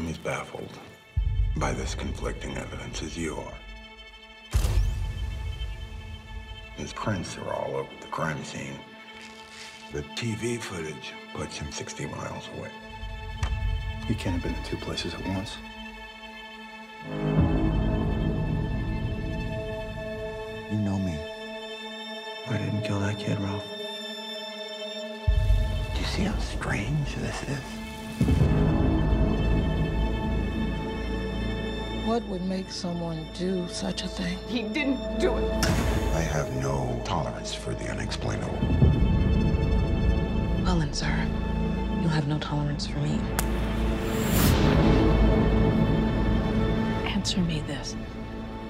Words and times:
I'm 0.00 0.08
as 0.08 0.16
baffled 0.16 0.78
by 1.56 1.74
this 1.74 1.94
conflicting 1.94 2.56
evidence 2.56 3.02
as 3.02 3.18
you 3.18 3.36
are. 3.36 4.58
His 6.78 6.94
prints 6.94 7.36
are 7.36 7.52
all 7.52 7.76
over 7.76 7.90
the 8.00 8.06
crime 8.06 8.42
scene. 8.42 8.80
The 9.92 10.00
TV 10.16 10.58
footage 10.58 11.12
puts 11.34 11.58
him 11.58 11.70
60 11.70 12.06
miles 12.06 12.48
away. 12.56 12.70
He 14.08 14.14
can't 14.14 14.40
have 14.40 14.42
been 14.42 14.54
in 14.54 14.64
two 14.64 14.78
places 14.78 15.12
at 15.12 15.22
once. 15.28 15.58
You 20.70 20.78
know 20.78 20.98
me. 20.98 21.18
I 22.48 22.56
didn't 22.56 22.84
kill 22.84 23.00
that 23.00 23.18
kid, 23.18 23.38
Ralph. 23.38 23.68
Do 25.92 26.00
you 26.00 26.06
see 26.06 26.22
how 26.22 26.38
strange 26.38 27.16
this 27.16 27.42
is? 27.42 28.49
What 32.10 32.24
would 32.24 32.42
make 32.42 32.72
someone 32.72 33.24
do 33.38 33.68
such 33.68 34.02
a 34.02 34.08
thing? 34.08 34.36
He 34.48 34.62
didn't 34.62 35.20
do 35.20 35.32
it. 35.38 35.66
I 36.12 36.20
have 36.20 36.52
no 36.56 37.00
tolerance 37.04 37.54
for 37.54 37.72
the 37.72 37.88
unexplainable. 37.88 38.58
Well 40.64 40.80
then, 40.80 40.92
sir, 40.92 41.28
you'll 42.00 42.08
have 42.08 42.26
no 42.26 42.40
tolerance 42.40 42.88
for 42.88 42.98
me. 42.98 43.20
Answer 47.06 47.42
me 47.42 47.60
this. 47.68 47.94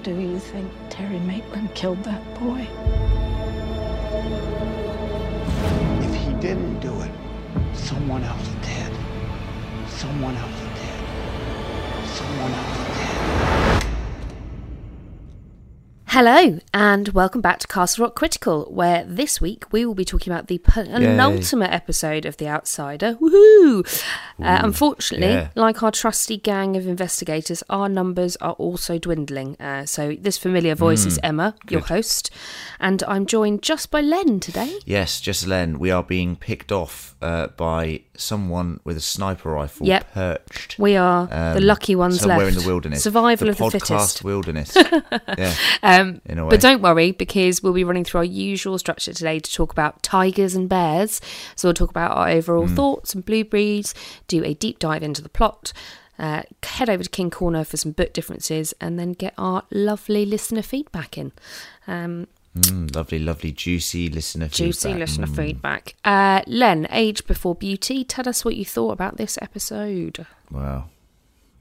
Do 0.03 0.11
you 0.11 0.37
think 0.37 0.71
Terry 0.91 1.17
Maitland 1.21 1.73
killed 1.73 2.03
that 2.03 2.23
boy? 2.39 2.67
If 6.05 6.13
he 6.13 6.33
didn't 6.33 6.79
do 6.79 6.93
it, 7.01 7.11
someone 7.73 8.23
else 8.23 8.49
did. 8.61 8.93
Someone 9.89 10.35
else 10.35 10.61
did. 10.75 12.07
Someone 12.07 12.51
else 12.51 12.77
did. 12.77 12.90
Hello, 16.23 16.59
and 16.71 17.09
welcome 17.09 17.41
back 17.41 17.57
to 17.57 17.67
Castle 17.67 18.05
Rock 18.05 18.13
Critical, 18.13 18.65
where 18.65 19.03
this 19.05 19.41
week 19.41 19.63
we 19.73 19.87
will 19.87 19.95
be 19.95 20.05
talking 20.05 20.31
about 20.31 20.45
the 20.45 20.59
penultimate 20.59 21.71
episode 21.71 22.27
of 22.27 22.37
The 22.37 22.47
Outsider. 22.47 23.15
Woohoo! 23.15 24.03
Uh, 24.43 24.59
unfortunately, 24.63 25.27
yeah. 25.27 25.49
like 25.55 25.83
our 25.83 25.91
trusty 25.91 26.37
gang 26.37 26.75
of 26.75 26.87
investigators, 26.87 27.63
our 27.69 27.87
numbers 27.87 28.35
are 28.37 28.53
also 28.53 28.97
dwindling. 28.97 29.55
Uh, 29.59 29.85
so, 29.85 30.15
this 30.19 30.37
familiar 30.37 30.75
voice 30.75 31.05
is 31.05 31.19
Emma, 31.23 31.55
your 31.69 31.81
host, 31.81 32.29
and 32.79 33.03
I'm 33.07 33.25
joined 33.25 33.61
just 33.61 33.91
by 33.91 34.01
Len 34.01 34.39
today. 34.39 34.79
Yes, 34.85 35.21
just 35.21 35.47
Len, 35.47 35.79
we 35.79 35.91
are 35.91 36.03
being 36.03 36.35
picked 36.35 36.71
off 36.71 37.15
uh, 37.21 37.47
by 37.57 38.01
someone 38.15 38.79
with 38.83 38.97
a 38.97 39.01
sniper 39.01 39.51
rifle 39.51 39.85
Yep. 39.87 40.13
perched. 40.13 40.77
We 40.79 40.95
are 40.95 41.27
the 41.27 41.57
um, 41.57 41.63
lucky 41.63 41.95
ones 41.95 42.19
somewhere 42.19 42.45
left. 42.45 42.57
in 42.57 42.63
the 42.63 42.67
wilderness. 42.67 43.03
Survival 43.03 43.45
the 43.47 43.51
of 43.51 43.57
the 43.57 43.79
fittest. 43.79 44.23
wilderness. 44.23 44.75
yeah, 45.37 45.53
Um, 45.83 46.21
in 46.25 46.37
a 46.37 46.43
way. 46.45 46.49
but 46.51 46.61
don't 46.61 46.81
worry 46.81 47.11
because 47.11 47.61
we'll 47.63 47.73
be 47.73 47.83
running 47.83 48.03
through 48.03 48.19
our 48.19 48.23
usual 48.25 48.77
structure 48.77 49.13
today 49.13 49.39
to 49.39 49.51
talk 49.51 49.71
about 49.71 50.03
tigers 50.03 50.55
and 50.55 50.69
bears. 50.69 51.19
So 51.55 51.67
we'll 51.67 51.73
talk 51.73 51.89
about 51.89 52.15
our 52.15 52.29
overall 52.29 52.67
Hmm. 52.67 52.75
thoughts 52.75 53.13
and 53.15 53.25
blueberries, 53.25 53.93
do 54.39 54.43
a 54.43 54.53
deep 54.53 54.79
dive 54.79 55.03
into 55.03 55.21
the 55.21 55.29
plot, 55.29 55.73
uh, 56.19 56.43
head 56.63 56.89
over 56.89 57.03
to 57.03 57.09
King 57.09 57.29
Corner 57.29 57.63
for 57.63 57.77
some 57.77 57.91
book 57.91 58.13
differences, 58.13 58.73
and 58.81 58.97
then 58.99 59.13
get 59.13 59.33
our 59.37 59.63
lovely 59.71 60.25
listener 60.25 60.61
feedback 60.61 61.17
in. 61.17 61.31
Um, 61.87 62.27
Mm, 62.53 62.93
lovely, 62.93 63.17
lovely, 63.17 63.53
juicy 63.53 64.09
listener 64.09 64.49
juicy 64.49 64.89
feedback. 64.89 64.99
listener 64.99 65.27
Mm. 65.27 65.35
feedback. 65.37 65.95
Uh, 66.03 66.41
Len, 66.47 66.85
Age 66.91 67.25
Before 67.25 67.55
Beauty, 67.55 68.03
tell 68.03 68.27
us 68.27 68.43
what 68.43 68.57
you 68.57 68.65
thought 68.65 68.91
about 68.91 69.15
this 69.15 69.37
episode. 69.41 70.25
Wow, 70.51 70.89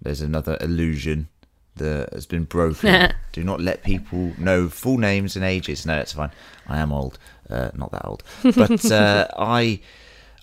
there's 0.02 0.20
another 0.20 0.58
illusion 0.60 1.28
that 1.76 2.12
has 2.12 2.26
been 2.26 2.42
broken. 2.42 3.12
Do 3.32 3.44
not 3.44 3.60
let 3.60 3.84
people 3.84 4.32
know 4.36 4.68
full 4.68 4.98
names 4.98 5.36
and 5.36 5.44
ages. 5.44 5.86
No, 5.86 5.94
that's 5.94 6.14
fine. 6.14 6.32
I 6.66 6.78
am 6.78 6.92
old, 6.92 7.20
uh, 7.48 7.70
not 7.76 7.92
that 7.92 8.04
old, 8.04 8.24
but 8.42 8.84
uh, 8.90 9.28
I, 9.38 9.78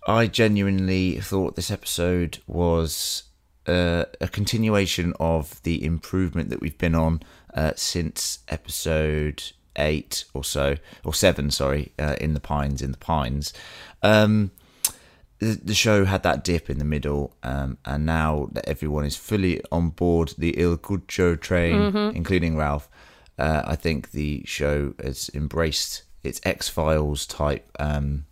I 0.07 0.27
genuinely 0.27 1.19
thought 1.19 1.57
this 1.57 1.69
episode 1.69 2.39
was 2.47 3.23
uh, 3.67 4.05
a 4.21 4.29
continuation 4.29 5.13
of 5.19 5.61
the 5.63 5.83
improvement 5.83 6.49
that 6.49 6.61
we've 6.61 6.77
been 6.77 6.95
on 6.95 7.21
uh, 7.53 7.73
since 7.75 8.39
episode 8.47 9.43
eight 9.75 10.23
or 10.33 10.45
so, 10.45 10.77
or 11.03 11.13
seven, 11.13 11.51
sorry, 11.51 11.91
uh, 11.99 12.15
in 12.21 12.33
the 12.33 12.39
pines, 12.39 12.81
in 12.81 12.93
the 12.93 12.97
pines. 12.97 13.53
Um, 14.01 14.51
the, 15.39 15.59
the 15.61 15.75
show 15.75 16.05
had 16.05 16.23
that 16.23 16.43
dip 16.43 16.69
in 16.69 16.79
the 16.79 16.85
middle, 16.85 17.35
um, 17.43 17.77
and 17.85 18.05
now 18.05 18.47
that 18.53 18.67
everyone 18.67 19.03
is 19.03 19.17
fully 19.17 19.61
on 19.73 19.89
board 19.89 20.33
the 20.37 20.57
Il 20.57 20.77
Cuccio 20.77 21.39
train, 21.39 21.95
including 22.15 22.55
Ralph, 22.55 22.89
uh, 23.37 23.61
I 23.65 23.75
think 23.75 24.11
the 24.11 24.41
show 24.45 24.93
has 25.03 25.29
embraced 25.33 26.03
its 26.23 26.39
X 26.43 26.69
Files 26.69 27.25
type 27.27 27.69
um, 27.77 28.25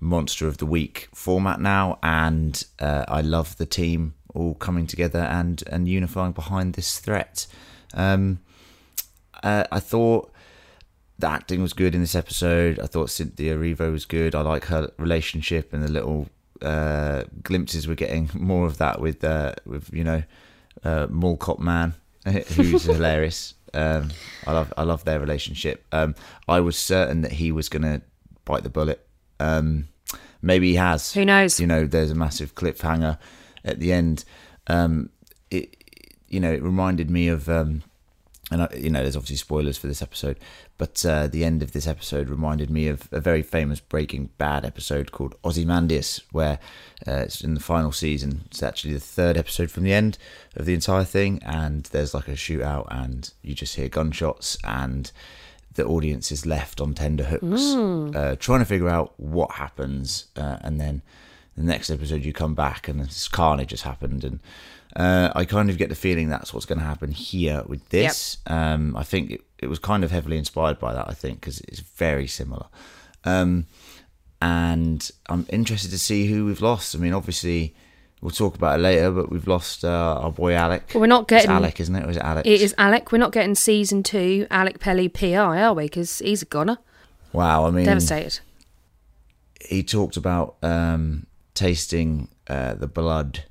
monster 0.00 0.46
of 0.46 0.58
the 0.58 0.66
week 0.66 1.08
format 1.14 1.60
now, 1.60 1.98
and 2.02 2.64
uh, 2.78 3.04
I 3.08 3.20
love 3.20 3.56
the 3.56 3.66
team 3.66 4.14
all 4.34 4.54
coming 4.54 4.86
together 4.86 5.20
and 5.20 5.62
and 5.70 5.88
unifying 5.88 6.32
behind 6.32 6.74
this 6.74 6.98
threat. 6.98 7.46
Um, 7.94 8.40
uh, 9.42 9.64
I 9.70 9.80
thought 9.80 10.32
the 11.18 11.28
acting 11.28 11.62
was 11.62 11.72
good 11.72 11.94
in 11.94 12.00
this 12.00 12.14
episode. 12.14 12.78
I 12.80 12.86
thought 12.86 13.10
Cynthia 13.10 13.56
Erivo 13.56 13.92
was 13.92 14.04
good. 14.04 14.34
I 14.34 14.40
like 14.40 14.64
her 14.66 14.90
relationship 14.98 15.72
and 15.72 15.82
the 15.82 15.90
little 15.90 16.28
uh, 16.62 17.24
glimpses 17.42 17.86
we're 17.86 17.94
getting 17.94 18.30
more 18.34 18.66
of 18.66 18.78
that 18.78 19.00
with 19.00 19.22
uh, 19.24 19.54
with 19.64 19.92
you 19.92 20.04
know 20.04 20.22
uh, 20.82 21.06
Man, 21.58 21.94
who's 22.26 22.84
hilarious. 22.84 23.54
Um, 23.72 24.10
I 24.46 24.52
love 24.52 24.72
I 24.76 24.82
love 24.82 25.04
their 25.04 25.20
relationship. 25.20 25.84
Um, 25.92 26.14
I 26.48 26.60
was 26.60 26.76
certain 26.76 27.22
that 27.22 27.32
he 27.32 27.52
was 27.52 27.68
gonna 27.68 28.02
bite 28.44 28.62
the 28.62 28.70
bullet. 28.70 29.06
Um, 29.40 29.88
maybe 30.42 30.70
he 30.70 30.76
has. 30.76 31.12
Who 31.14 31.24
knows? 31.24 31.60
You 31.60 31.66
know, 31.66 31.86
there's 31.86 32.10
a 32.10 32.14
massive 32.14 32.54
cliffhanger 32.54 33.18
at 33.64 33.80
the 33.80 33.92
end. 33.92 34.24
Um, 34.66 35.10
it 35.50 35.76
you 36.28 36.40
know 36.40 36.52
it 36.52 36.62
reminded 36.62 37.10
me 37.10 37.28
of. 37.28 37.48
Um, 37.48 37.82
and 38.50 38.62
I, 38.62 38.68
you 38.76 38.90
know, 38.90 39.00
there's 39.00 39.16
obviously 39.16 39.36
spoilers 39.36 39.78
for 39.78 39.86
this 39.86 40.02
episode, 40.02 40.38
but 40.76 41.04
uh, 41.06 41.28
the 41.28 41.44
end 41.44 41.62
of 41.62 41.72
this 41.72 41.86
episode 41.86 42.28
reminded 42.28 42.68
me 42.68 42.88
of 42.88 43.08
a 43.10 43.18
very 43.18 43.42
famous 43.42 43.80
Breaking 43.80 44.28
Bad 44.36 44.66
episode 44.66 45.12
called 45.12 45.34
Ozymandias, 45.44 46.20
where 46.30 46.58
uh, 47.06 47.22
it's 47.24 47.40
in 47.40 47.54
the 47.54 47.60
final 47.60 47.90
season. 47.90 48.42
It's 48.46 48.62
actually 48.62 48.92
the 48.92 49.00
third 49.00 49.38
episode 49.38 49.70
from 49.70 49.84
the 49.84 49.94
end 49.94 50.18
of 50.56 50.66
the 50.66 50.74
entire 50.74 51.04
thing, 51.04 51.40
and 51.42 51.84
there's 51.84 52.12
like 52.12 52.28
a 52.28 52.32
shootout, 52.32 52.86
and 52.90 53.32
you 53.42 53.54
just 53.54 53.76
hear 53.76 53.88
gunshots, 53.88 54.58
and 54.62 55.10
the 55.74 55.84
audience 55.84 56.30
is 56.32 56.46
left 56.46 56.80
on 56.80 56.94
tender 56.94 57.24
hooks, 57.24 57.42
uh, 58.16 58.36
trying 58.38 58.60
to 58.60 58.64
figure 58.64 58.88
out 58.88 59.14
what 59.16 59.52
happens, 59.52 60.26
uh, 60.36 60.58
and 60.62 60.80
then 60.80 61.02
the 61.56 61.62
next 61.62 61.90
episode 61.90 62.24
you 62.24 62.32
come 62.32 62.54
back 62.54 62.88
and 62.88 63.00
this 63.00 63.28
carnage 63.28 63.70
has 63.70 63.82
happened 63.82 64.24
and 64.24 64.40
uh, 64.96 65.30
I 65.34 65.44
kind 65.44 65.70
of 65.70 65.78
get 65.78 65.88
the 65.88 65.94
feeling 65.96 66.28
that's 66.28 66.54
what's 66.54 66.66
going 66.66 66.78
to 66.78 66.84
happen 66.84 67.10
here 67.10 67.62
with 67.66 67.88
this. 67.88 68.38
Um, 68.46 68.96
I 68.96 69.02
think 69.02 69.30
it, 69.32 69.40
it 69.58 69.66
was 69.66 69.78
kind 69.80 70.04
of 70.04 70.10
heavily 70.12 70.38
inspired 70.38 70.78
by 70.78 70.94
that. 70.94 71.08
I 71.08 71.14
think 71.14 71.40
because 71.40 71.60
it's 71.62 71.80
very 71.80 72.28
similar, 72.28 72.66
um, 73.24 73.66
and 74.40 75.10
I'm 75.28 75.46
interested 75.48 75.90
to 75.90 75.98
see 75.98 76.26
who 76.26 76.46
we've 76.46 76.60
lost. 76.60 76.94
I 76.94 76.98
mean, 76.98 77.12
obviously 77.12 77.74
we'll 78.24 78.30
talk 78.30 78.54
about 78.56 78.78
it 78.80 78.82
later, 78.82 79.10
but 79.10 79.30
we've 79.30 79.46
lost 79.46 79.84
uh, 79.84 80.18
our 80.22 80.32
boy 80.32 80.54
Alec. 80.54 80.90
Well, 80.94 81.02
we're 81.02 81.06
not 81.08 81.22
It's 81.24 81.28
getting- 81.30 81.50
Alec, 81.50 81.78
isn't 81.78 81.94
it? 81.94 82.04
Or 82.06 82.10
is 82.10 82.16
it 82.16 82.22
Alex? 82.22 82.48
It 82.48 82.60
is 82.62 82.74
Alec. 82.78 83.12
We're 83.12 83.18
not 83.18 83.32
getting 83.32 83.54
season 83.54 84.02
two, 84.02 84.46
Alec 84.50 84.80
Pelley 84.80 85.08
PI, 85.10 85.34
are 85.62 85.74
we? 85.74 85.84
Because 85.84 86.20
he's 86.20 86.40
a 86.42 86.46
goner. 86.46 86.78
Wow, 87.34 87.66
I 87.66 87.70
mean, 87.70 87.84
Devastated. 87.84 88.40
he 89.60 89.82
talked 89.82 90.16
about 90.16 90.56
um, 90.62 91.26
tasting 91.52 92.28
uh, 92.48 92.74
the 92.74 92.86
blood 92.86 93.44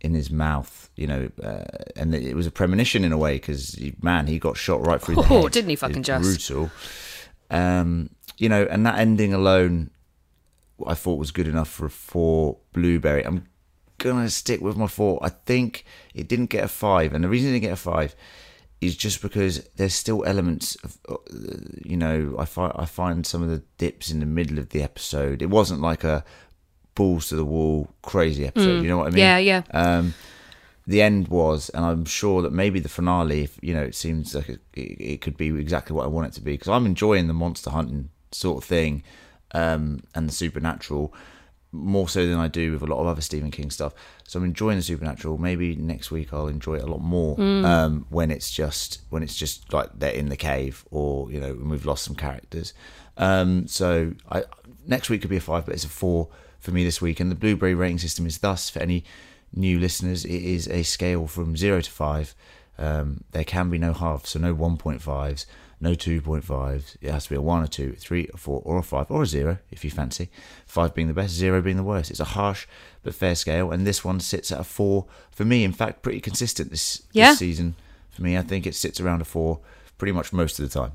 in 0.00 0.14
his 0.14 0.30
mouth, 0.30 0.90
you 0.96 1.06
know, 1.06 1.30
uh, 1.42 1.64
and 1.96 2.14
it 2.14 2.34
was 2.34 2.46
a 2.46 2.50
premonition 2.50 3.04
in 3.04 3.12
a 3.12 3.18
way 3.18 3.34
because 3.34 3.78
man, 4.02 4.26
he 4.26 4.38
got 4.38 4.56
shot 4.56 4.84
right 4.86 5.00
through 5.00 5.14
the 5.16 5.20
Oh, 5.30 5.42
head. 5.42 5.52
didn't 5.52 5.70
he 5.70 5.76
fucking 5.76 5.98
It's 5.98 6.06
just? 6.06 6.22
brutal? 6.48 6.70
Um, 7.50 8.10
you 8.38 8.48
know, 8.48 8.66
and 8.70 8.84
that 8.86 8.98
ending 8.98 9.32
alone, 9.32 9.90
I 10.86 10.94
thought 10.94 11.18
was 11.18 11.30
good 11.30 11.48
enough 11.48 11.68
for 11.68 11.86
a 11.86 11.90
four 11.90 12.58
blueberry. 12.72 13.24
I'm 13.24 13.46
gonna 13.98 14.30
stick 14.30 14.60
with 14.60 14.76
my 14.76 14.86
four. 14.86 15.18
I 15.22 15.30
think 15.30 15.84
it 16.14 16.28
didn't 16.28 16.50
get 16.50 16.64
a 16.64 16.68
five, 16.68 17.12
and 17.12 17.24
the 17.24 17.28
reason 17.28 17.50
it 17.50 17.52
didn't 17.52 17.64
get 17.64 17.72
a 17.72 17.76
five 17.76 18.14
is 18.80 18.96
just 18.96 19.22
because 19.22 19.66
there's 19.76 19.94
still 19.94 20.22
elements 20.26 20.76
of, 20.84 20.98
uh, 21.08 21.16
you 21.82 21.96
know, 21.96 22.36
I 22.38 22.44
find 22.44 22.72
I 22.76 22.84
find 22.84 23.26
some 23.26 23.42
of 23.42 23.48
the 23.48 23.62
dips 23.78 24.10
in 24.10 24.20
the 24.20 24.26
middle 24.26 24.58
of 24.58 24.70
the 24.70 24.82
episode. 24.82 25.42
It 25.42 25.50
wasn't 25.50 25.80
like 25.80 26.04
a 26.04 26.24
balls 26.94 27.28
to 27.28 27.36
the 27.36 27.44
wall 27.44 27.88
crazy 28.02 28.46
episode. 28.46 28.82
You 28.82 28.88
know 28.88 28.98
what 28.98 29.08
I 29.08 29.10
mean? 29.10 29.16
Mm. 29.16 29.18
Yeah, 29.18 29.38
yeah. 29.38 29.62
Um, 29.70 30.14
the 30.86 31.02
end 31.02 31.28
was, 31.28 31.68
and 31.70 31.84
I'm 31.84 32.04
sure 32.04 32.42
that 32.42 32.52
maybe 32.52 32.80
the 32.80 32.88
finale, 32.88 33.42
if 33.42 33.58
you 33.62 33.74
know, 33.74 33.82
it 33.82 33.94
seems 33.94 34.34
like 34.34 34.48
it, 34.48 34.60
it, 34.74 34.80
it 35.00 35.20
could 35.20 35.36
be 35.36 35.48
exactly 35.58 35.94
what 35.94 36.04
I 36.04 36.08
want 36.08 36.28
it 36.28 36.32
to 36.34 36.40
be 36.40 36.52
because 36.52 36.68
I'm 36.68 36.86
enjoying 36.86 37.28
the 37.28 37.34
monster 37.34 37.70
hunting 37.70 38.10
sort 38.32 38.58
of 38.58 38.64
thing 38.64 39.02
um, 39.52 40.00
and 40.14 40.28
the 40.28 40.32
supernatural. 40.32 41.14
More 41.76 42.08
so 42.08 42.26
than 42.26 42.38
I 42.38 42.48
do 42.48 42.72
with 42.72 42.82
a 42.82 42.86
lot 42.86 43.00
of 43.00 43.06
other 43.06 43.20
Stephen 43.20 43.50
King 43.50 43.70
stuff. 43.70 43.94
So 44.24 44.38
I'm 44.38 44.44
enjoying 44.44 44.76
the 44.76 44.82
supernatural. 44.82 45.38
Maybe 45.38 45.76
next 45.76 46.10
week 46.10 46.32
I'll 46.32 46.48
enjoy 46.48 46.74
it 46.76 46.82
a 46.82 46.86
lot 46.86 47.00
more 47.00 47.40
um, 47.40 48.06
when 48.10 48.30
it's 48.30 48.50
just 48.50 49.02
when 49.10 49.22
it's 49.22 49.36
just 49.36 49.72
like 49.72 49.90
they're 49.94 50.10
in 50.12 50.28
the 50.28 50.36
cave 50.36 50.84
or 50.90 51.30
you 51.30 51.40
know 51.40 51.54
when 51.54 51.68
we've 51.68 51.86
lost 51.86 52.04
some 52.04 52.16
characters. 52.16 52.74
Um, 53.16 53.66
so 53.66 54.14
I 54.30 54.44
next 54.86 55.10
week 55.10 55.20
could 55.22 55.30
be 55.30 55.36
a 55.36 55.40
five, 55.40 55.66
but 55.66 55.74
it's 55.74 55.84
a 55.84 55.88
four 55.88 56.28
for 56.58 56.70
me 56.70 56.84
this 56.84 57.00
week. 57.00 57.20
And 57.20 57.30
the 57.30 57.36
Blueberry 57.36 57.74
rating 57.74 57.98
system 57.98 58.26
is 58.26 58.38
thus 58.38 58.68
for 58.70 58.80
any 58.80 59.04
new 59.54 59.78
listeners, 59.78 60.24
it 60.24 60.42
is 60.42 60.68
a 60.68 60.82
scale 60.82 61.26
from 61.26 61.56
zero 61.56 61.80
to 61.80 61.90
five. 61.90 62.34
Um, 62.78 63.24
there 63.32 63.44
can 63.44 63.70
be 63.70 63.78
no 63.78 63.92
halves, 63.92 64.30
so 64.30 64.38
no 64.38 64.54
1.5s, 64.54 65.46
no 65.80 65.92
2.5s. 65.92 66.96
It 67.00 67.10
has 67.10 67.24
to 67.24 67.30
be 67.30 67.36
a 67.36 67.42
1, 67.42 67.62
a 67.62 67.68
2, 67.68 67.94
a 67.96 68.00
3, 68.00 68.30
a 68.32 68.36
4, 68.36 68.62
or 68.64 68.78
a 68.78 68.82
5, 68.82 69.10
or 69.10 69.22
a 69.22 69.26
0 69.26 69.58
if 69.70 69.84
you 69.84 69.90
fancy. 69.90 70.30
5 70.66 70.94
being 70.94 71.08
the 71.08 71.14
best, 71.14 71.34
0 71.34 71.60
being 71.62 71.76
the 71.76 71.82
worst. 71.82 72.10
It's 72.10 72.20
a 72.20 72.24
harsh 72.24 72.66
but 73.02 73.14
fair 73.14 73.34
scale, 73.34 73.70
and 73.70 73.86
this 73.86 74.04
one 74.04 74.20
sits 74.20 74.50
at 74.50 74.60
a 74.60 74.64
4 74.64 75.04
for 75.30 75.44
me. 75.44 75.64
In 75.64 75.72
fact, 75.72 76.02
pretty 76.02 76.20
consistent 76.20 76.70
this, 76.70 77.02
Yeah. 77.12 77.30
this 77.30 77.38
season 77.40 77.74
for 78.10 78.22
me. 78.22 78.36
I 78.38 78.42
think 78.42 78.66
it 78.66 78.74
sits 78.74 79.00
around 79.00 79.20
a 79.20 79.24
4 79.24 79.58
pretty 79.98 80.12
much 80.12 80.32
most 80.32 80.58
of 80.58 80.68
the 80.70 80.80
time. 80.80 80.92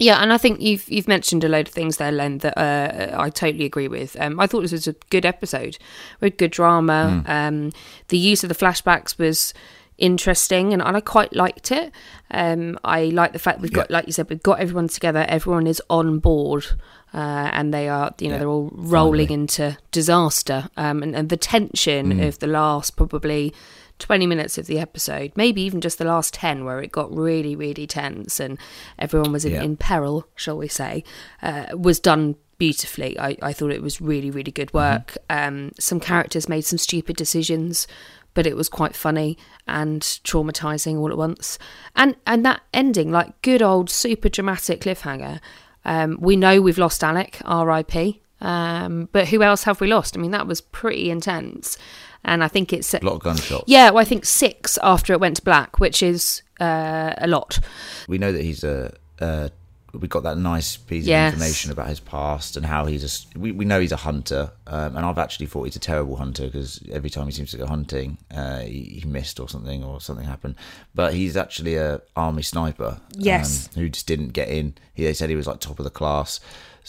Yeah, 0.00 0.22
and 0.22 0.32
I 0.32 0.38
think 0.38 0.60
you've 0.60 0.88
you've 0.88 1.08
mentioned 1.08 1.42
a 1.42 1.48
load 1.48 1.66
of 1.66 1.74
things 1.74 1.96
there, 1.96 2.12
Len, 2.12 2.38
that 2.38 2.56
uh, 2.56 3.20
I 3.20 3.30
totally 3.30 3.64
agree 3.64 3.88
with. 3.88 4.16
Um, 4.20 4.38
I 4.38 4.46
thought 4.46 4.60
this 4.60 4.70
was 4.70 4.86
a 4.86 4.92
good 5.10 5.26
episode 5.26 5.76
with 6.20 6.36
good 6.36 6.52
drama. 6.52 7.24
Um, 7.26 7.72
the 8.06 8.16
use 8.16 8.44
of 8.44 8.48
the 8.48 8.54
flashbacks 8.54 9.18
was 9.18 9.52
interesting, 9.98 10.72
and 10.72 10.80
I 10.82 11.00
quite 11.00 11.34
liked 11.34 11.70
it. 11.72 11.92
Um, 12.30 12.78
I 12.84 13.04
like 13.06 13.32
the 13.32 13.38
fact 13.38 13.60
we've 13.60 13.72
got, 13.72 13.90
like 13.90 14.06
you 14.06 14.12
said, 14.12 14.28
we've 14.30 14.42
got 14.42 14.60
everyone 14.60 14.88
together. 14.88 15.24
Everyone 15.28 15.66
is 15.66 15.82
on 15.90 16.18
board. 16.18 16.66
Uh, 17.14 17.48
and 17.54 17.72
they 17.72 17.88
are, 17.88 18.14
you 18.20 18.28
know, 18.28 18.34
Yeah, 18.34 18.38
they're 18.40 18.48
all 18.48 18.70
rolling 18.74 19.28
finally. 19.28 19.34
into 19.42 19.78
disaster. 19.92 20.68
Um, 20.76 21.02
and, 21.02 21.16
and 21.16 21.30
the 21.30 21.38
tension 21.38 22.20
of 22.20 22.38
the 22.38 22.46
last 22.46 22.96
probably 22.96 23.54
20 23.98 24.26
minutes 24.26 24.58
of 24.58 24.66
the 24.66 24.78
episode, 24.78 25.32
maybe 25.34 25.62
even 25.62 25.80
just 25.80 25.96
the 25.96 26.04
last 26.04 26.34
10, 26.34 26.66
where 26.66 26.82
it 26.82 26.92
got 26.92 27.10
really, 27.16 27.56
really 27.56 27.86
tense 27.86 28.38
and 28.38 28.58
everyone 28.98 29.32
was 29.32 29.46
in, 29.46 29.52
Yeah. 29.52 29.62
in 29.62 29.78
peril, 29.78 30.26
shall 30.36 30.58
we 30.58 30.68
say, 30.68 31.02
uh, 31.42 31.64
was 31.74 31.98
done 31.98 32.36
beautifully. 32.58 33.18
I, 33.18 33.38
I 33.40 33.52
thought 33.54 33.70
it 33.72 33.80
was 33.82 34.02
really, 34.02 34.30
really 34.30 34.52
good 34.52 34.74
work. 34.74 35.16
Um, 35.30 35.72
some 35.80 36.00
characters 36.00 36.46
made 36.46 36.62
some 36.66 36.78
stupid 36.78 37.16
decisions. 37.16 37.86
But 38.38 38.46
it 38.46 38.56
was 38.56 38.68
quite 38.68 38.94
funny 38.94 39.36
and 39.66 40.00
traumatizing 40.00 40.96
all 41.00 41.10
at 41.10 41.18
once, 41.18 41.58
and 41.96 42.14
and 42.24 42.44
that 42.44 42.60
ending, 42.72 43.10
like 43.10 43.42
good 43.42 43.62
old 43.62 43.90
super 43.90 44.28
dramatic 44.28 44.80
cliffhanger. 44.82 45.40
Um, 45.84 46.18
we 46.20 46.36
know 46.36 46.62
we've 46.62 46.78
lost 46.78 47.02
Alec, 47.02 47.40
R.I.P. 47.44 48.22
Um, 48.40 49.08
but 49.10 49.26
who 49.26 49.42
else 49.42 49.64
have 49.64 49.80
we 49.80 49.88
lost? 49.88 50.16
I 50.16 50.20
mean, 50.20 50.30
that 50.30 50.46
was 50.46 50.60
pretty 50.60 51.10
intense, 51.10 51.76
and 52.24 52.44
I 52.44 52.48
think 52.48 52.72
it's 52.72 52.94
A 52.94 53.00
lot 53.02 53.14
of 53.14 53.22
gunshots. 53.24 53.64
yeah, 53.66 53.90
well, 53.90 54.02
I 54.02 54.04
think 54.04 54.24
six 54.24 54.78
after 54.84 55.12
it 55.12 55.18
went 55.18 55.38
to 55.38 55.42
black, 55.42 55.80
which 55.80 56.00
is 56.00 56.42
uh, 56.60 57.14
a 57.18 57.26
lot. 57.26 57.58
we 58.06 58.18
know 58.18 58.30
that 58.30 58.42
he's 58.44 58.62
a. 58.62 58.94
Uh, 59.20 59.48
we 59.92 60.06
got 60.08 60.22
that 60.24 60.36
nice 60.36 60.76
piece 60.76 61.06
Yes. 61.06 61.32
of 61.32 61.38
information 61.38 61.70
about 61.72 61.88
his 61.88 62.00
past 62.00 62.56
and 62.56 62.66
how 62.66 62.84
he's 62.86 63.04
a. 63.34 63.38
We, 63.38 63.52
we 63.52 63.64
know 63.64 63.80
he's 63.80 63.92
a 63.92 63.96
hunter, 63.96 64.50
um, 64.66 64.96
and 64.96 65.06
I've 65.06 65.18
actually 65.18 65.46
thought 65.46 65.64
he's 65.64 65.76
a 65.76 65.80
terrible 65.80 66.16
hunter 66.16 66.44
because 66.46 66.80
every 66.92 67.10
time 67.10 67.26
he 67.26 67.32
seems 67.32 67.50
to 67.52 67.56
go 67.56 67.66
hunting, 67.66 68.18
uh, 68.30 68.60
he, 68.60 69.00
he 69.02 69.08
missed 69.08 69.40
or 69.40 69.48
something 69.48 69.82
or 69.82 70.00
something 70.00 70.26
happened. 70.26 70.56
But 70.94 71.14
he's 71.14 71.36
actually 71.36 71.76
a 71.76 72.02
army 72.16 72.42
sniper. 72.42 73.00
Yes. 73.12 73.68
um, 73.76 73.82
who 73.82 73.88
just 73.88 74.06
didn't 74.06 74.28
get 74.34 74.48
in. 74.48 74.74
He 74.94 75.04
they 75.04 75.14
said 75.14 75.30
he 75.30 75.36
was 75.36 75.46
like 75.46 75.60
top 75.60 75.78
of 75.78 75.84
the 75.84 75.90
class. 75.90 76.40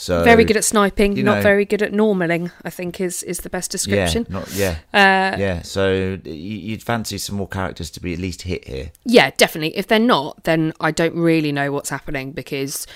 So 0.01 0.23
very 0.23 0.45
good 0.45 0.55
at 0.55 0.63
sniping, 0.63 1.17
you 1.17 1.23
not 1.23 1.35
know- 1.35 1.41
very 1.41 1.65
good 1.65 1.81
at 1.81 1.91
normaling. 1.91 2.51
I 2.63 2.69
think 2.69 3.01
is 3.01 3.21
is 3.23 3.39
the 3.39 3.49
best 3.49 3.69
description. 3.69 4.25
Yeah, 4.29 4.33
not 4.37 4.53
yeah, 4.53 4.75
Uh, 4.93 5.35
yeah. 5.37 5.61
So 5.61 6.17
you'd 6.23 6.81
fancy 6.81 7.17
some 7.17 7.35
more 7.35 7.49
characters 7.49 7.89
to 7.91 7.99
be 7.99 8.13
at 8.13 8.19
least 8.19 8.43
hit 8.43 8.65
here. 8.65 8.91
Yeah, 9.03 9.31
definitely. 9.35 9.75
If 9.77 9.87
they're 9.87 9.99
not, 9.99 10.45
then 10.45 10.71
I 10.79 10.91
don't 10.91 11.15
really 11.15 11.51
know 11.51 11.73
what's 11.73 11.89
happening 11.89 12.31
because 12.31 12.87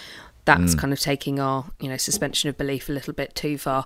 Mm. 0.44 0.60
that's 0.62 0.76
kind 0.76 0.92
of 0.92 1.00
taking 1.00 1.40
our, 1.40 1.66
you 1.80 1.88
know, 1.90 1.98
suspension 1.98 2.50
of 2.50 2.58
belief 2.58 2.90
a 2.90 2.92
little 2.92 3.14
bit 3.14 3.34
too 3.34 3.58
far. 3.58 3.86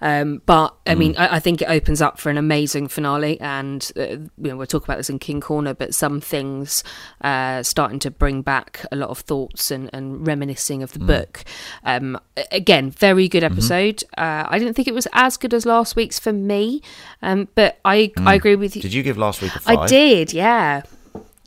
Um, 0.00 0.40
but 0.46 0.74
I 0.86 0.94
Mm. 0.94 0.98
mean, 0.98 1.14
I, 1.16 1.36
I 1.36 1.40
think 1.40 1.60
it 1.62 1.68
opens 1.68 2.00
up 2.00 2.18
for 2.20 2.30
an 2.30 2.38
amazing 2.38 2.88
finale, 2.88 3.40
and 3.40 3.90
uh, 3.96 4.02
you 4.02 4.30
know, 4.38 4.56
we'll 4.56 4.66
talk 4.66 4.84
about 4.84 4.98
this 4.98 5.10
in 5.10 5.18
King 5.18 5.40
Corner. 5.40 5.74
But 5.74 5.94
some 5.94 6.20
things 6.20 6.84
uh, 7.22 7.62
starting 7.62 7.98
to 8.00 8.10
bring 8.10 8.42
back 8.42 8.84
a 8.92 8.96
lot 8.96 9.10
of 9.10 9.18
thoughts 9.20 9.70
and, 9.70 9.90
and 9.92 10.26
reminiscing 10.26 10.82
of 10.82 10.92
the 10.92 10.98
Mm. 11.00 11.06
book. 11.06 11.44
Um, 11.84 12.18
again, 12.52 12.90
very 12.90 13.28
good 13.28 13.42
Mm-hmm. 13.42 13.52
episode. 13.54 14.02
Uh, 14.16 14.44
I 14.48 14.58
didn't 14.58 14.74
think 14.74 14.88
it 14.88 14.94
was 14.94 15.08
as 15.12 15.36
good 15.36 15.52
as 15.54 15.66
last 15.66 15.96
week's 15.96 16.18
for 16.18 16.32
me, 16.32 16.82
um, 17.22 17.48
but 17.54 17.78
I 17.84 18.12
I 18.18 18.34
agree 18.34 18.56
with 18.56 18.76
you. 18.76 18.80
Mm. 18.80 18.82
Did 18.82 18.94
you 18.94 19.02
give 19.02 19.18
last 19.18 19.42
week 19.42 19.54
a 19.54 19.58
five? 19.60 19.78
I 19.78 19.86
did, 19.86 20.32
yeah. 20.32 20.82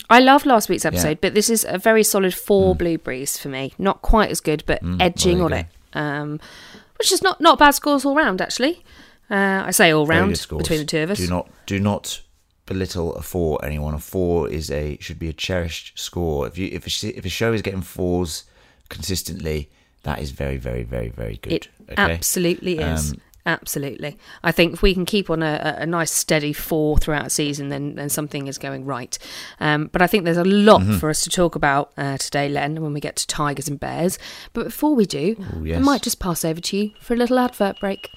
I 0.10 0.20
loved 0.20 0.46
last 0.46 0.70
week's 0.70 0.86
episode, 0.86 1.22
but 1.22 1.34
this 1.34 1.50
is 1.50 1.66
a 1.68 1.78
very 1.78 2.04
solid 2.04 2.34
four 2.34 2.76
blueberries 2.76 3.38
for 3.38 3.50
me. 3.50 3.74
Not 3.78 4.02
quite 4.02 4.32
as 4.32 4.42
good, 4.42 4.64
but 4.66 4.80
edging 5.00 5.38
Mm. 5.38 5.40
well, 5.40 5.46
on 5.46 5.52
there 5.52 5.68
it. 5.94 5.98
Um, 5.98 6.40
which 6.98 7.12
is 7.12 7.22
not 7.22 7.40
not 7.40 7.60
bad 7.60 7.72
scores 7.72 8.06
all 8.06 8.16
round, 8.16 8.42
actually. 8.42 8.84
Uh, 9.30 9.64
I 9.66 9.72
say 9.72 9.92
all 9.92 10.08
round 10.08 10.32
between 10.50 10.80
the 10.80 10.86
two 10.86 11.00
of 11.00 11.12
us. 11.12 11.20
Do 11.20 11.28
not 11.28 11.50
do 11.68 11.80
not 11.80 12.22
belittle 12.66 13.14
a 13.16 13.22
four 13.22 13.64
anyone. 13.64 13.94
A 13.94 14.00
four 14.00 14.50
is 14.50 14.72
a 14.72 14.98
should 15.00 15.20
be 15.20 15.30
a 15.30 15.34
cherished 15.34 15.98
score. 16.00 16.48
If 16.48 16.58
you 16.58 16.70
if 16.72 16.86
a, 16.88 17.18
if 17.18 17.26
a 17.26 17.30
show 17.30 17.54
is 17.54 17.62
getting 17.62 17.82
fours 17.82 18.46
consistently, 18.90 19.70
that 20.04 20.20
is 20.20 20.32
very 20.32 20.58
very 20.58 20.84
very 20.84 21.10
very 21.10 21.38
good. 21.38 21.54
It 21.54 21.68
okay? 21.92 22.14
absolutely 22.14 22.80
is. 22.80 23.14
Absolutely. 23.50 24.16
I 24.44 24.52
think 24.52 24.74
if 24.74 24.84
we 24.84 24.94
can 24.94 25.06
keep 25.06 25.28
on 25.32 25.42
a, 25.42 25.76
a 25.80 25.86
nice 25.88 26.12
steady 26.12 26.54
four 26.54 27.00
throughout 27.00 27.24
the 27.24 27.30
season, 27.32 27.70
then, 27.70 27.96
then 27.96 28.08
something 28.10 28.46
is 28.46 28.60
going 28.60 28.86
right. 28.86 29.18
Um, 29.60 29.88
but 29.92 30.04
I 30.04 30.08
think 30.08 30.24
there's 30.24 30.38
a 30.38 30.44
lot 30.46 30.82
Mm-hmm. 30.82 30.98
for 30.98 31.10
us 31.10 31.24
to 31.24 31.30
talk 31.32 31.56
about 31.56 31.92
uh, 31.98 32.18
today, 32.18 32.48
Len, 32.48 32.82
when 32.82 32.94
we 32.94 33.00
get 33.00 33.16
to 33.16 33.26
tigers 33.28 33.68
and 33.68 33.80
bears. 33.80 34.20
But 34.54 34.66
before 34.66 34.94
we 34.94 35.06
do, 35.06 35.36
Ooh, 35.58 35.74
I 35.74 35.80
might 35.80 36.04
just 36.04 36.20
pass 36.20 36.46
over 36.46 36.62
to 36.62 36.78
you 36.78 36.92
for 37.02 37.16
a 37.16 37.18
little 37.18 37.40
advert 37.40 37.80
break. 37.80 38.12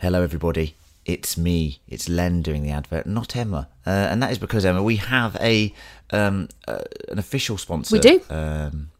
Hello, 0.00 0.22
everybody. 0.22 0.74
It's 1.04 1.36
me. 1.36 1.80
It's 1.88 2.08
Len 2.08 2.42
doing 2.42 2.62
the 2.62 2.70
advert, 2.70 3.06
not 3.06 3.36
Emma. 3.36 3.68
Uh, 3.86 3.90
and 3.90 4.22
that 4.22 4.30
is 4.32 4.38
because 4.38 4.64
Emma, 4.64 4.82
we 4.82 4.96
have 4.96 5.36
a 5.40 5.72
um, 6.10 6.48
uh, 6.66 6.82
an 7.08 7.18
official 7.18 7.56
sponsor. 7.56 7.94
We 7.96 8.00
do. 8.00 8.20
Um, 8.30 8.90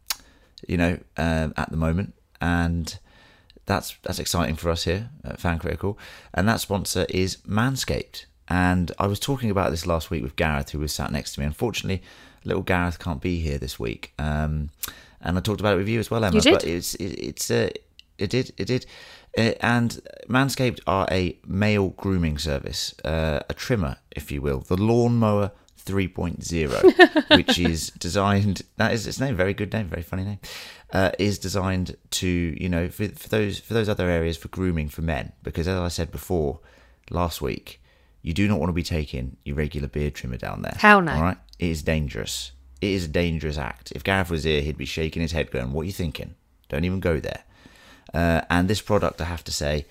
you 0.67 0.77
know, 0.77 0.97
um, 1.17 1.53
at 1.57 1.69
the 1.71 1.77
moment, 1.77 2.13
and 2.41 2.99
that's 3.65 3.95
that's 4.03 4.19
exciting 4.19 4.55
for 4.55 4.69
us 4.69 4.83
here 4.83 5.09
at 5.23 5.39
Fan 5.39 5.59
Critical. 5.59 5.97
And 6.33 6.47
that 6.47 6.59
sponsor 6.59 7.05
is 7.09 7.37
Manscaped. 7.47 8.25
And 8.47 8.91
I 8.99 9.07
was 9.07 9.19
talking 9.19 9.49
about 9.49 9.71
this 9.71 9.85
last 9.87 10.09
week 10.09 10.23
with 10.23 10.35
Gareth, 10.35 10.71
who 10.71 10.79
was 10.79 10.91
sat 10.91 11.11
next 11.11 11.35
to 11.35 11.39
me. 11.39 11.45
Unfortunately, 11.45 12.01
little 12.43 12.63
Gareth 12.63 12.99
can't 12.99 13.21
be 13.21 13.39
here 13.39 13.57
this 13.57 13.79
week. 13.79 14.13
Um, 14.19 14.71
and 15.21 15.37
I 15.37 15.41
talked 15.41 15.61
about 15.61 15.75
it 15.75 15.77
with 15.77 15.87
you 15.87 15.99
as 15.99 16.11
well, 16.11 16.25
Emma. 16.25 16.35
You 16.35 16.41
did? 16.41 16.53
But 16.53 16.65
it's 16.65 16.95
it, 16.95 17.13
it's 17.13 17.49
uh, 17.49 17.69
it 18.17 18.29
did 18.29 18.51
it 18.57 18.65
did. 18.65 18.85
Uh, 19.37 19.53
and 19.61 20.01
Manscaped 20.27 20.81
are 20.85 21.07
a 21.09 21.37
male 21.47 21.89
grooming 21.89 22.37
service, 22.37 22.93
uh, 23.05 23.39
a 23.49 23.53
trimmer, 23.53 23.97
if 24.11 24.29
you 24.29 24.41
will, 24.41 24.59
the 24.59 24.75
lawnmower 24.75 25.51
3.0, 25.85 27.37
which 27.37 27.59
is 27.59 27.87
designed. 27.91 28.61
That 28.77 28.93
is 28.93 29.07
its 29.07 29.19
name, 29.19 29.35
very 29.35 29.53
good 29.53 29.73
name, 29.73 29.87
very 29.87 30.01
funny 30.01 30.23
name. 30.23 30.39
Uh, 30.93 31.11
is 31.17 31.39
designed 31.39 31.95
to 32.09 32.27
you 32.27 32.67
know 32.67 32.89
for, 32.89 33.07
for 33.07 33.29
those 33.29 33.59
for 33.59 33.73
those 33.73 33.87
other 33.87 34.09
areas 34.09 34.35
for 34.35 34.49
grooming 34.49 34.89
for 34.89 35.01
men 35.01 35.31
because 35.41 35.65
as 35.65 35.79
I 35.79 35.87
said 35.87 36.11
before 36.11 36.59
last 37.09 37.41
week, 37.41 37.81
you 38.21 38.33
do 38.33 38.47
not 38.47 38.59
want 38.59 38.69
to 38.69 38.73
be 38.73 38.83
taking 38.83 39.37
your 39.45 39.55
regular 39.55 39.87
beard 39.87 40.15
trimmer 40.15 40.37
down 40.37 40.61
there. 40.63 40.75
How 40.77 40.99
no? 40.99 41.13
All 41.13 41.21
right, 41.21 41.37
it 41.59 41.69
is 41.69 41.81
dangerous. 41.81 42.51
It 42.81 42.89
is 42.89 43.05
a 43.05 43.09
dangerous 43.09 43.57
act. 43.57 43.91
If 43.93 44.03
Gareth 44.03 44.29
was 44.29 44.43
here, 44.43 44.61
he'd 44.61 44.77
be 44.77 44.85
shaking 44.85 45.21
his 45.21 45.31
head, 45.31 45.51
going, 45.51 45.71
"What 45.71 45.83
are 45.83 45.85
you 45.85 45.91
thinking? 45.91 46.35
Don't 46.67 46.83
even 46.83 46.99
go 46.99 47.19
there." 47.19 47.43
Uh, 48.13 48.41
and 48.49 48.67
this 48.67 48.81
product, 48.81 49.21
I 49.21 49.25
have 49.25 49.43
to 49.45 49.51
say, 49.51 49.85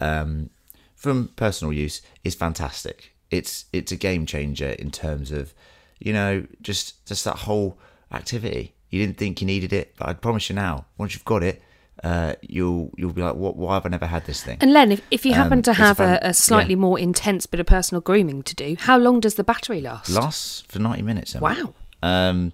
um, 0.00 0.50
from 0.96 1.28
personal 1.36 1.72
use, 1.72 2.02
is 2.24 2.34
fantastic. 2.34 3.14
It's 3.30 3.66
it's 3.72 3.92
a 3.92 3.96
game 3.96 4.26
changer 4.26 4.70
in 4.70 4.90
terms 4.90 5.30
of, 5.32 5.54
you 5.98 6.12
know, 6.12 6.46
just 6.62 7.06
just 7.06 7.24
that 7.24 7.36
whole 7.36 7.78
activity. 8.12 8.74
You 8.90 9.04
didn't 9.04 9.18
think 9.18 9.40
you 9.40 9.46
needed 9.46 9.72
it, 9.72 9.94
but 9.96 10.08
I 10.08 10.14
promise 10.14 10.48
you 10.50 10.56
now, 10.56 10.86
once 10.98 11.14
you've 11.14 11.24
got 11.24 11.42
it, 11.44 11.62
uh, 12.02 12.34
you'll 12.42 12.90
you'll 12.96 13.12
be 13.12 13.22
like, 13.22 13.36
what? 13.36 13.56
Why 13.56 13.74
have 13.74 13.86
I 13.86 13.88
never 13.88 14.06
had 14.06 14.26
this 14.26 14.42
thing? 14.42 14.58
And 14.60 14.72
Len, 14.72 14.90
if, 14.90 15.00
if 15.12 15.24
you 15.24 15.34
happen 15.34 15.58
Um, 15.58 15.62
to 15.62 15.72
have 15.74 16.00
a, 16.00 16.18
a 16.22 16.34
slightly 16.34 16.74
yeah. 16.74 16.80
more 16.80 16.98
intense 16.98 17.46
bit 17.46 17.60
of 17.60 17.66
personal 17.66 18.00
grooming 18.00 18.42
to 18.42 18.54
do, 18.56 18.76
how 18.80 18.98
long 18.98 19.20
does 19.20 19.34
the 19.36 19.44
battery 19.44 19.80
last? 19.80 20.10
lasts 20.10 20.62
for 20.66 20.80
90 20.80 21.02
minutes. 21.02 21.36
Emma. 21.36 21.42
Wow. 21.54 21.74
Um, 22.02 22.52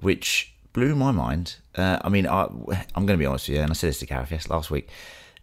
which 0.00 0.52
blew 0.72 0.94
my 0.96 1.10
mind. 1.12 1.56
Uh, 1.76 1.98
I 2.02 2.08
mean, 2.08 2.26
I, 2.26 2.42
I'm 2.94 3.06
going 3.06 3.18
to 3.18 3.22
be 3.22 3.26
honest 3.26 3.48
with 3.48 3.56
you, 3.56 3.62
and 3.62 3.70
I 3.70 3.74
said 3.74 3.88
this 3.90 3.98
to 4.00 4.06
Gareth 4.06 4.30
yes 4.32 4.48
last 4.48 4.70
week. 4.70 4.88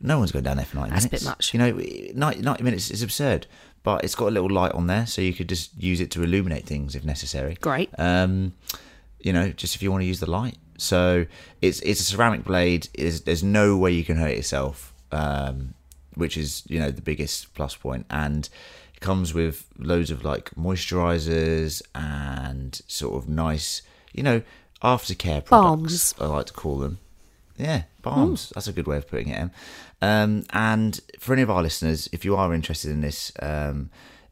No 0.01 0.19
one's 0.19 0.31
going 0.33 0.43
down 0.43 0.57
there 0.57 0.65
for 0.65 0.75
90 0.77 0.91
That's 0.91 1.05
a 1.05 1.07
minutes. 1.07 1.23
bit 1.23 1.29
much. 1.29 1.53
You 1.53 1.59
know, 1.59 1.71
90, 2.19 2.41
90 2.41 2.63
minutes 2.63 2.91
is 2.91 3.01
absurd, 3.01 3.47
but 3.85 4.03
it's 4.03 4.15
got 4.15 4.27
a 4.27 4.31
little 4.31 4.49
light 4.49 4.73
on 4.73 4.87
there, 4.87 5.05
so 5.05 5.21
you 5.21 5.31
could 5.31 5.47
just 5.47 5.71
use 5.81 6.01
it 6.01 6.11
to 6.11 6.23
illuminate 6.23 6.65
things 6.65 6.95
if 6.95 7.05
necessary. 7.05 7.57
Great. 7.61 7.89
Um, 7.97 8.53
you 9.21 9.31
know, 9.31 9.51
just 9.51 9.75
if 9.75 9.81
you 9.81 9.91
want 9.91 10.01
to 10.01 10.07
use 10.07 10.19
the 10.19 10.29
light. 10.29 10.57
So 10.77 11.25
it's 11.61 11.79
it's 11.79 12.01
a 12.01 12.03
ceramic 12.03 12.43
blade. 12.43 12.89
Is 12.93 13.21
there's 13.21 13.43
no 13.43 13.77
way 13.77 13.91
you 13.91 14.03
can 14.03 14.17
hurt 14.17 14.35
yourself 14.35 14.91
um, 15.15 15.73
which 16.15 16.37
is 16.37 16.63
you 16.67 16.79
know 16.79 16.91
the 16.91 17.01
biggest 17.01 17.53
plus 17.53 17.75
point, 17.75 18.05
and 18.09 18.49
it 18.93 18.99
comes 18.99 19.33
with 19.33 19.65
loads 19.77 20.11
of 20.11 20.23
like 20.23 20.51
moisturizers 20.51 21.81
and 21.93 22.81
sort 22.87 23.15
of 23.15 23.29
nice, 23.29 23.81
you 24.13 24.23
know, 24.23 24.41
aftercare 24.83 25.43
products. 25.43 26.13
Balms. 26.13 26.15
I 26.19 26.25
like 26.27 26.45
to 26.47 26.53
call 26.53 26.77
them. 26.77 26.99
Yeah, 27.57 27.83
balms. 28.01 28.51
That's 28.53 28.67
a 28.67 28.73
good 28.73 28.87
way 28.87 28.97
of 28.97 29.07
putting 29.07 29.29
it. 29.29 29.39
Em. 29.39 29.51
Um, 30.01 30.43
and 30.51 30.99
for 31.19 31.31
any 31.33 31.41
of 31.41 31.49
our 31.49 31.63
listeners, 31.63 32.09
if 32.11 32.25
you 32.25 32.35
are 32.35 32.53
interested 32.53 32.91
in 32.91 32.99
this, 33.01 33.31
um, 33.41 33.89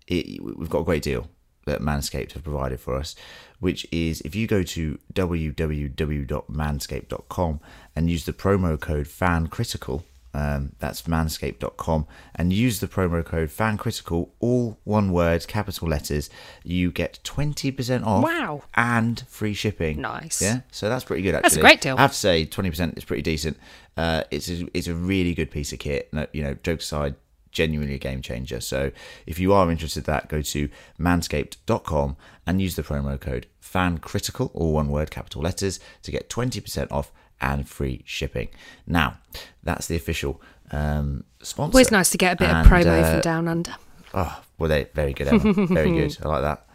it, 0.08 0.44
we've 0.44 0.70
got 0.70 0.82
a 0.82 0.86
great 0.86 1.04
deal 1.04 1.30
that 1.66 1.82
Manscaped 1.82 2.34
have 2.34 2.44
provided 2.44 2.80
for 2.80 2.96
us, 2.96 3.16
which 3.60 3.88
is 3.92 4.22
if 4.22 4.36
you 4.36 4.48
go 4.48 4.64
to 4.64 4.98
www.manscaped.com 5.14 7.60
and 7.96 8.10
use 8.10 8.26
the 8.26 8.34
promo 8.34 8.80
code 8.80 9.06
FANCRITICAL, 9.08 10.04
um, 10.34 10.72
that's 10.80 11.04
manscaped.com, 11.04 12.08
and 12.36 12.52
use 12.52 12.80
the 12.80 12.88
promo 12.88 13.24
code 13.24 13.50
FANCRITICAL, 13.50 14.30
all 14.40 14.78
one 14.84 15.12
word, 15.12 15.48
capital 15.48 15.88
letters, 15.88 16.30
you 16.64 16.92
get 16.92 17.20
20% 17.24 18.06
off 18.06 18.24
Wow. 18.24 18.64
and 18.76 19.24
free 19.28 19.54
shipping. 19.54 20.02
Nice. 20.02 20.42
Yeah, 20.42 20.62
so 20.72 20.90
that's 20.90 21.04
pretty 21.04 21.22
good 21.24 21.36
actually. 21.36 21.44
That's 21.50 21.58
a 21.58 21.62
great 21.62 21.82
deal. 21.82 21.98
I 21.98 22.02
have 22.02 22.12
to 22.12 22.18
say, 22.18 22.46
20% 22.46 22.98
is 22.98 23.06
pretty 23.06 23.22
decent. 23.22 23.58
Uh, 23.96 24.24
it's, 24.32 24.50
a, 24.50 24.66
it's 24.76 24.88
a 24.88 24.94
really 24.96 25.34
good 25.34 25.52
piece 25.52 25.72
of 25.72 25.80
kit. 25.80 26.10
No, 26.14 26.26
You 26.34 26.44
know, 26.44 26.56
jokes 26.64 26.86
aside, 26.86 27.16
genuinely 27.52 27.94
a 27.94 28.00
game 28.00 28.24
changer. 28.24 28.60
So 28.60 28.92
if 29.28 29.38
you 29.38 29.54
are 29.54 29.70
interested 29.70 30.00
in 30.08 30.12
that, 30.12 30.28
go 30.30 30.42
to 30.42 30.70
manscaped.com 31.00 32.18
and 32.46 32.62
use 32.62 32.76
the 32.76 32.84
promo 32.84 33.20
code 33.20 33.48
FANCRITICAL, 33.62 34.52
all 34.54 34.74
one 34.74 34.90
word, 34.90 35.12
capital 35.12 35.42
letters, 35.42 35.80
to 36.02 36.12
get 36.12 36.30
20% 36.30 36.92
off 36.92 37.12
and 37.44 37.68
free 37.68 38.02
shipping. 38.06 38.48
Now, 38.88 39.18
that's 39.62 39.88
the 39.88 39.96
official 39.96 40.42
um, 40.72 41.26
sponsor. 41.42 41.76
Always 41.76 41.92
nice 41.92 42.10
to 42.12 42.18
get 42.18 42.34
a 42.34 42.36
bit 42.38 42.50
And, 42.50 42.66
of 42.66 42.72
promo 42.72 43.02
uh, 43.04 43.12
from 43.12 43.22
Down 43.22 43.48
Under. 43.48 43.76
Oh, 44.14 44.42
well, 44.58 44.70
they 44.70 44.86
very 44.94 45.14
good, 45.14 45.28
Emma. 45.28 45.54
very 45.68 45.92
good. 46.00 46.18
I 46.24 46.28
like 46.28 46.42
that. 46.42 46.66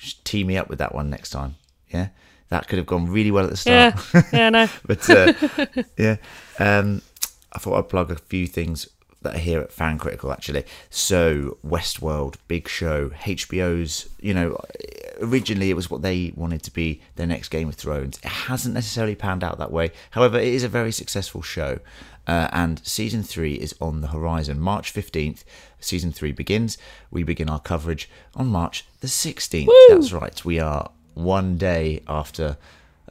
Just 0.00 0.24
tee 0.24 0.44
me 0.44 0.56
up 0.56 0.68
with 0.68 0.78
that 0.78 0.94
one 0.94 1.10
next 1.10 1.30
time. 1.30 1.56
Yeah, 1.88 2.08
that 2.48 2.68
could 2.68 2.78
have 2.78 2.86
gone 2.86 3.10
really 3.10 3.30
well 3.30 3.44
at 3.44 3.50
the 3.50 3.56
start. 3.56 3.94
Yeah, 4.14 4.22
yeah, 4.32 4.46
I 4.46 4.50
know. 4.50 4.68
but 4.86 5.10
uh, 5.10 5.32
yeah, 5.98 6.16
um, 6.58 7.02
I 7.52 7.58
thought 7.58 7.78
I'd 7.78 7.88
plug 7.88 8.10
a 8.10 8.16
few 8.16 8.46
things 8.46 8.88
that 9.22 9.36
are 9.36 9.38
here 9.38 9.60
at 9.60 9.72
Fan 9.72 9.98
Critical 9.98 10.30
actually. 10.30 10.64
So 10.90 11.56
Westworld, 11.66 12.36
big 12.48 12.68
show, 12.68 13.08
HBO's. 13.10 14.08
You 14.20 14.34
know, 14.34 14.60
originally 15.20 15.70
it 15.70 15.76
was 15.76 15.90
what 15.90 16.02
they 16.02 16.32
wanted 16.36 16.62
to 16.64 16.72
be 16.72 17.00
their 17.16 17.26
next 17.26 17.48
Game 17.48 17.68
of 17.68 17.74
Thrones. 17.74 18.18
It 18.22 18.28
hasn't 18.28 18.74
necessarily 18.74 19.14
panned 19.14 19.44
out 19.44 19.58
that 19.58 19.72
way. 19.72 19.90
However, 20.12 20.38
it 20.38 20.48
is 20.48 20.64
a 20.64 20.68
very 20.68 20.92
successful 20.92 21.42
show. 21.42 21.78
Uh, 22.26 22.48
and 22.52 22.80
season 22.86 23.22
three 23.22 23.54
is 23.54 23.74
on 23.80 24.00
the 24.00 24.08
horizon. 24.08 24.58
March 24.58 24.92
15th, 24.94 25.44
season 25.78 26.10
three 26.10 26.32
begins. 26.32 26.78
We 27.10 27.22
begin 27.22 27.50
our 27.50 27.60
coverage 27.60 28.08
on 28.34 28.46
March 28.46 28.86
the 29.00 29.08
16th. 29.08 29.68
That's 29.90 30.12
right. 30.12 30.42
We 30.44 30.58
are 30.58 30.90
one 31.14 31.56
day 31.56 32.02
after 32.08 32.56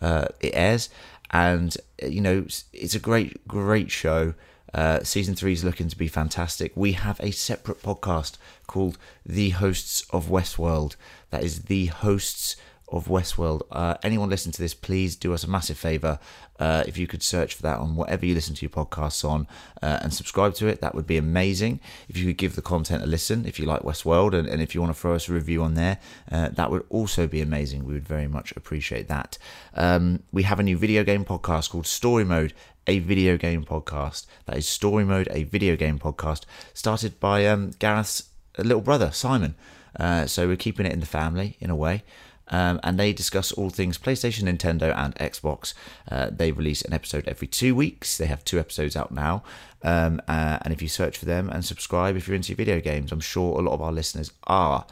uh, 0.02 0.26
it 0.40 0.52
airs, 0.56 0.90
and 1.32 1.76
uh, 2.02 2.08
you 2.08 2.22
know 2.22 2.46
it's 2.74 2.96
a 2.96 3.00
great, 3.00 3.48
great 3.48 3.92
show. 3.92 4.34
Uh, 4.74 5.04
season 5.04 5.36
three 5.36 5.54
is 5.54 5.64
looking 5.64 5.88
to 5.88 5.98
be 5.98 6.08
fantastic. 6.08 6.72
We 6.76 6.94
have 6.94 7.20
a 7.20 7.32
separate 7.32 7.82
podcast 7.82 8.38
called 8.68 8.98
The 9.26 9.52
Hosts 9.52 10.06
of 10.10 10.28
Westworld. 10.28 10.96
That 11.30 11.44
is 11.44 11.64
the 11.64 11.88
hosts 11.88 12.56
of 12.94 13.08
Westworld. 13.08 13.64
Uh, 13.72 13.96
anyone 14.04 14.30
listening 14.30 14.54
to 14.54 14.62
this, 14.62 14.74
please 14.74 15.16
do 15.16 15.34
us 15.34 15.44
a 15.44 15.50
massive 15.50 15.78
favour. 15.78 16.20
Uh, 16.60 16.84
if 16.88 16.98
you 16.98 17.08
could 17.08 17.24
search 17.24 17.56
for 17.56 17.64
that 17.64 17.80
on 17.80 17.96
whatever 17.96 18.26
you 18.26 18.36
listen 18.36 18.54
to 18.54 18.62
your 18.62 18.70
podcasts 18.70 19.28
on 19.28 19.48
uh, 19.82 20.00
and 20.02 20.14
subscribe 20.14 20.54
to 20.54 20.68
it, 20.68 20.80
that 20.82 20.94
would 20.94 21.08
be 21.08 21.18
amazing. 21.18 21.80
If 22.08 22.18
you 22.18 22.28
could 22.28 22.38
give 22.38 22.56
the 22.56 22.62
content 22.62 23.04
a 23.04 23.08
listen, 23.08 23.46
if 23.46 23.60
you 23.60 23.66
like 23.66 23.82
Westworld, 23.82 24.34
and, 24.34 24.48
and 24.48 24.62
if 24.62 24.76
you 24.76 24.82
want 24.82 24.94
to 24.94 25.00
throw 25.00 25.16
us 25.16 25.28
a 25.28 25.34
review 25.34 25.64
on 25.64 25.74
there, 25.74 25.98
uh, 26.32 26.50
that 26.50 26.70
would 26.70 26.86
also 26.90 27.26
be 27.26 27.42
amazing. 27.42 27.84
We 27.84 27.94
would 27.94 28.08
very 28.08 28.28
much 28.28 28.54
appreciate 28.56 29.08
that. 29.08 29.40
Um, 29.74 30.22
we 30.32 30.44
have 30.44 30.60
a 30.60 30.64
new 30.64 30.78
video 30.78 31.04
game 31.04 31.26
podcast 31.26 31.72
called 31.72 31.88
Story 31.88 32.24
Mode, 32.24 32.54
a 32.88 33.00
video 33.00 33.38
game 33.38 33.64
podcast. 33.64 34.26
That 34.46 34.58
is 34.58 34.68
Story 34.68 35.04
Mode, 35.06 35.28
a 35.32 35.44
video 35.44 35.76
game 35.76 36.00
podcast 36.00 36.44
started 36.74 37.20
by 37.20 37.46
um, 37.46 37.72
Gareth's 37.80 38.30
little 38.58 38.82
brother, 38.82 39.12
Simon. 39.12 39.56
Uh, 40.00 40.26
so 40.26 40.48
we're 40.48 40.56
keeping 40.56 40.86
it 40.86 40.92
in 40.92 41.00
the 41.00 41.06
family 41.06 41.58
in 41.60 41.70
a 41.70 41.76
way. 41.76 42.04
Um, 42.50 42.80
and 42.84 43.00
they 43.00 43.14
discuss 43.14 43.52
all 43.54 43.70
things 43.70 43.98
PlayStation, 43.98 44.44
Nintendo, 44.44 44.96
and 44.96 45.16
Xbox. 45.16 45.74
Uh, 46.12 46.30
they 46.30 46.52
release 46.52 46.82
an 46.82 46.94
episode 46.94 47.28
every 47.28 47.48
two 47.48 47.74
weeks. 47.74 48.18
They 48.18 48.26
have 48.26 48.44
two 48.44 48.60
episodes 48.60 48.96
out 48.96 49.12
now. 49.12 49.44
Um, 49.82 50.22
uh, 50.28 50.60
and 50.62 50.74
if 50.74 50.82
you 50.82 50.88
search 50.90 51.18
for 51.18 51.26
them 51.26 51.50
and 51.50 51.64
subscribe 51.64 52.16
if 52.18 52.28
you're 52.28 52.36
into 52.36 52.54
video 52.54 52.82
games, 52.82 53.12
I'm 53.12 53.22
sure 53.22 53.58
a 53.58 53.62
lot 53.62 53.74
of 53.74 53.82
our 53.82 53.92
listeners 53.92 54.32
are. 54.46 54.86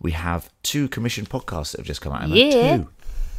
We 0.00 0.12
have 0.12 0.50
two 0.62 0.88
commissioned 0.88 1.30
podcasts 1.30 1.72
that 1.72 1.78
have 1.78 1.86
just 1.86 2.02
come 2.02 2.12
out. 2.12 2.24
Emma. 2.24 2.36
Yeah. 2.36 2.76
Two. 2.76 2.88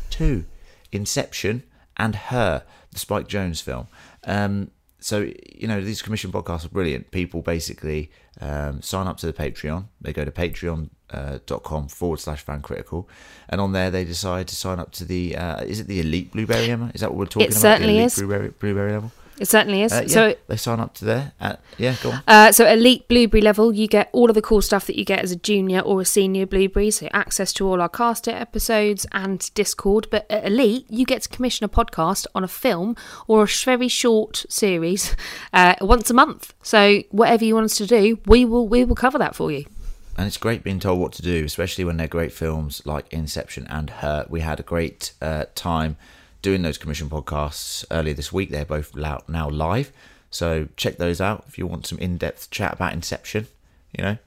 Two. 0.10 0.46
Inception 0.92 1.64
and 1.96 2.16
Her, 2.16 2.64
the 2.92 3.00
Spike 3.00 3.28
Jonze 3.28 3.62
film. 3.62 3.88
Um, 4.26 4.72
so, 5.00 5.32
you 5.56 5.68
know, 5.68 5.82
these 5.82 6.02
commission 6.02 6.32
podcasts 6.32 6.66
are 6.66 6.70
brilliant. 6.70 7.12
People 7.12 7.42
basically 7.42 8.12
um, 8.42 8.82
sign 8.82 9.08
up 9.08 9.18
to 9.18 9.26
the 9.26 9.34
Patreon. 9.34 9.86
They 10.02 10.12
go 10.12 10.26
to 10.26 10.32
patreon.com 10.32 11.88
forward 11.88 12.20
slash 12.20 12.42
fan 12.42 12.62
critical. 12.62 13.08
And 13.48 13.62
on 13.62 13.72
there, 13.72 13.90
they 13.90 14.04
decide 14.04 14.48
to 14.50 14.56
sign 14.56 14.80
up 14.80 14.92
to 14.94 15.06
the, 15.06 15.38
uh, 15.38 15.62
is 15.62 15.80
it 15.80 15.88
the 15.88 16.02
Elite 16.02 16.32
Blueberry, 16.32 16.70
Emma? 16.70 16.92
Is 16.94 17.02
that 17.02 17.12
what 17.12 17.18
we're 17.20 17.26
talking 17.26 17.48
about? 17.48 17.54
The 17.54 17.60
certainly 17.60 17.94
Elite 17.96 18.06
is. 18.08 18.16
Blueberry, 18.16 18.50
Blueberry 18.50 18.92
level? 18.92 19.12
It 19.40 19.48
certainly 19.48 19.82
is. 19.82 19.94
Uh, 19.94 20.02
yeah, 20.02 20.08
So 20.08 20.36
they 20.48 20.58
sign 20.58 20.80
up 20.80 20.94
to 20.96 21.06
there. 21.06 21.32
Uh, 21.40 21.56
yeah, 21.78 21.96
go 22.04 22.12
on. 22.12 22.24
Uh, 22.28 22.52
so 22.52 22.66
elite 22.66 23.08
blueberry 23.08 23.42
level, 23.42 23.74
you 23.74 23.88
get 23.88 24.10
all 24.12 24.30
of 24.30 24.36
the 24.36 24.42
cool 24.42 24.62
stuff 24.62 24.86
that 24.88 24.98
you 24.98 25.06
get 25.06 25.20
as 25.20 25.32
a 25.32 25.36
junior 25.38 25.80
or 25.80 26.02
a 26.02 26.06
senior 26.06 26.46
blueberry. 26.46 26.92
So 26.92 27.08
access 27.14 27.54
to 27.54 27.68
all 27.68 27.82
our 27.82 27.90
cast 27.90 28.28
episodes 28.28 29.06
and 29.14 29.50
Discord. 29.54 30.08
But 30.12 30.30
at 30.30 30.46
elite, 30.46 30.86
you 30.90 31.06
get 31.06 31.22
to 31.24 31.30
commission 31.30 31.64
a 31.64 31.70
podcast 31.70 32.28
on 32.36 32.44
a 32.44 32.48
film 32.48 32.96
or 33.28 33.44
a 33.44 33.48
very 33.48 33.88
short 33.88 34.46
series 34.50 35.16
uh, 35.54 35.76
once 35.82 36.10
a 36.10 36.14
month. 36.14 36.54
So 36.62 37.04
whatever 37.12 37.46
you 37.46 37.56
want 37.56 37.66
us 37.66 37.78
to 37.78 37.88
do, 37.88 38.20
we 38.26 38.46
will 38.46 38.68
we 38.68 38.84
will 38.84 38.96
cover 38.96 39.18
that 39.20 39.36
for 39.36 39.52
you. 39.52 39.66
and 40.18 40.28
it's 40.28 40.38
great 40.38 40.64
being 40.64 40.82
told 40.82 41.00
what 41.00 41.14
to 41.14 41.22
do, 41.22 41.46
especially 41.46 41.86
when 41.86 41.96
they're 41.96 42.08
great 42.08 42.34
films 42.34 42.82
like 42.86 43.06
Inception 43.14 43.66
and 43.68 43.90
Her. 43.90 44.26
We 44.30 44.42
had 44.42 44.60
a 44.60 44.64
great 44.64 45.14
uh, 45.22 45.46
time 45.56 45.96
doing 46.42 46.62
those 46.62 46.78
commission 46.78 47.10
podcasts 47.10 47.86
earlier 47.92 48.14
this 48.14 48.32
week. 48.32 48.50
They're 48.50 48.66
both 48.66 48.96
now 48.96 49.50
live, 49.50 49.92
so 50.30 50.68
check 50.78 50.98
those 50.98 51.20
out 51.20 51.46
if 51.48 51.58
you 51.58 51.68
want 51.68 51.88
some 51.88 51.98
in-depth 52.00 52.52
chat 52.52 52.74
about 52.74 52.94
Inception. 52.94 53.48
You 53.98 54.04
know, 54.04 54.18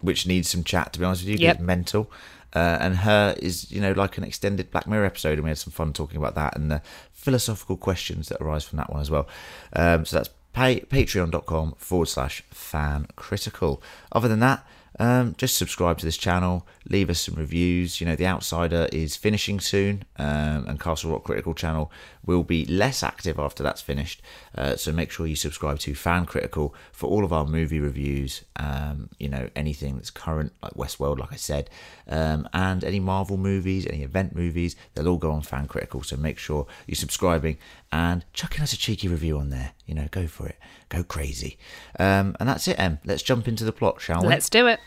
which 0.00 0.26
needs 0.26 0.48
some 0.48 0.64
chat 0.64 0.92
to 0.92 0.98
be 0.98 1.04
honest 1.04 1.22
with 1.22 1.30
you, 1.30 1.46
Yep. 1.46 1.56
It's 1.56 1.64
mental. 1.64 2.10
Uh, 2.54 2.78
and 2.80 2.96
her 2.98 3.34
is, 3.38 3.70
you 3.70 3.80
know, 3.80 3.92
like 3.92 4.16
an 4.16 4.24
extended 4.24 4.70
Black 4.70 4.86
Mirror 4.86 5.04
episode, 5.04 5.34
and 5.34 5.44
we 5.44 5.50
had 5.50 5.58
some 5.58 5.72
fun 5.72 5.92
talking 5.92 6.16
about 6.16 6.34
that 6.36 6.56
and 6.56 6.70
the 6.70 6.80
philosophical 7.12 7.76
questions 7.76 8.28
that 8.28 8.40
arise 8.40 8.64
from 8.64 8.78
that 8.78 8.90
one 8.90 9.00
as 9.00 9.10
well. 9.10 9.28
Um, 9.74 10.06
so 10.06 10.16
that's 10.16 10.30
pay, 10.54 10.80
patreon.com 10.80 11.74
forward 11.76 12.08
slash 12.08 12.42
fan 12.50 13.08
critical. 13.14 13.82
Other 14.10 14.28
than 14.28 14.40
that, 14.40 14.64
um, 14.98 15.34
just 15.36 15.56
subscribe 15.56 15.98
to 15.98 16.06
this 16.06 16.16
channel, 16.16 16.66
leave 16.88 17.10
us 17.10 17.20
some 17.20 17.34
reviews. 17.34 18.00
You 18.00 18.06
know, 18.06 18.16
The 18.16 18.26
Outsider 18.26 18.88
is 18.92 19.16
finishing 19.16 19.60
soon, 19.60 20.04
um, 20.16 20.66
and 20.66 20.80
Castle 20.80 21.12
Rock 21.12 21.24
Critical 21.24 21.54
channel 21.54 21.90
will 22.26 22.42
be 22.42 22.66
less 22.66 23.02
active 23.02 23.38
after 23.38 23.62
that's 23.62 23.80
finished. 23.80 24.20
Uh, 24.54 24.76
so 24.76 24.92
make 24.92 25.10
sure 25.10 25.26
you 25.26 25.36
subscribe 25.36 25.78
to 25.78 25.94
Fan 25.94 26.26
Critical 26.26 26.74
for 26.92 27.08
all 27.08 27.24
of 27.24 27.32
our 27.32 27.46
movie 27.46 27.80
reviews. 27.80 28.44
Um, 28.56 29.08
you 29.18 29.28
know, 29.28 29.48
anything 29.54 29.96
that's 29.96 30.10
current, 30.10 30.52
like 30.62 30.74
Westworld, 30.74 31.18
like 31.18 31.32
I 31.32 31.36
said, 31.36 31.70
um, 32.08 32.48
and 32.52 32.84
any 32.84 33.00
Marvel 33.00 33.36
movies, 33.36 33.86
any 33.86 34.02
event 34.02 34.34
movies, 34.34 34.76
they'll 34.94 35.08
all 35.08 35.16
go 35.16 35.30
on 35.30 35.42
Fan 35.42 35.68
Critical. 35.68 36.02
So 36.02 36.16
make 36.16 36.38
sure 36.38 36.66
you're 36.86 36.96
subscribing 36.96 37.58
and 37.92 38.24
chucking 38.32 38.62
us 38.62 38.72
a 38.72 38.78
cheeky 38.78 39.08
review 39.08 39.38
on 39.38 39.50
there. 39.50 39.72
You 39.86 39.94
know, 39.94 40.08
go 40.10 40.26
for 40.26 40.48
it, 40.48 40.56
go 40.88 41.02
crazy. 41.04 41.58
Um, 41.98 42.36
and 42.40 42.48
that's 42.48 42.66
it, 42.66 42.78
Em. 42.78 42.98
Let's 43.04 43.22
jump 43.22 43.46
into 43.46 43.64
the 43.64 43.72
plot, 43.72 44.00
shall 44.00 44.22
we? 44.22 44.28
Let's 44.28 44.50
do 44.50 44.66
it. 44.66 44.80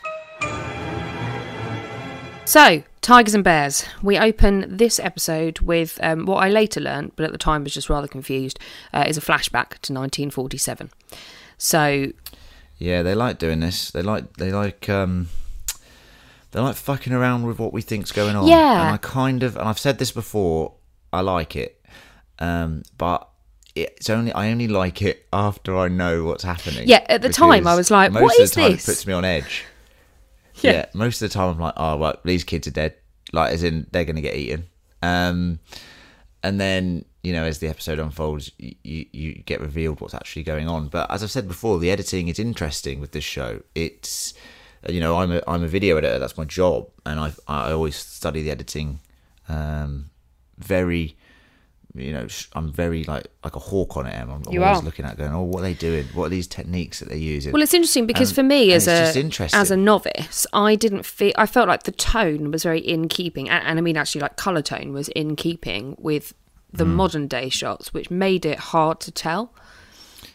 So, 2.49 2.81
Tigers 3.01 3.35
and 3.35 3.43
Bears. 3.43 3.85
We 4.01 4.17
open 4.17 4.75
this 4.75 4.99
episode 4.99 5.59
with 5.59 5.99
um, 6.01 6.25
what 6.25 6.43
I 6.43 6.49
later 6.49 6.81
learned, 6.81 7.11
but 7.15 7.23
at 7.23 7.31
the 7.31 7.37
time 7.37 7.63
was 7.63 7.75
just 7.75 7.91
rather 7.91 8.07
confused, 8.07 8.57
uh, 8.91 9.05
is 9.07 9.19
a 9.19 9.21
flashback 9.21 9.77
to 9.83 9.93
1947. 9.93 10.89
So, 11.59 12.07
Yeah, 12.79 13.03
they 13.03 13.13
like 13.13 13.37
doing 13.37 13.59
this. 13.59 13.91
They 13.91 14.01
like 14.01 14.37
they 14.37 14.51
like 14.51 14.89
um 14.89 15.29
they 16.49 16.59
like 16.59 16.75
fucking 16.75 17.13
around 17.13 17.45
with 17.45 17.59
what 17.59 17.71
we 17.71 17.83
think's 17.83 18.11
going 18.11 18.35
on. 18.35 18.47
Yeah. 18.47 18.81
And 18.81 18.95
I 18.95 18.97
kind 18.97 19.43
of 19.43 19.55
and 19.55 19.69
I've 19.69 19.77
said 19.77 19.99
this 19.99 20.11
before, 20.11 20.73
I 21.13 21.21
like 21.21 21.55
it. 21.55 21.79
Um 22.39 22.81
but 22.97 23.29
it's 23.75 24.09
only 24.09 24.33
I 24.33 24.49
only 24.49 24.67
like 24.67 25.03
it 25.03 25.27
after 25.31 25.77
I 25.77 25.87
know 25.87 26.23
what's 26.23 26.45
happening. 26.45 26.87
Yeah, 26.87 27.05
at 27.09 27.21
the 27.21 27.29
time, 27.29 27.67
I 27.67 27.75
was 27.75 27.91
like, 27.91 28.11
most 28.11 28.23
what 28.23 28.39
of 28.39 28.41
is 28.41 28.51
the 28.53 28.61
time 28.61 28.71
this? 28.71 28.89
It 28.89 28.91
puts 28.91 29.05
me 29.05 29.13
on 29.13 29.23
edge. 29.23 29.65
Yeah. 30.63 30.71
Yeah. 30.71 30.85
most 30.93 31.21
of 31.21 31.29
the 31.29 31.33
time 31.33 31.53
I'm 31.53 31.59
like, 31.59 31.73
oh 31.77 31.97
well, 31.97 32.15
these 32.23 32.43
kids 32.43 32.67
are 32.67 32.71
dead. 32.71 32.95
Like 33.31 33.53
as 33.53 33.63
in 33.63 33.87
they're 33.91 34.05
gonna 34.05 34.21
get 34.21 34.35
eaten. 34.35 34.65
Um 35.01 35.59
and 36.43 36.59
then 36.59 37.05
you 37.23 37.33
know, 37.33 37.43
as 37.43 37.59
the 37.59 37.67
episode 37.67 37.99
unfolds, 37.99 38.49
you, 38.57 38.75
you, 38.83 39.05
you 39.11 39.33
get 39.33 39.59
revealed 39.59 39.99
what's 39.99 40.13
actually 40.13 40.43
going 40.43 40.69
on. 40.69 40.87
But 40.87 41.11
as 41.11 41.21
I've 41.21 41.31
said 41.31 41.49
before, 41.49 41.77
the 41.77 41.91
editing 41.91 42.29
is 42.29 42.39
interesting 42.39 43.01
with 43.01 43.11
this 43.11 43.25
show. 43.25 43.61
It's, 43.75 44.33
uh, 44.87 44.91
you 44.93 45.01
know, 45.01 45.17
I'm 45.17 45.31
a 45.33 45.41
I'm 45.45 45.63
a 45.63 45.67
video 45.67 45.97
editor. 45.97 46.17
That's 46.17 46.37
my 46.37 46.45
job, 46.45 46.89
and 47.05 47.19
I 47.19 47.33
I 47.47 47.71
always 47.73 47.97
study 47.97 48.41
the 48.41 48.51
editing, 48.51 48.99
um, 49.49 50.09
very. 50.57 51.17
You 51.95 52.13
know, 52.13 52.27
I'm 52.53 52.71
very 52.71 53.03
like 53.05 53.25
like 53.43 53.55
a 53.55 53.59
hawk 53.59 53.97
on 53.97 54.05
it. 54.05 54.11
Em. 54.13 54.29
I'm 54.29 54.43
You 54.53 54.63
always 54.63 54.79
are. 54.79 54.83
looking 54.83 55.05
at 55.05 55.17
going, 55.17 55.33
oh, 55.33 55.41
what 55.41 55.59
are 55.59 55.63
they 55.63 55.73
doing? 55.73 56.05
What 56.13 56.25
are 56.25 56.29
these 56.29 56.45
techniques 56.47 56.99
that 56.99 57.09
they're 57.09 57.17
using? 57.17 57.51
Well, 57.51 57.63
it's 57.63 57.73
interesting 57.73 58.05
because 58.05 58.31
for 58.31 58.43
me, 58.43 58.71
as 58.73 58.87
a 58.87 59.11
as 59.53 59.71
a 59.71 59.75
novice, 59.77 60.45
I 60.53 60.75
didn't 60.75 61.03
feel. 61.05 61.33
I 61.35 61.47
felt 61.47 61.67
like 61.67 61.83
the 61.83 61.91
tone 61.91 62.51
was 62.51 62.63
very 62.63 62.79
in 62.79 63.07
keeping, 63.07 63.49
and, 63.49 63.65
and 63.65 63.79
I 63.79 63.81
mean 63.81 63.97
actually, 63.97 64.21
like 64.21 64.35
color 64.37 64.61
tone 64.61 64.93
was 64.93 65.07
in 65.09 65.35
keeping 65.35 65.95
with 65.97 66.33
the 66.71 66.85
Hmm. 66.85 66.93
modern 66.93 67.27
day 67.27 67.49
shots, 67.49 67.91
which 67.93 68.11
made 68.11 68.45
it 68.45 68.59
hard 68.59 68.99
to 69.01 69.11
tell. 69.11 69.51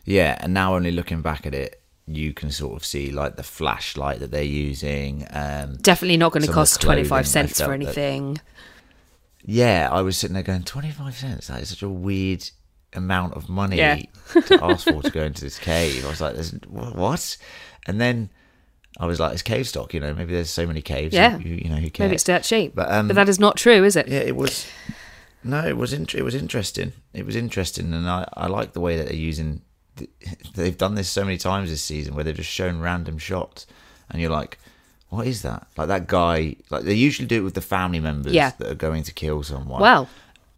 Yeah, 0.04 0.36
and 0.40 0.52
now 0.52 0.74
only 0.74 0.90
looking 0.90 1.22
back 1.22 1.46
at 1.46 1.54
it, 1.54 1.80
you 2.06 2.34
can 2.34 2.50
sort 2.50 2.74
of 2.76 2.84
see 2.84 3.12
like 3.12 3.36
the 3.36 3.42
flashlight 3.44 4.18
that 4.18 4.32
they're 4.32 4.42
using. 4.42 5.24
Um, 5.30 5.76
Definitely 5.80 6.16
not 6.16 6.32
going 6.32 6.40
to 6.42 6.46
Some 6.46 6.52
of 6.52 6.54
the 6.56 6.60
cost 6.60 6.80
twenty 6.80 7.04
five 7.04 7.28
cents 7.28 7.52
for 7.52 7.56
felt 7.58 7.68
that- 7.68 7.74
anything. 7.74 8.40
Yeah, 9.44 9.88
I 9.90 10.00
was 10.02 10.16
sitting 10.16 10.34
there 10.34 10.42
going, 10.42 10.62
twenty 10.64 10.90
five 10.90 11.14
cents. 11.16 11.48
That 11.48 11.60
is 11.62 11.68
such 11.70 11.82
a 11.82 11.88
weird 11.88 12.48
amount 12.92 13.34
of 13.34 13.48
money 13.48 13.76
Yeah. 13.78 14.00
to 14.46 14.58
ask 14.64 14.84
for 14.88 15.02
to 15.02 15.10
go 15.10 15.24
into 15.24 15.42
this 15.42 15.58
cave. 15.58 16.04
I 16.04 16.08
was 16.08 16.20
like, 16.20 16.36
what?" 16.68 17.36
And 17.86 18.00
then 18.00 18.30
I 18.98 19.06
was 19.06 19.18
like, 19.20 19.32
"It's 19.32 19.42
cave 19.42 19.66
stock, 19.68 19.92
you 19.94 20.00
know. 20.00 20.14
Maybe 20.14 20.32
there's 20.34 20.50
so 20.50 20.66
many 20.66 20.80
caves. 20.80 21.12
Yeah. 21.14 21.38
you, 21.38 21.54
you 21.56 21.68
know, 21.68 21.76
who 21.76 21.90
cares?" 21.90 22.06
Maybe 22.08 22.14
it's 22.14 22.24
dirt 22.24 22.42
cheap, 22.44 22.74
But, 22.74 22.90
um, 22.90 23.08
but 23.08 23.14
that 23.16 23.28
is 23.28 23.38
not 23.38 23.56
true, 23.56 23.84
is 23.84 23.96
it? 23.96 24.08
yeah, 24.08 24.20
it 24.20 24.36
was. 24.36 24.66
No, 25.42 25.66
it 25.66 25.76
was 25.76 25.92
int- 25.92 26.14
it 26.14 26.22
was 26.22 26.34
interesting. 26.34 26.92
It 27.12 27.26
was 27.26 27.36
interesting, 27.36 27.92
and 27.92 28.08
I 28.08 28.26
I 28.34 28.46
like 28.46 28.72
the 28.72 28.80
way 28.80 28.96
that 28.96 29.06
they're 29.08 29.16
using. 29.16 29.60
They've 30.54 30.76
done 30.78 30.94
this 30.94 31.08
so 31.08 31.22
many 31.24 31.36
times 31.36 31.68
this 31.70 31.82
season 31.82 32.14
where 32.14 32.24
they've 32.24 32.34
just 32.34 32.48
shown 32.50 32.80
random 32.80 33.18
shots, 33.18 33.66
and 34.10 34.20
you're 34.22 34.30
like, 34.30 34.58
"What 35.14 35.26
is 35.26 35.42
that?" 35.42 35.66
Like 35.76 35.88
that 35.88 36.06
guy. 36.06 36.56
Like 36.70 36.84
they 36.84 36.94
usually 36.94 37.26
do 37.28 37.36
it 37.38 37.44
with 37.44 37.54
the 37.54 37.60
family 37.60 38.00
members 38.00 38.32
Yeah. 38.32 38.52
that 38.58 38.68
are 38.70 38.74
going 38.74 39.02
to 39.04 39.12
kill 39.12 39.42
someone. 39.42 39.80
Well, 39.80 40.08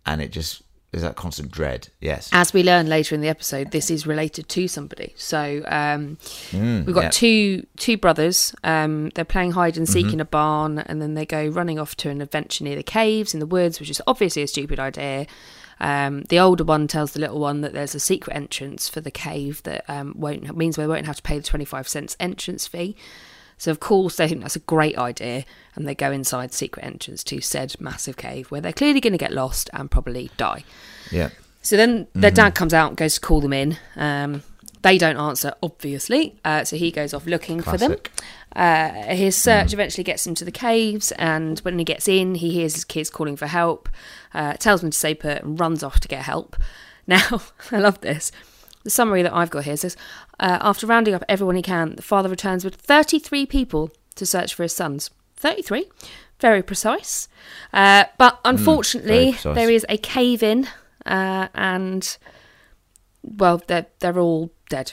and 0.05 0.21
it 0.23 0.33
just 0.33 0.63
is 0.93 1.03
that 1.03 1.17
constant 1.17 1.51
dread. 1.51 1.89
Yes. 2.01 2.31
as 2.33 2.55
we 2.55 2.63
learn 2.63 2.87
later 2.89 3.15
in 3.15 3.21
the 3.21 3.29
episode, 3.29 3.71
this 3.71 3.91
is 3.91 4.07
related 4.07 4.49
to 4.49 4.67
somebody. 4.69 5.13
So 5.17 5.63
um, 5.67 6.17
we've 6.53 6.95
got 6.95 7.05
yeah. 7.05 7.11
two 7.11 7.67
two 7.77 7.97
brothers. 7.99 8.55
Um, 8.65 9.11
they're 9.15 9.25
playing 9.25 9.51
hide 9.53 9.77
and 9.77 9.87
Mm-hmm. 9.87 9.93
seek 10.07 10.13
in 10.13 10.21
a 10.21 10.25
barn, 10.25 10.79
and 10.79 11.03
then 11.03 11.15
they 11.15 11.27
go 11.27 11.47
running 11.49 11.79
off 11.79 11.97
to 11.97 12.09
an 12.11 12.23
adventure 12.23 12.65
near 12.65 12.77
the 12.77 12.83
caves 12.83 13.35
in 13.35 13.41
the 13.41 13.47
woods, 13.47 13.79
which 13.81 13.91
is 13.91 14.01
obviously 14.07 14.43
a 14.43 14.47
stupid 14.47 14.79
idea. 14.79 15.27
Um, 15.79 16.23
the 16.31 16.39
older 16.41 16.65
one 16.65 16.89
tells 16.89 17.13
the 17.13 17.21
little 17.21 17.39
one 17.41 17.61
that 17.61 17.75
there's 17.75 17.95
a 17.95 18.01
secret 18.01 18.35
entrance 18.35 18.89
for 18.89 19.03
the 19.03 19.11
cave 19.11 19.63
that 19.65 19.85
um, 19.89 20.15
won't 20.17 20.57
means 20.57 20.77
they 20.77 20.87
won't 20.87 21.05
have 21.05 21.17
to 21.17 21.23
pay 21.23 21.37
the 21.37 21.45
twenty 21.45 21.67
five 21.67 21.87
cents 21.89 22.17
entrance 22.19 22.67
fee. 22.67 22.97
So 23.59 23.71
of 23.71 23.81
course 23.81 24.17
they 24.17 24.29
think 24.29 24.43
that's 24.43 24.57
a 24.57 24.61
great 24.61 24.99
idea, 24.99 25.45
and 25.75 25.87
they 25.89 25.95
go 25.95 26.13
inside 26.13 26.53
secret 26.53 26.85
entrance 26.85 27.25
to 27.25 27.41
said 27.41 27.75
massive 27.81 28.17
cave 28.17 28.51
where 28.51 28.61
they're 28.61 28.73
clearly 28.73 29.01
going 29.01 29.13
to 29.15 29.19
get 29.19 29.33
lost 29.33 29.71
and 29.73 29.91
probably 29.91 30.31
die. 30.37 30.65
yeah. 31.11 31.31
So 31.63 31.77
then 31.77 32.07
their 32.15 32.31
Mm-hmm. 32.31 32.37
dad 32.37 32.55
comes 32.55 32.73
out 32.75 32.89
and 32.89 32.97
goes 32.97 33.15
to 33.15 33.21
call 33.21 33.41
them 33.41 33.53
in. 33.53 33.77
Um, 33.97 34.43
they 34.83 34.99
don't 34.99 35.17
answer, 35.17 35.53
obviously. 35.63 36.39
Uh, 36.45 36.63
so 36.63 36.77
he 36.77 36.93
goes 36.93 37.13
off 37.13 37.27
looking 37.27 37.61
for 37.61 37.77
them. 37.77 37.97
Uh, 38.55 38.91
his 39.15 39.35
search 39.37 39.73
eventually 39.73 40.05
gets 40.05 40.25
him 40.27 40.35
to 40.37 40.45
the 40.45 40.53
caves, 40.53 41.11
and 41.13 41.59
when 41.61 41.77
he 41.79 41.85
gets 41.85 42.07
in, 42.07 42.37
he 42.37 42.53
hears 42.53 42.75
his 42.75 42.85
kids 42.85 43.11
calling 43.11 43.35
for 43.37 43.49
help, 43.49 43.89
uh, 44.33 44.53
tells 44.55 44.81
them 44.81 44.91
to 44.91 44.97
stay 44.97 45.13
put, 45.15 45.43
and 45.43 45.59
runs 45.59 45.83
off 45.83 45.99
to 46.01 46.09
get 46.09 46.23
help. 46.23 46.57
Now, 47.09 47.41
I 47.73 47.79
love 47.79 48.01
this. 48.01 48.33
The 48.87 48.91
summary 48.91 49.23
that 49.23 49.35
I've 49.35 49.51
got 49.51 49.65
here 49.65 49.77
says 49.77 49.97
uh, 50.39 50.59
After 50.61 50.87
rounding 50.87 51.13
up 51.13 51.25
everyone 51.29 51.57
he 51.57 51.63
can, 51.63 51.97
the 51.97 52.03
father 52.03 52.29
returns 52.29 52.65
with 52.65 52.77
33 52.77 53.45
people 53.45 53.91
to 54.15 54.25
search 54.25 54.55
for 54.55 54.63
his 54.63 54.73
sons. 54.73 55.11
33? 55.35 55.87
Very 56.39 56.63
precise. 56.63 57.27
Uh, 57.73 58.05
but 58.17 58.39
unfortunately, 58.45 59.33
precise. 59.33 59.57
there 59.57 59.71
is 59.71 59.85
a 59.89 59.99
cave 59.99 60.41
in, 60.41 60.69
uh, 61.05 61.49
and, 61.53 62.17
well, 63.25 63.61
they're, 63.67 63.87
they're 63.99 64.21
all 64.21 64.53
dead. 64.69 64.93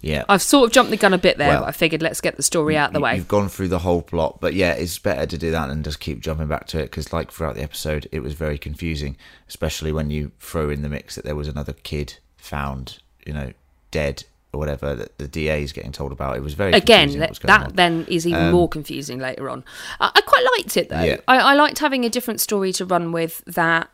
Yeah. 0.00 0.24
I've 0.28 0.42
sort 0.42 0.66
of 0.66 0.72
jumped 0.72 0.90
the 0.90 0.96
gun 0.96 1.14
a 1.14 1.18
bit 1.18 1.38
there, 1.38 1.50
Well, 1.50 1.60
but 1.60 1.68
I 1.68 1.70
figured 1.70 2.02
let's 2.02 2.20
get 2.20 2.36
the 2.36 2.42
story 2.42 2.76
out 2.76 2.88
of 2.88 2.94
the 2.94 3.00
way. 3.00 3.14
You've 3.14 3.28
gone 3.28 3.48
through 3.48 3.68
the 3.68 3.78
whole 3.78 4.02
plot, 4.02 4.38
but 4.40 4.52
yeah, 4.54 4.72
it's 4.72 4.98
better 4.98 5.26
to 5.26 5.38
do 5.38 5.52
that 5.52 5.68
than 5.68 5.84
just 5.84 6.00
keep 6.00 6.18
jumping 6.18 6.48
back 6.48 6.66
to 6.68 6.80
it 6.80 6.86
because, 6.86 7.12
like, 7.12 7.30
throughout 7.30 7.54
the 7.54 7.62
episode, 7.62 8.08
it 8.10 8.18
was 8.18 8.34
very 8.34 8.58
confusing, 8.58 9.16
especially 9.48 9.92
when 9.92 10.10
you 10.10 10.32
throw 10.40 10.70
in 10.70 10.82
the 10.82 10.88
mix 10.88 11.14
that 11.14 11.24
there 11.24 11.36
was 11.36 11.46
another 11.46 11.72
kid 11.72 12.18
found, 12.42 12.98
you 13.26 13.32
know, 13.32 13.52
dead 13.90 14.24
or 14.52 14.58
whatever 14.60 14.94
that 14.94 15.16
the 15.18 15.28
DA 15.28 15.62
is 15.62 15.72
getting 15.72 15.92
told 15.92 16.12
about. 16.12 16.36
It 16.36 16.42
was 16.42 16.54
very 16.54 16.72
Again, 16.72 17.10
that, 17.12 17.20
what 17.20 17.28
was 17.30 17.38
going 17.38 17.60
that 17.60 17.76
then 17.76 18.04
is 18.08 18.26
even 18.26 18.50
more 18.52 18.68
confusing 18.68 19.18
later 19.18 19.48
on. 19.48 19.64
I, 20.00 20.10
I 20.14 20.20
quite 20.20 20.44
liked 20.58 20.76
it 20.76 20.88
though. 20.90 21.02
Yeah. 21.02 21.16
I, 21.28 21.38
I 21.38 21.54
liked 21.54 21.78
having 21.78 22.04
a 22.04 22.10
different 22.10 22.40
story 22.40 22.72
to 22.74 22.84
run 22.84 23.12
with. 23.12 23.42
That 23.46 23.88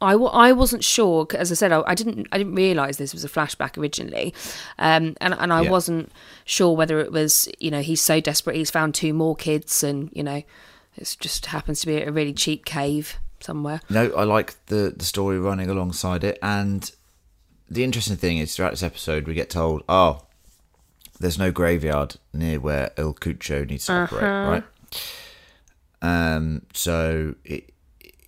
I, 0.00 0.12
w- 0.12 0.30
I 0.30 0.52
wasn't 0.52 0.84
sure, 0.84 1.26
as 1.34 1.50
I 1.50 1.56
said, 1.56 1.72
I, 1.72 1.82
I 1.86 1.94
didn't 1.94 2.28
I 2.32 2.38
didn't 2.38 2.54
realise 2.54 2.96
this 2.96 3.12
was 3.12 3.24
a 3.24 3.28
flashback 3.28 3.76
originally, 3.76 4.32
um, 4.78 5.16
and 5.20 5.34
and 5.34 5.52
I 5.52 5.62
Yeah. 5.62 5.70
wasn't 5.70 6.10
sure 6.44 6.74
whether 6.74 7.00
it 7.00 7.12
was 7.12 7.48
you 7.58 7.70
know 7.70 7.82
he's 7.82 8.00
so 8.00 8.20
desperate 8.20 8.56
he's 8.56 8.70
found 8.70 8.94
two 8.94 9.12
more 9.12 9.34
kids 9.36 9.82
and 9.82 10.08
you 10.14 10.22
know 10.22 10.42
it 10.96 11.16
just 11.20 11.46
happens 11.46 11.80
to 11.80 11.86
be 11.86 11.96
a 12.00 12.10
really 12.10 12.32
cheap 12.32 12.64
cave 12.64 13.16
somewhere. 13.40 13.80
No, 13.90 14.10
I 14.16 14.24
like 14.24 14.54
the 14.66 14.94
the 14.96 15.04
story 15.04 15.38
running 15.38 15.68
alongside 15.68 16.24
it, 16.24 16.38
and 16.42 16.90
the 17.70 17.84
interesting 17.84 18.16
thing 18.16 18.38
is 18.38 18.54
throughout 18.54 18.70
this 18.70 18.82
episode 18.82 19.26
we 19.26 19.34
get 19.34 19.50
told, 19.50 19.82
oh, 19.88 20.22
there's 21.20 21.38
no 21.38 21.50
graveyard 21.50 22.16
near 22.32 22.60
where 22.60 22.90
El 22.96 23.14
Cucho 23.14 23.68
needs 23.68 23.86
to 23.86 23.92
operate, 23.92 24.22
right? 24.22 24.64
Um, 26.00 26.62
so 26.72 27.34
it 27.44 27.72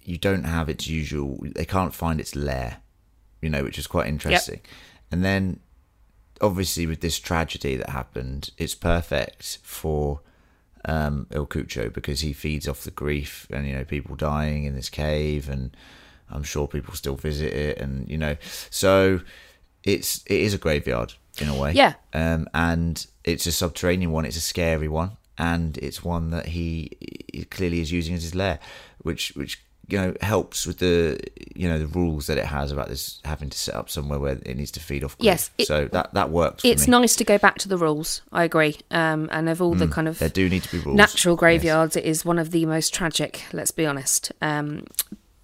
you 0.04 0.18
don't 0.18 0.44
have 0.44 0.68
its 0.68 0.88
usual. 0.88 1.38
They 1.42 1.64
can't 1.64 1.94
find 1.94 2.20
its 2.20 2.34
lair, 2.34 2.78
you 3.40 3.48
know, 3.48 3.62
which 3.62 3.78
is 3.78 3.86
quite 3.86 4.08
interesting. 4.08 4.60
And 5.12 5.24
then, 5.24 5.60
obviously, 6.40 6.86
with 6.86 7.00
this 7.00 7.18
tragedy 7.18 7.76
that 7.76 7.90
happened, 7.90 8.50
it's 8.58 8.74
perfect 8.74 9.58
for 9.62 10.20
um, 10.84 11.26
El 11.30 11.46
Cucho 11.46 11.92
because 11.92 12.22
he 12.22 12.32
feeds 12.32 12.66
off 12.66 12.82
the 12.82 12.90
grief 12.90 13.46
and 13.50 13.66
you 13.66 13.74
know 13.74 13.84
people 13.84 14.16
dying 14.16 14.64
in 14.64 14.74
this 14.74 14.88
cave, 14.88 15.48
and 15.48 15.76
I'm 16.30 16.42
sure 16.44 16.66
people 16.68 16.94
still 16.94 17.16
visit 17.16 17.52
it, 17.52 17.78
and 17.78 18.08
you 18.08 18.18
know, 18.18 18.36
so 18.70 19.20
it's 19.84 20.22
it 20.26 20.40
is 20.40 20.54
a 20.54 20.58
graveyard 20.58 21.14
in 21.40 21.48
a 21.48 21.54
way, 21.58 21.72
Yeah. 21.72 21.94
um, 22.12 22.48
and 22.54 23.06
it's 23.24 23.46
a 23.46 23.52
subterranean 23.52 24.10
one. 24.12 24.24
It's 24.24 24.36
a 24.36 24.40
scary 24.40 24.88
one, 24.88 25.12
and 25.38 25.78
it's 25.78 26.04
one 26.04 26.30
that 26.30 26.46
he, 26.46 26.90
he 27.32 27.44
clearly 27.44 27.80
is 27.80 27.90
using 27.92 28.14
as 28.14 28.22
his 28.22 28.34
lair, 28.34 28.58
which 28.98 29.32
which 29.36 29.62
you 29.88 29.98
know 29.98 30.14
helps 30.20 30.66
with 30.66 30.78
the 30.78 31.18
you 31.56 31.66
know 31.68 31.78
the 31.78 31.86
rules 31.86 32.26
that 32.28 32.38
it 32.38 32.44
has 32.46 32.70
about 32.70 32.88
this 32.88 33.20
having 33.24 33.48
to 33.50 33.58
set 33.58 33.74
up 33.74 33.90
somewhere 33.90 34.18
where 34.20 34.32
it 34.44 34.56
needs 34.56 34.70
to 34.72 34.80
feed 34.80 35.02
off. 35.02 35.16
grief. 35.18 35.24
Yes, 35.26 35.50
it- 35.58 35.66
so 35.66 35.88
that 35.92 36.12
that 36.14 36.30
works. 36.30 36.64
It's 36.64 36.84
for 36.84 36.90
me. 36.90 36.98
nice 37.00 37.16
to 37.16 37.24
go 37.24 37.38
back 37.38 37.58
to 37.58 37.68
the 37.68 37.76
rules. 37.78 38.22
I 38.30 38.44
agree. 38.44 38.76
Um, 38.90 39.28
and 39.32 39.48
of 39.48 39.60
all 39.62 39.74
the 39.74 39.88
kind 39.88 40.06
of 40.08 40.18
There 40.18 40.28
do 40.28 40.48
need 40.48 40.62
to 40.64 40.72
be 40.72 40.78
rules. 40.84 40.96
natural 40.96 41.34
Yes. 41.34 41.40
graveyards, 41.40 41.96
it 41.96 42.04
is 42.04 42.24
one 42.24 42.38
of 42.38 42.50
the 42.50 42.66
most 42.66 42.92
tragic. 42.94 43.44
Let's 43.52 43.70
be 43.72 43.86
honest. 43.86 44.30
Um, 44.42 44.84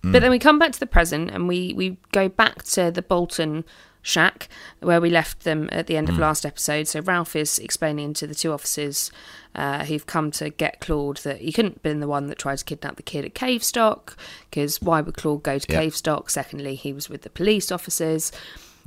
Mm. 0.06 0.12
But 0.12 0.22
then 0.22 0.30
we 0.30 0.38
come 0.38 0.58
back 0.58 0.72
to 0.72 0.80
the 0.80 0.86
present, 0.86 1.30
and 1.30 1.48
we 1.48 1.72
we 1.74 1.96
go 2.12 2.28
back 2.28 2.62
to 2.64 2.90
the 2.90 3.02
Bolton 3.02 3.64
shack 4.02 4.48
where 4.78 5.00
we 5.00 5.10
left 5.10 5.42
them 5.42 5.68
at 5.72 5.88
the 5.88 5.96
end 5.96 6.06
Mm. 6.06 6.12
of 6.12 6.18
last 6.18 6.46
episode. 6.46 6.86
So 6.86 7.00
Ralph 7.00 7.34
is 7.34 7.58
explaining 7.58 8.14
to 8.14 8.26
the 8.28 8.36
two 8.36 8.52
officers 8.52 9.10
uh, 9.56 9.84
who've 9.84 10.06
come 10.06 10.30
to 10.32 10.48
get 10.50 10.78
Claude 10.80 11.16
that 11.18 11.40
he 11.40 11.50
couldn't 11.50 11.74
have 11.74 11.82
been 11.82 11.98
the 12.00 12.06
one 12.06 12.28
that 12.28 12.38
tried 12.38 12.58
to 12.58 12.64
kidnap 12.64 12.94
the 12.96 13.02
kid 13.02 13.24
at 13.24 13.34
Cavestock 13.34 14.16
because 14.48 14.80
why 14.80 15.00
would 15.00 15.16
Claude 15.16 15.42
go 15.42 15.58
to 15.58 15.66
Yeah. 15.72 15.80
Cavestock? 15.80 16.30
Secondly, 16.30 16.76
he 16.76 16.92
was 16.92 17.08
with 17.08 17.22
the 17.22 17.30
police 17.30 17.72
officers. 17.72 18.30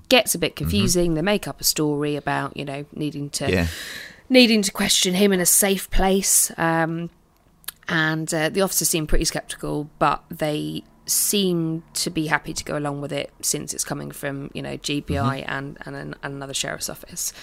Gets 0.07 0.33
a 0.33 0.37
Mm-hmm. 0.37 0.41
bit 0.41 0.55
confusing. 0.55 1.13
They 1.15 1.21
make 1.21 1.47
up 1.49 1.59
a 1.59 1.65
story 1.65 2.15
about 2.15 2.55
you 2.55 2.63
know 2.63 2.85
needing 2.95 3.29
to 3.31 3.51
Yeah. 3.51 3.67
needing 4.29 4.61
to 4.61 4.71
question 4.71 5.15
him 5.15 5.33
in 5.33 5.41
a 5.41 5.45
safe 5.45 5.89
place. 5.89 6.49
Um, 6.57 7.09
and 7.89 8.31
uh, 8.33 8.47
the 8.49 8.61
officers 8.61 8.87
seem 8.89 9.05
pretty 9.07 9.25
skeptical, 9.25 9.89
but 9.99 10.23
they 10.29 10.83
seem 11.09 11.83
to 11.93 12.09
be 12.09 12.27
happy 12.27 12.53
to 12.53 12.63
go 12.63 12.77
along 12.77 13.01
with 13.01 13.11
it 13.11 13.31
since 13.41 13.73
it's 13.73 13.83
coming 13.83 14.11
from 14.11 14.51
you 14.53 14.61
know 14.61 14.77
GBI 14.77 15.43
and 15.47 15.77
and, 15.85 15.95
an, 15.95 16.15
and 16.23 16.33
another 16.35 16.53
sheriff's 16.53 16.89
office. 16.89 17.33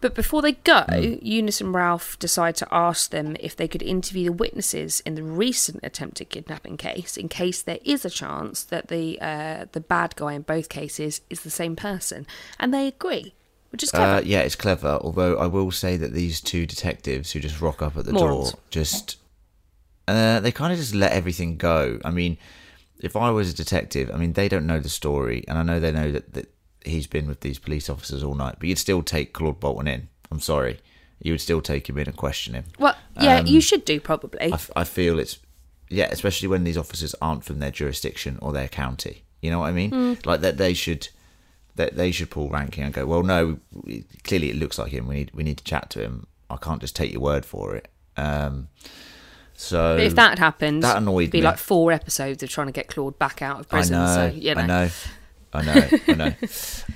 But 0.00 0.14
before 0.14 0.42
they 0.42 0.52
go, 0.52 0.84
Yunis 0.90 1.62
and 1.62 1.72
Ralph 1.72 2.18
decide 2.18 2.56
to 2.56 2.68
ask 2.70 3.10
them 3.10 3.36
if 3.40 3.56
they 3.56 3.66
could 3.66 3.82
interview 3.82 4.26
the 4.26 4.32
witnesses 4.32 5.00
in 5.00 5.14
the 5.14 5.22
recent 5.22 5.80
attempted 5.82 6.28
kidnapping 6.28 6.76
case, 6.76 7.16
in 7.16 7.28
case 7.28 7.62
there 7.62 7.78
is 7.84 8.04
a 8.04 8.10
chance 8.10 8.64
that 8.64 8.88
the 8.88 9.18
uh, 9.22 9.64
the 9.72 9.80
bad 9.80 10.14
guy 10.16 10.34
in 10.34 10.42
both 10.42 10.68
cases 10.68 11.22
is 11.30 11.40
the 11.40 11.50
same 11.50 11.74
person, 11.74 12.26
and 12.58 12.74
they 12.74 12.86
agree, 12.86 13.32
which 13.70 13.82
is 13.82 13.90
clever. 13.90 14.16
Uh, 14.16 14.20
yeah, 14.20 14.40
it's 14.40 14.56
clever. 14.56 14.98
Although 15.00 15.38
I 15.38 15.46
will 15.46 15.70
say 15.70 15.96
that 15.96 16.12
these 16.12 16.40
two 16.40 16.66
detectives 16.66 17.32
who 17.32 17.40
just 17.40 17.60
rock 17.62 17.80
up 17.80 17.96
at 17.96 18.04
the 18.04 18.12
door 18.12 18.50
just 18.68 19.16
uh, 20.06 20.40
they 20.40 20.52
kind 20.52 20.72
of 20.72 20.78
just 20.78 20.94
let 20.94 21.12
everything 21.12 21.56
go. 21.56 21.98
I 22.04 22.10
mean, 22.10 22.36
if 23.04 23.16
I 23.16 23.30
was 23.30 23.50
a 23.50 23.54
detective, 23.54 24.10
I 24.12 24.16
mean, 24.16 24.32
they 24.32 24.48
don't 24.48 24.66
know 24.66 24.78
the 24.80 24.88
story, 24.88 25.44
and 25.48 25.58
I 25.58 25.62
know 25.62 25.80
they 25.80 25.92
know 25.92 26.10
that, 26.12 26.32
that 26.34 26.54
he's 26.84 27.06
been 27.06 27.26
with 27.26 27.40
these 27.40 27.58
police 27.58 27.88
officers 27.88 28.22
all 28.22 28.34
night, 28.34 28.56
but 28.58 28.68
you'd 28.68 28.78
still 28.78 29.02
take 29.02 29.32
Claude 29.32 29.60
Bolton 29.60 29.88
in. 29.88 30.08
I'm 30.30 30.40
sorry. 30.40 30.80
You 31.22 31.32
would 31.32 31.40
still 31.40 31.60
take 31.60 31.88
him 31.88 31.98
in 31.98 32.06
and 32.08 32.16
question 32.16 32.54
him. 32.54 32.64
Well, 32.78 32.96
yeah, 33.20 33.38
Um, 33.38 33.46
you 33.46 33.60
should 33.60 33.84
do 33.84 34.00
probably. 34.00 34.52
I 34.76 34.84
feel 34.84 35.18
it's 35.18 35.38
yeah, 35.88 36.08
especially 36.10 36.48
when 36.48 36.64
these 36.64 36.76
officers 36.76 37.14
aren't 37.20 37.44
from 37.44 37.60
their 37.60 37.70
jurisdiction 37.70 38.38
or 38.42 38.52
their 38.52 38.68
county. 38.68 39.24
You 39.40 39.50
know 39.50 39.60
what 39.60 39.68
I 39.68 39.72
mean? 39.72 39.90
Mm. 39.90 40.26
Like 40.26 40.40
that 40.40 40.56
they 40.56 40.74
should 40.74 41.08
that 41.76 41.96
they 41.96 42.10
should 42.10 42.30
pull 42.30 42.48
ranking 42.48 42.84
and 42.84 42.92
go. 42.92 43.06
Well, 43.06 43.22
no, 43.22 43.58
clearly 44.24 44.50
it 44.50 44.56
looks 44.56 44.78
like 44.78 44.92
him. 44.92 45.06
We 45.06 45.14
need 45.16 45.30
we 45.34 45.42
need 45.42 45.58
to 45.58 45.64
chat 45.64 45.90
to 45.90 46.00
him. 46.00 46.26
I 46.50 46.56
can't 46.56 46.80
just 46.80 46.96
take 46.96 47.12
your 47.12 47.20
word 47.22 47.44
for 47.44 47.74
it. 47.76 47.88
Um, 48.16 48.68
so 49.54 49.96
But 49.96 50.04
if 50.04 50.14
that 50.16 50.30
had 50.30 50.38
happened, 50.38 50.82
that 50.82 50.96
annoyed 50.98 51.22
it'd 51.24 51.32
be 51.32 51.38
me. 51.38 51.44
like 51.44 51.58
four 51.58 51.92
episodes 51.92 52.42
of 52.42 52.48
trying 52.50 52.66
to 52.66 52.72
get 52.72 52.88
Claude 52.88 53.18
back 53.18 53.40
out 53.42 53.60
of 53.60 53.68
prison. 53.68 53.96
I 53.96 54.06
know, 54.26 54.30
so 54.30 54.36
you 54.36 54.54
know, 54.54 54.60
I 54.62 54.66
know, 54.66 54.90
I 55.52 55.62
know, 55.62 55.88
I 56.08 56.12
know, 56.14 56.34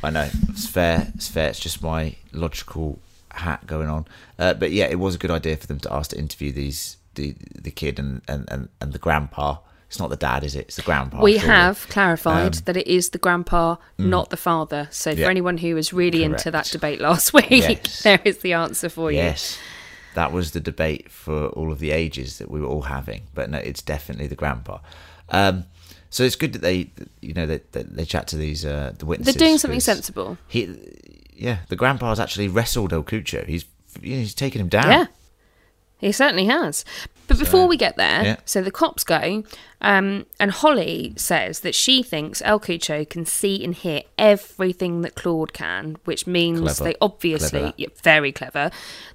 I 0.02 0.10
know. 0.10 0.28
It's 0.48 0.66
fair. 0.66 1.12
It's 1.14 1.28
fair. 1.28 1.48
It's 1.50 1.60
just 1.60 1.82
my 1.82 2.16
logical 2.32 2.98
hat 3.32 3.66
going 3.66 3.88
on. 3.88 4.06
Uh, 4.38 4.54
but 4.54 4.72
yeah, 4.72 4.86
it 4.86 4.98
was 4.98 5.14
a 5.14 5.18
good 5.18 5.30
idea 5.30 5.56
for 5.56 5.66
them 5.66 5.78
to 5.80 5.92
ask 5.92 6.10
to 6.10 6.18
interview 6.18 6.50
these 6.52 6.96
the 7.14 7.34
the 7.54 7.70
kid 7.70 7.98
and 7.98 8.22
and 8.28 8.48
and, 8.50 8.68
and 8.80 8.92
the 8.92 8.98
grandpa. 8.98 9.58
It's 9.86 9.98
not 9.98 10.10
the 10.10 10.16
dad, 10.16 10.44
is 10.44 10.54
it? 10.54 10.66
It's 10.66 10.76
the 10.76 10.82
grandpa. 10.82 11.22
we 11.22 11.38
surely. 11.38 11.46
have 11.48 11.86
clarified 11.88 12.56
Um, 12.56 12.62
that 12.66 12.76
it 12.76 12.86
is 12.86 13.08
the 13.08 13.16
grandpa, 13.18 13.76
not 13.96 14.28
the 14.28 14.36
father. 14.36 14.86
So 14.90 15.16
for 15.16 15.22
anyone 15.30 15.56
who 15.56 15.74
was 15.76 15.94
really 15.94 16.24
into 16.24 16.50
that 16.50 16.66
debate 16.66 17.00
last 17.00 17.32
week, 17.38 17.48
Yes. 17.50 18.02
there 18.02 18.20
is 18.22 18.38
the 18.40 18.52
answer 18.52 18.90
for 18.90 19.10
you. 19.10 19.16
Yes, 19.16 19.56
that 20.14 20.32
was 20.32 20.52
the 20.52 20.60
debate 20.60 21.10
for 21.10 21.48
all 21.48 21.72
of 21.72 21.78
the 21.78 21.90
ages 21.90 22.38
that 22.38 22.50
we 22.50 22.60
were 22.60 22.66
all 22.66 22.82
having. 22.82 23.22
But 23.34 23.50
no, 23.50 23.58
it's 23.58 23.82
definitely 23.82 24.26
the 24.26 24.36
grandpa. 24.36 24.78
Um, 25.30 25.64
so 26.10 26.22
it's 26.22 26.36
good 26.36 26.52
that 26.54 26.62
they, 26.62 26.90
you 27.20 27.34
know, 27.34 27.46
they, 27.46 27.60
they, 27.72 27.82
they 27.82 28.04
chat 28.04 28.26
to 28.28 28.36
these 28.36 28.64
uh, 28.64 28.94
the 28.98 29.06
witnesses. 29.06 29.34
They're 29.34 29.46
doing 29.46 29.58
something 29.58 29.80
sensible. 29.80 30.38
He, 30.48 30.76
yeah, 31.34 31.58
the 31.68 31.76
grandpa's 31.76 32.18
actually 32.18 32.48
wrestled 32.48 32.92
El 32.92 33.02
Cucho. 33.02 33.46
He's 33.46 33.64
he's 34.00 34.34
taken 34.34 34.60
him 34.60 34.68
down. 34.68 34.90
Yeah, 34.90 35.06
he 35.98 36.12
certainly 36.12 36.46
has. 36.46 36.84
But 37.28 37.38
before 37.38 37.68
we 37.68 37.76
get 37.76 37.96
there, 37.96 38.24
yeah. 38.24 38.36
so 38.46 38.62
the 38.62 38.70
cops 38.70 39.04
go, 39.04 39.44
um, 39.82 40.26
and 40.40 40.50
Holly 40.50 41.12
says 41.16 41.60
that 41.60 41.74
she 41.74 42.02
thinks 42.02 42.40
El 42.42 42.58
Cucho 42.58 43.08
can 43.08 43.26
see 43.26 43.62
and 43.62 43.74
hear 43.74 44.02
everything 44.16 45.02
that 45.02 45.14
Claude 45.14 45.52
can, 45.52 45.98
which 46.04 46.26
means 46.26 46.60
Clever. 46.60 46.84
they 46.84 46.94
obviously, 47.02 47.60
Clever. 47.60 47.74
yeah, 47.76 47.88
very 48.02 48.32
clever, 48.32 48.70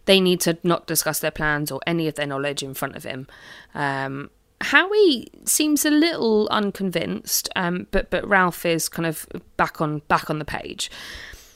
they 0.05 0.21
need 0.21 0.39
to 0.41 0.57
not 0.63 0.85
discuss 0.85 1.19
their 1.19 1.31
plans 1.31 1.71
or 1.71 1.81
any 1.87 2.07
of 2.07 2.13
their 2.13 2.27
knowledge 2.27 2.61
in 2.61 2.75
front 2.75 2.95
of 2.95 3.03
him. 3.03 3.27
Um, 3.73 4.29
Howie 4.61 5.27
seems 5.45 5.83
a 5.83 5.89
little 5.89 6.47
unconvinced, 6.49 7.49
um, 7.55 7.87
but 7.91 8.09
but 8.09 8.27
Ralph 8.27 8.65
is 8.65 8.87
kind 8.89 9.05
of 9.05 9.27
back 9.57 9.81
on 9.81 9.99
back 10.07 10.29
on 10.29 10.39
the 10.39 10.45
page. 10.45 10.89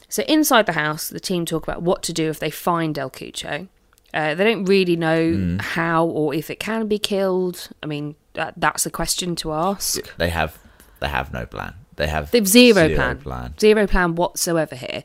So 0.09 0.23
inside 0.23 0.65
the 0.65 0.73
house, 0.73 1.09
the 1.09 1.19
team 1.19 1.45
talk 1.45 1.63
about 1.67 1.81
what 1.81 2.01
to 2.03 2.13
do 2.13 2.29
if 2.29 2.39
they 2.39 2.49
find 2.49 2.97
El 2.97 3.09
Cucho. 3.09 3.67
Uh, 4.13 4.33
they 4.35 4.43
don't 4.45 4.65
really 4.65 4.95
know 4.95 5.21
Mm. 5.33 5.61
how 5.61 6.05
or 6.05 6.33
if 6.33 6.49
it 6.49 6.59
can 6.59 6.87
be 6.87 6.97
killed. 6.97 7.69
I 7.83 7.85
mean, 7.87 8.15
that, 8.33 8.53
that's 8.57 8.85
a 8.85 8.89
question 8.89 9.35
to 9.37 9.51
ask. 9.53 9.99
They 10.17 10.29
have 10.29 10.57
they 10.99 11.07
have 11.09 11.31
no 11.33 11.45
plan. 11.45 11.73
They 11.97 12.07
have 12.07 12.31
They've 12.31 12.47
zero, 12.47 12.87
zero 12.87 12.95
plan. 12.95 13.17
plan. 13.19 13.53
Zero 13.59 13.85
plan 13.87 14.15
whatsoever 14.15 14.75
here. 14.75 15.03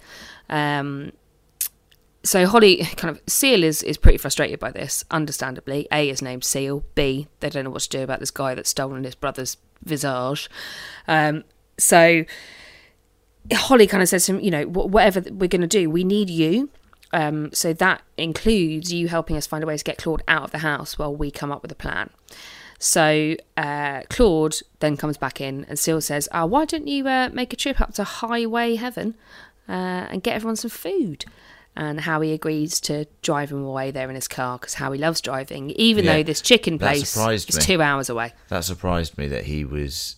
Um, 0.48 1.12
so 2.22 2.46
Holly 2.46 2.76
kind 2.96 3.10
of 3.16 3.20
Seal 3.26 3.64
is 3.64 3.82
is 3.82 3.96
pretty 3.98 4.18
frustrated 4.18 4.60
by 4.60 4.70
this, 4.70 5.04
understandably. 5.10 5.88
A 5.90 6.08
is 6.08 6.22
named 6.22 6.44
Seal. 6.44 6.84
B 6.94 7.26
they 7.40 7.50
don't 7.50 7.64
know 7.64 7.70
what 7.70 7.82
to 7.82 7.88
do 7.88 8.02
about 8.02 8.20
this 8.20 8.30
guy 8.30 8.54
that's 8.54 8.70
stolen 8.70 9.04
his 9.04 9.14
brother's 9.16 9.56
visage. 9.84 10.48
Um, 11.08 11.42
so 11.78 12.24
Holly 13.52 13.86
kind 13.88 14.02
of 14.02 14.08
says 14.08 14.26
to 14.26 14.34
him, 14.34 14.40
you 14.40 14.50
know, 14.52 14.64
whatever 14.64 15.20
we're 15.32 15.48
going 15.48 15.62
to 15.62 15.66
do, 15.66 15.90
we 15.90 16.04
need 16.04 16.30
you. 16.30 16.70
Um, 17.12 17.52
so 17.52 17.72
that 17.74 18.02
includes 18.16 18.92
you 18.92 19.08
helping 19.08 19.36
us 19.36 19.46
find 19.46 19.62
a 19.62 19.66
way 19.66 19.76
to 19.76 19.84
get 19.84 19.98
Claude 19.98 20.22
out 20.28 20.44
of 20.44 20.50
the 20.50 20.58
house 20.58 20.98
while 20.98 21.14
we 21.14 21.30
come 21.30 21.52
up 21.52 21.62
with 21.62 21.70
a 21.72 21.74
plan. 21.76 22.10
So 22.78 23.36
uh, 23.56 24.02
Claude 24.08 24.56
then 24.80 24.96
comes 24.96 25.16
back 25.16 25.40
in 25.40 25.64
and 25.68 25.78
Seal 25.78 26.00
says, 26.00 26.28
oh, 26.32 26.46
why 26.46 26.64
don't 26.64 26.88
you 26.88 27.06
uh, 27.06 27.28
make 27.32 27.52
a 27.52 27.56
trip 27.56 27.80
up 27.80 27.94
to 27.94 28.04
Highway 28.04 28.74
Heaven 28.74 29.14
uh, 29.68 29.72
and 30.10 30.22
get 30.22 30.34
everyone 30.34 30.56
some 30.56 30.70
food? 30.70 31.24
And 31.74 32.00
Howie 32.00 32.32
agrees 32.32 32.80
to 32.82 33.06
drive 33.22 33.50
him 33.50 33.64
away 33.64 33.90
there 33.92 34.08
in 34.10 34.14
his 34.14 34.28
car 34.28 34.58
because 34.58 34.74
Howie 34.74 34.98
loves 34.98 35.20
driving, 35.22 35.70
even 35.70 36.04
Yeah, 36.04 36.16
though 36.16 36.22
this 36.24 36.42
chicken 36.42 36.78
place 36.78 37.16
is 37.16 37.56
me. 37.56 37.62
two 37.62 37.80
hours 37.80 38.10
away. 38.10 38.34
That 38.48 38.64
surprised 38.64 39.16
me 39.16 39.26
that 39.28 39.44
he 39.44 39.64
was 39.64 40.16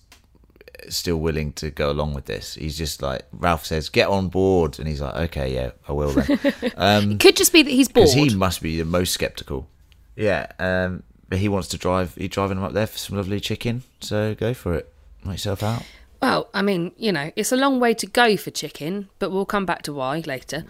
still 0.88 1.16
willing 1.16 1.52
to 1.54 1.70
go 1.70 1.90
along 1.90 2.14
with 2.14 2.26
this. 2.26 2.54
He's 2.54 2.76
just 2.78 3.02
like 3.02 3.22
Ralph 3.32 3.64
says, 3.66 3.88
"Get 3.88 4.08
on 4.08 4.28
board," 4.28 4.78
and 4.78 4.86
he's 4.88 5.00
like, 5.00 5.14
"Okay, 5.14 5.54
yeah, 5.54 5.70
I 5.88 5.92
will 5.92 6.10
then." 6.12 6.38
Um, 6.76 7.12
It 7.12 7.20
could 7.20 7.36
just 7.36 7.52
be 7.52 7.62
that 7.62 7.70
he's 7.70 7.88
bored. 7.88 8.08
he 8.08 8.34
must 8.34 8.60
be 8.62 8.78
the 8.78 8.84
most 8.84 9.12
skeptical. 9.12 9.66
Yeah, 10.16 10.46
um, 10.58 11.02
but 11.28 11.38
he 11.38 11.48
wants 11.48 11.68
to 11.68 11.78
drive. 11.78 12.14
He's 12.14 12.28
driving 12.30 12.58
him 12.58 12.64
up 12.64 12.72
there 12.72 12.86
for 12.86 12.98
some 12.98 13.16
lovely 13.16 13.40
chicken. 13.40 13.82
So 14.00 14.34
go 14.34 14.54
for 14.54 14.74
it. 14.74 14.92
Knock 15.24 15.34
yourself 15.34 15.62
out. 15.62 15.82
Well, 16.22 16.48
I 16.54 16.62
mean, 16.62 16.92
you 16.96 17.12
know, 17.12 17.32
it's 17.36 17.52
a 17.52 17.56
long 17.56 17.80
way 17.80 17.92
to 17.94 18.06
go 18.06 18.36
for 18.36 18.50
chicken, 18.50 19.08
but 19.18 19.30
we'll 19.30 19.44
come 19.44 19.66
back 19.66 19.82
to 19.82 19.92
why 19.92 20.22
later. 20.26 20.64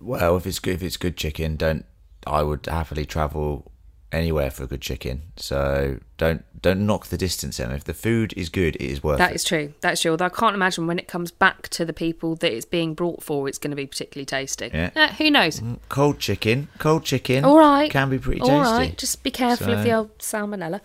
Well, 0.00 0.36
if 0.36 0.46
it's 0.46 0.58
good, 0.58 0.74
if 0.74 0.82
it's 0.82 0.96
good 0.96 1.16
chicken, 1.16 1.56
don't. 1.56 1.84
I 2.26 2.42
would 2.42 2.66
happily 2.66 3.04
travel 3.04 3.70
anywhere 4.14 4.50
for 4.50 4.62
a 4.64 4.66
good 4.66 4.80
chicken. 4.80 5.22
So 5.36 5.98
don't 6.16 6.44
don't 6.62 6.86
knock 6.86 7.08
the 7.08 7.18
distance, 7.18 7.60
Emma. 7.60 7.74
If 7.74 7.84
the 7.84 7.92
food 7.92 8.32
is 8.36 8.48
good, 8.48 8.76
it 8.76 8.82
is 8.82 9.02
worth 9.02 9.18
That 9.18 9.32
it. 9.32 9.34
is 9.34 9.44
true. 9.44 9.74
That's 9.82 10.00
true. 10.00 10.12
Although 10.12 10.24
I 10.26 10.30
can't 10.30 10.54
imagine 10.54 10.86
when 10.86 10.98
it 10.98 11.08
comes 11.08 11.30
back 11.30 11.68
to 11.70 11.84
the 11.84 11.92
people 11.92 12.36
that 12.36 12.52
it's 12.54 12.64
being 12.64 12.94
brought 12.94 13.22
for, 13.22 13.48
it's 13.48 13.58
going 13.58 13.70
to 13.72 13.76
be 13.76 13.86
particularly 13.86 14.24
tasty. 14.24 14.70
Yeah. 14.72 14.90
Uh, 14.96 15.08
who 15.08 15.30
knows? 15.30 15.60
Cold 15.90 16.18
chicken, 16.20 16.68
cold 16.78 17.04
chicken. 17.04 17.44
All 17.44 17.58
right. 17.58 17.90
can 17.90 18.08
be 18.08 18.18
pretty 18.18 18.40
tasty. 18.40 18.52
All 18.54 18.62
right. 18.62 18.96
Just 18.96 19.22
be 19.22 19.30
careful 19.30 19.72
of 19.74 19.82
the 19.82 19.92
old 19.92 20.16
salmonella. 20.18 20.80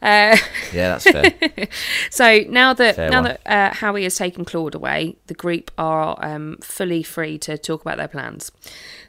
Uh, 0.00 0.36
Yeah, 0.72 0.98
that's 0.98 1.04
fair. 1.10 1.68
so 2.10 2.40
now 2.48 2.72
that 2.74 2.96
Fair 2.96 3.10
now 3.10 3.22
one. 3.22 3.36
that 3.44 3.72
uh, 3.72 3.74
Howie 3.74 4.04
has 4.04 4.16
taken 4.16 4.44
Claude 4.44 4.74
away, 4.74 5.16
the 5.26 5.34
group 5.34 5.70
are 5.78 6.16
um, 6.24 6.58
fully 6.62 7.02
free 7.02 7.38
to 7.38 7.56
talk 7.58 7.80
about 7.82 7.96
their 7.96 8.08
plans. 8.08 8.52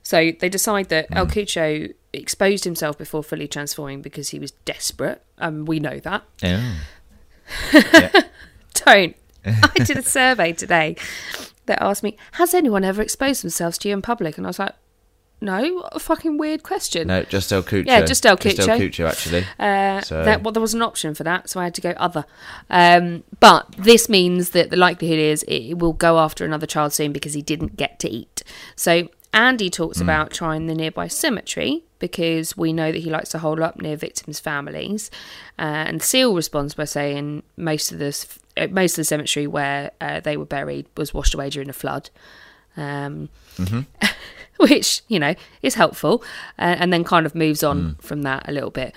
So 0.04 0.32
they 0.40 0.50
decide 0.50 0.90
that 0.90 1.08
Hmm. 1.10 1.18
El 1.18 1.28
Cucho 1.28 1.94
exposed 2.20 2.64
himself 2.64 2.98
before 2.98 3.24
fully 3.24 3.48
transforming 3.48 4.02
because 4.02 4.30
he 4.30 4.40
was 4.40 4.52
desperate. 4.66 5.22
Um, 5.38 5.66
we 5.66 5.80
know 5.80 6.00
that. 6.00 6.24
yeah. 6.42 6.74
Don't. 8.74 9.16
I 9.46 9.72
did 9.84 9.98
a 9.98 10.02
survey 10.04 10.54
today 10.54 10.96
that 11.68 11.82
asked 11.82 12.04
me, 12.04 12.18
"Has 12.34 12.54
anyone 12.54 12.84
ever 12.84 13.02
exposed 13.02 13.44
themselves 13.44 13.78
to 13.80 13.90
you 13.90 13.94
in 13.94 14.02
public?" 14.02 14.38
And 14.38 14.46
I 14.46 14.50
was 14.50 14.60
like, 14.60 14.74
"No, 15.40 15.62
what 15.76 15.96
a 15.96 16.00
fucking 16.00 16.38
weird 16.38 16.64
question." 16.64 17.08
No, 17.08 17.24
just 17.24 17.54
El 17.54 17.62
Cucho. 17.64 17.86
Yeah, 17.86 18.02
just 18.02 18.26
El 18.26 18.38
Just 18.38 18.60
El 18.60 18.68
Cucho. 18.68 18.80
Cucho, 18.90 19.08
actually. 19.08 19.46
Uh, 19.60 20.02
So- 20.02 20.24
that, 20.26 20.42
well, 20.44 20.52
there 20.52 20.62
was 20.62 20.74
an 20.74 20.82
option 20.82 21.14
for 21.14 21.24
that, 21.24 21.50
so 21.50 21.60
I 21.60 21.66
had 21.66 21.76
to 21.76 21.82
go 21.82 21.92
other. 21.92 22.26
Um, 22.70 23.24
but 23.40 23.68
this 23.78 24.10
means 24.10 24.50
that 24.52 24.72
the 24.72 24.78
likelihood 24.78 25.20
is 25.20 25.44
it 25.44 25.76
will 25.76 25.94
go 25.94 26.18
after 26.20 26.44
another 26.44 26.66
child 26.68 26.94
soon 26.94 27.12
because 27.12 27.34
he 27.34 27.42
didn't 27.44 27.78
get 27.78 28.00
to 28.00 28.10
eat. 28.10 28.44
So 28.76 29.10
Andy 29.36 29.70
talks 29.70 30.00
about 30.00 30.32
trying 30.32 30.66
the 30.68 30.74
nearby 30.74 31.08
cemetery 31.08 31.84
because 32.00 32.56
we 32.56 32.72
know 32.74 32.92
that 32.92 33.00
he 33.00 33.10
likes 33.10 33.30
to 33.30 33.38
hold 33.40 33.60
up 33.60 33.80
near 33.82 33.98
victims' 33.98 34.40
families. 34.40 35.12
Uh, 35.60 35.64
and 35.88 36.02
Seal 36.02 36.34
responds 36.34 36.74
by 36.74 36.86
saying 36.86 37.44
most 37.58 37.92
of 37.92 38.00
this, 38.00 38.40
uh, 38.56 38.68
most 38.68 38.94
of 38.94 38.98
the 38.98 39.04
cemetery 39.04 39.46
where 39.46 39.92
uh, 40.00 40.22
they 40.22 40.38
were 40.38 40.46
buried 40.46 40.88
was 40.96 41.14
washed 41.14 41.34
away 41.34 41.50
during 41.50 41.70
a 41.70 41.74
flood. 41.74 42.10
Um, 42.78 43.30
which 44.58 45.02
you 45.10 45.20
know 45.20 45.36
is 45.62 45.76
helpful, 45.76 46.24
uh, 46.58 46.76
and 46.80 46.92
then 46.94 47.04
kind 47.04 47.26
of 47.26 47.36
moves 47.36 47.62
on 47.64 47.96
from 48.02 48.22
that 48.24 48.48
a 48.48 48.52
little 48.52 48.70
bit, 48.72 48.94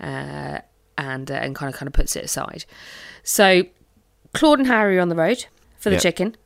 uh, 0.00 0.58
and 0.98 1.30
uh, 1.30 1.34
and 1.34 1.54
kind 1.54 1.72
of 1.72 1.78
kind 1.78 1.86
of 1.88 1.92
puts 1.92 2.14
it 2.16 2.24
aside. 2.24 2.64
So 3.22 3.64
Claude 4.34 4.58
and 4.60 4.68
Harry 4.68 4.98
are 4.98 5.00
on 5.00 5.08
the 5.08 5.16
road 5.16 5.46
for 5.78 5.90
the 5.90 5.96
Yep. 5.96 6.02
chicken. 6.02 6.36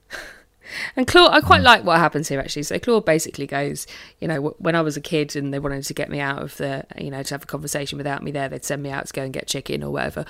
And 0.97 1.07
Claude, 1.07 1.33
I 1.33 1.41
quite 1.41 1.61
like 1.63 1.85
what 1.85 1.99
happens 1.99 2.29
here 2.29 2.41
actually. 2.41 2.63
So 2.65 2.79
Claude 2.79 3.05
basically 3.05 3.47
goes, 3.47 3.87
you 4.21 4.29
know, 4.29 4.55
when 4.59 4.75
I 4.75 4.81
was 4.83 4.97
a 4.97 5.01
kid 5.01 5.37
and 5.37 5.53
they 5.53 5.59
wanted 5.59 5.85
to 5.85 5.95
get 5.95 6.09
me 6.11 6.21
out 6.21 6.43
of 6.43 6.57
the, 6.57 6.85
you 6.99 7.11
know, 7.11 7.23
to 7.23 7.35
have 7.35 7.43
a 7.43 7.47
conversation 7.47 7.99
without 7.99 8.23
me 8.23 8.31
there, 8.31 8.49
they'd 8.49 8.65
send 8.65 8.83
me 8.83 8.91
out 8.91 9.07
to 9.07 9.13
go 9.13 9.23
and 9.23 9.33
get 9.33 9.47
chicken 9.47 9.83
or 9.83 9.91
whatever. 9.91 10.25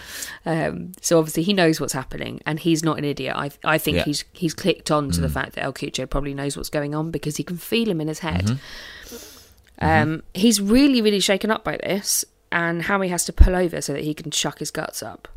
Um, 0.45 0.93
so 1.01 1.19
obviously 1.19 1.43
he 1.45 1.53
knows 1.53 1.81
what's 1.81 1.93
happening, 1.93 2.41
and 2.47 2.59
he's 2.61 2.83
not 2.83 2.99
an 2.99 3.05
idiot. 3.05 3.37
I, 3.37 3.51
I 3.65 3.79
think 3.79 3.97
Yeah. 3.97 4.03
Mm. 4.03 4.07
he's 4.07 4.25
he's 4.33 4.55
clicked 4.55 4.91
on 4.91 5.11
to 5.13 5.21
the 5.21 5.29
fact 5.29 5.55
that 5.55 5.63
El 5.65 5.73
Cucho 5.73 6.09
probably 6.09 6.35
knows 6.35 6.57
what's 6.57 6.71
going 6.71 6.95
on 6.95 7.11
because 7.11 7.37
he 7.37 7.45
can 7.45 7.57
feel 7.57 7.89
him 7.91 8.01
in 8.01 8.09
his 8.09 8.21
head. 8.21 8.45
Mm-hmm. 8.45 9.85
Um, 9.85 10.23
he's 10.35 10.61
really, 10.61 11.03
really 11.03 11.21
shaken 11.21 11.51
up 11.51 11.65
by 11.65 11.77
this, 11.79 12.25
and 12.53 12.83
Howie 12.83 13.09
has 13.09 13.25
to 13.27 13.33
pull 13.33 13.57
over 13.57 13.81
so 13.81 13.93
that 13.93 14.05
he 14.05 14.15
can 14.15 14.31
chuck 14.31 14.59
his 14.61 14.71
guts 14.71 15.03
up, 15.03 15.29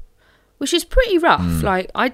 which 0.58 0.74
is 0.74 0.86
pretty 0.86 1.18
rough. 1.18 1.64
Like 1.64 1.90
I, 1.96 2.14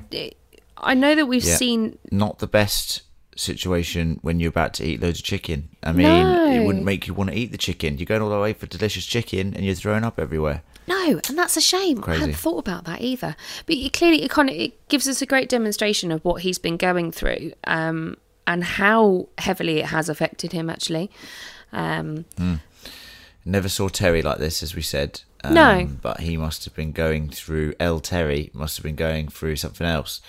I 0.77 0.93
know 0.93 1.15
that 1.15 1.25
we've 1.27 1.41
Mm. 1.43 1.47
Yeah. 1.47 1.55
seen 1.55 1.97
Not 2.11 2.39
the 2.39 2.47
best 2.47 3.01
situation 3.35 4.19
when 4.21 4.39
you're 4.39 4.49
about 4.49 4.73
to 4.75 4.85
eat 4.85 5.01
loads 5.01 5.19
of 5.19 5.25
chicken. 5.25 5.69
I 5.81 5.91
mean, 5.91 6.05
No. 6.07 6.51
it 6.51 6.65
wouldn't 6.65 6.85
make 6.85 7.07
you 7.07 7.13
want 7.13 7.31
to 7.31 7.35
eat 7.35 7.51
the 7.51 7.57
chicken. 7.57 7.97
You're 7.97 8.05
going 8.05 8.21
all 8.21 8.29
the 8.29 8.39
way 8.39 8.53
for 8.53 8.67
delicious 8.67 9.05
chicken 9.05 9.53
and 9.55 9.65
you're 9.65 9.73
throwing 9.75 10.03
up 10.03 10.19
everywhere. 10.19 10.61
No, 10.87 11.19
and 11.29 11.37
that's 11.37 11.55
a 11.57 11.61
shame. 11.61 12.03
I 12.05 12.15
hadn't 12.15 12.35
thought 12.35 12.59
about 12.59 12.83
that 12.85 13.01
either. 13.01 13.35
But 13.65 13.75
it, 13.77 13.93
clearly, 13.93 14.21
it 14.23 14.29
kind 14.29 14.49
of 14.49 14.55
it 14.55 14.87
gives 14.89 15.07
us 15.07 15.21
a 15.21 15.25
great 15.25 15.47
demonstration 15.49 16.11
of 16.11 16.23
what 16.25 16.41
he's 16.41 16.57
been 16.59 16.75
going 16.77 17.11
through, 17.11 17.53
um, 17.65 18.17
and 18.45 18.63
how 18.65 19.29
heavily 19.37 19.79
it 19.79 19.85
has 19.87 20.09
affected 20.09 20.51
him. 20.51 20.69
Actually, 20.69 21.09
um, 21.71 22.25
Never 23.45 23.67
saw 23.69 23.87
Terry 23.89 24.21
like 24.21 24.37
this, 24.39 24.61
as 24.63 24.75
we 24.75 24.81
said. 24.81 25.21
Um, 25.43 25.53
No. 25.53 25.89
But 26.01 26.19
he 26.21 26.37
must 26.37 26.63
have 26.65 26.73
been 26.75 26.91
going 26.93 27.29
through, 27.29 27.73
L. 27.79 27.99
Terry 27.99 28.49
must 28.53 28.77
have 28.77 28.83
been 28.83 28.95
going 28.95 29.27
through 29.29 29.55
something 29.57 29.85
else, 29.87 30.21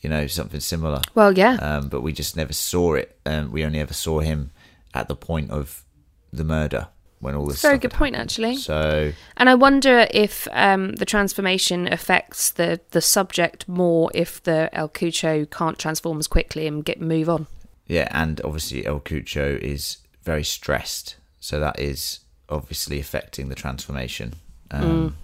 you 0.00 0.08
know, 0.10 0.26
something 0.26 0.60
similar. 0.60 1.00
well, 1.14 1.36
yeah, 1.36 1.54
Um, 1.60 1.88
but 1.88 2.02
we 2.02 2.12
just 2.12 2.36
never 2.36 2.52
saw 2.52 2.94
it. 2.94 3.18
Um, 3.26 3.50
we 3.52 3.64
only 3.64 3.80
ever 3.80 3.94
saw 3.94 4.20
him 4.20 4.50
at 4.94 5.08
the 5.08 5.16
point 5.16 5.50
of 5.50 5.84
the 6.32 6.44
murder 6.44 6.88
when 7.20 7.34
all 7.34 7.46
this 7.46 7.60
Very 7.62 7.78
good 7.78 7.90
point, 7.92 8.14
happened. 8.14 8.30
actually. 8.30 8.56
So, 8.58 9.12
and 9.36 9.48
I 9.48 9.54
wonder 9.56 10.06
if 10.12 10.46
um, 10.52 10.92
the 10.94 11.04
transformation 11.04 11.92
affects 11.92 12.50
the 12.50 12.80
the 12.92 13.00
subject 13.00 13.68
more 13.68 14.10
if 14.14 14.40
the 14.44 14.68
El 14.72 14.88
Cucho 14.88 15.50
can't 15.50 15.78
transform 15.78 16.18
as 16.20 16.28
quickly 16.28 16.66
and 16.68 16.84
get 16.84 17.00
move 17.00 17.28
on. 17.28 17.46
yeah, 17.86 18.06
and 18.12 18.40
obviously 18.44 18.86
El 18.86 19.00
Cucho 19.00 19.58
is 19.60 19.98
very 20.22 20.44
stressed. 20.44 21.16
So 21.40 21.58
that 21.58 21.80
is 21.80 22.20
obviously 22.48 23.00
affecting 23.00 23.48
the 23.48 23.54
transformation. 23.56 24.34
Mm. 24.70 25.14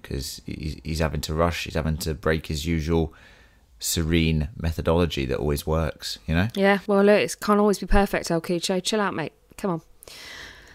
Because 0.00 0.40
he's 0.46 0.98
having 1.00 1.20
to 1.22 1.34
rush, 1.34 1.64
he's 1.64 1.74
having 1.74 1.96
to 1.98 2.14
break 2.14 2.46
his 2.46 2.64
usual 2.66 3.12
serene 3.80 4.48
methodology 4.56 5.26
that 5.26 5.38
always 5.38 5.66
works, 5.66 6.18
you 6.26 6.34
know? 6.34 6.48
Yeah, 6.54 6.78
well, 6.86 7.02
look, 7.02 7.18
it 7.20 7.36
can't 7.40 7.58
always 7.58 7.78
be 7.80 7.86
perfect, 7.86 8.30
El 8.30 8.40
Cucho. 8.40 8.80
Chill 8.82 9.00
out, 9.00 9.14
mate. 9.14 9.32
Come 9.56 9.70
on. 9.72 9.82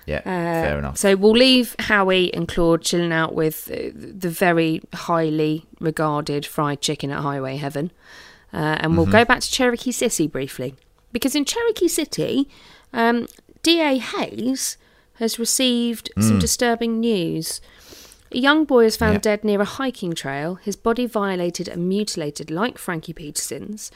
Yeah, 0.06 0.18
Uh, 0.20 0.22
fair 0.66 0.78
enough. 0.80 0.98
So 0.98 1.16
we'll 1.16 1.32
leave 1.32 1.76
Howie 1.80 2.32
and 2.34 2.48
Claude 2.48 2.82
chilling 2.84 3.12
out 3.14 3.34
with 3.34 3.72
uh, 3.72 3.90
the 3.96 4.30
very 4.30 4.82
highly 4.94 5.66
regarded 5.80 6.46
fried 6.46 6.82
chicken 6.82 7.12
at 7.12 7.22
Highway 7.22 7.56
Heaven. 7.58 7.92
Uh, 8.54 8.58
and 8.58 8.82
Mm-hmm. 8.92 8.98
we'll 8.98 9.06
go 9.08 9.26
back 9.26 9.40
to 9.42 9.52
Cherokee 9.52 9.92
City 9.92 10.28
briefly. 10.28 10.76
Because 11.12 11.34
in 11.36 11.46
Cherokee 11.46 11.88
City, 11.88 12.48
um, 12.94 13.28
D.A. 13.64 13.98
Hayes 13.98 14.78
has 15.16 15.40
received 15.40 16.12
some 16.20 16.40
disturbing 16.40 17.00
news. 17.00 17.62
A 18.32 18.38
young 18.38 18.66
boy 18.66 18.86
is 18.86 18.98
found 18.98 19.14
Yep. 19.16 19.22
dead 19.22 19.44
near 19.44 19.62
a 19.62 19.66
hiking 19.66 20.14
trail, 20.14 20.56
his 20.56 20.76
body 20.76 21.06
violated 21.06 21.68
and 21.68 21.88
mutilated 21.88 22.50
like 22.52 22.78
Frankie 22.78 23.14
Peterson's. 23.14 23.92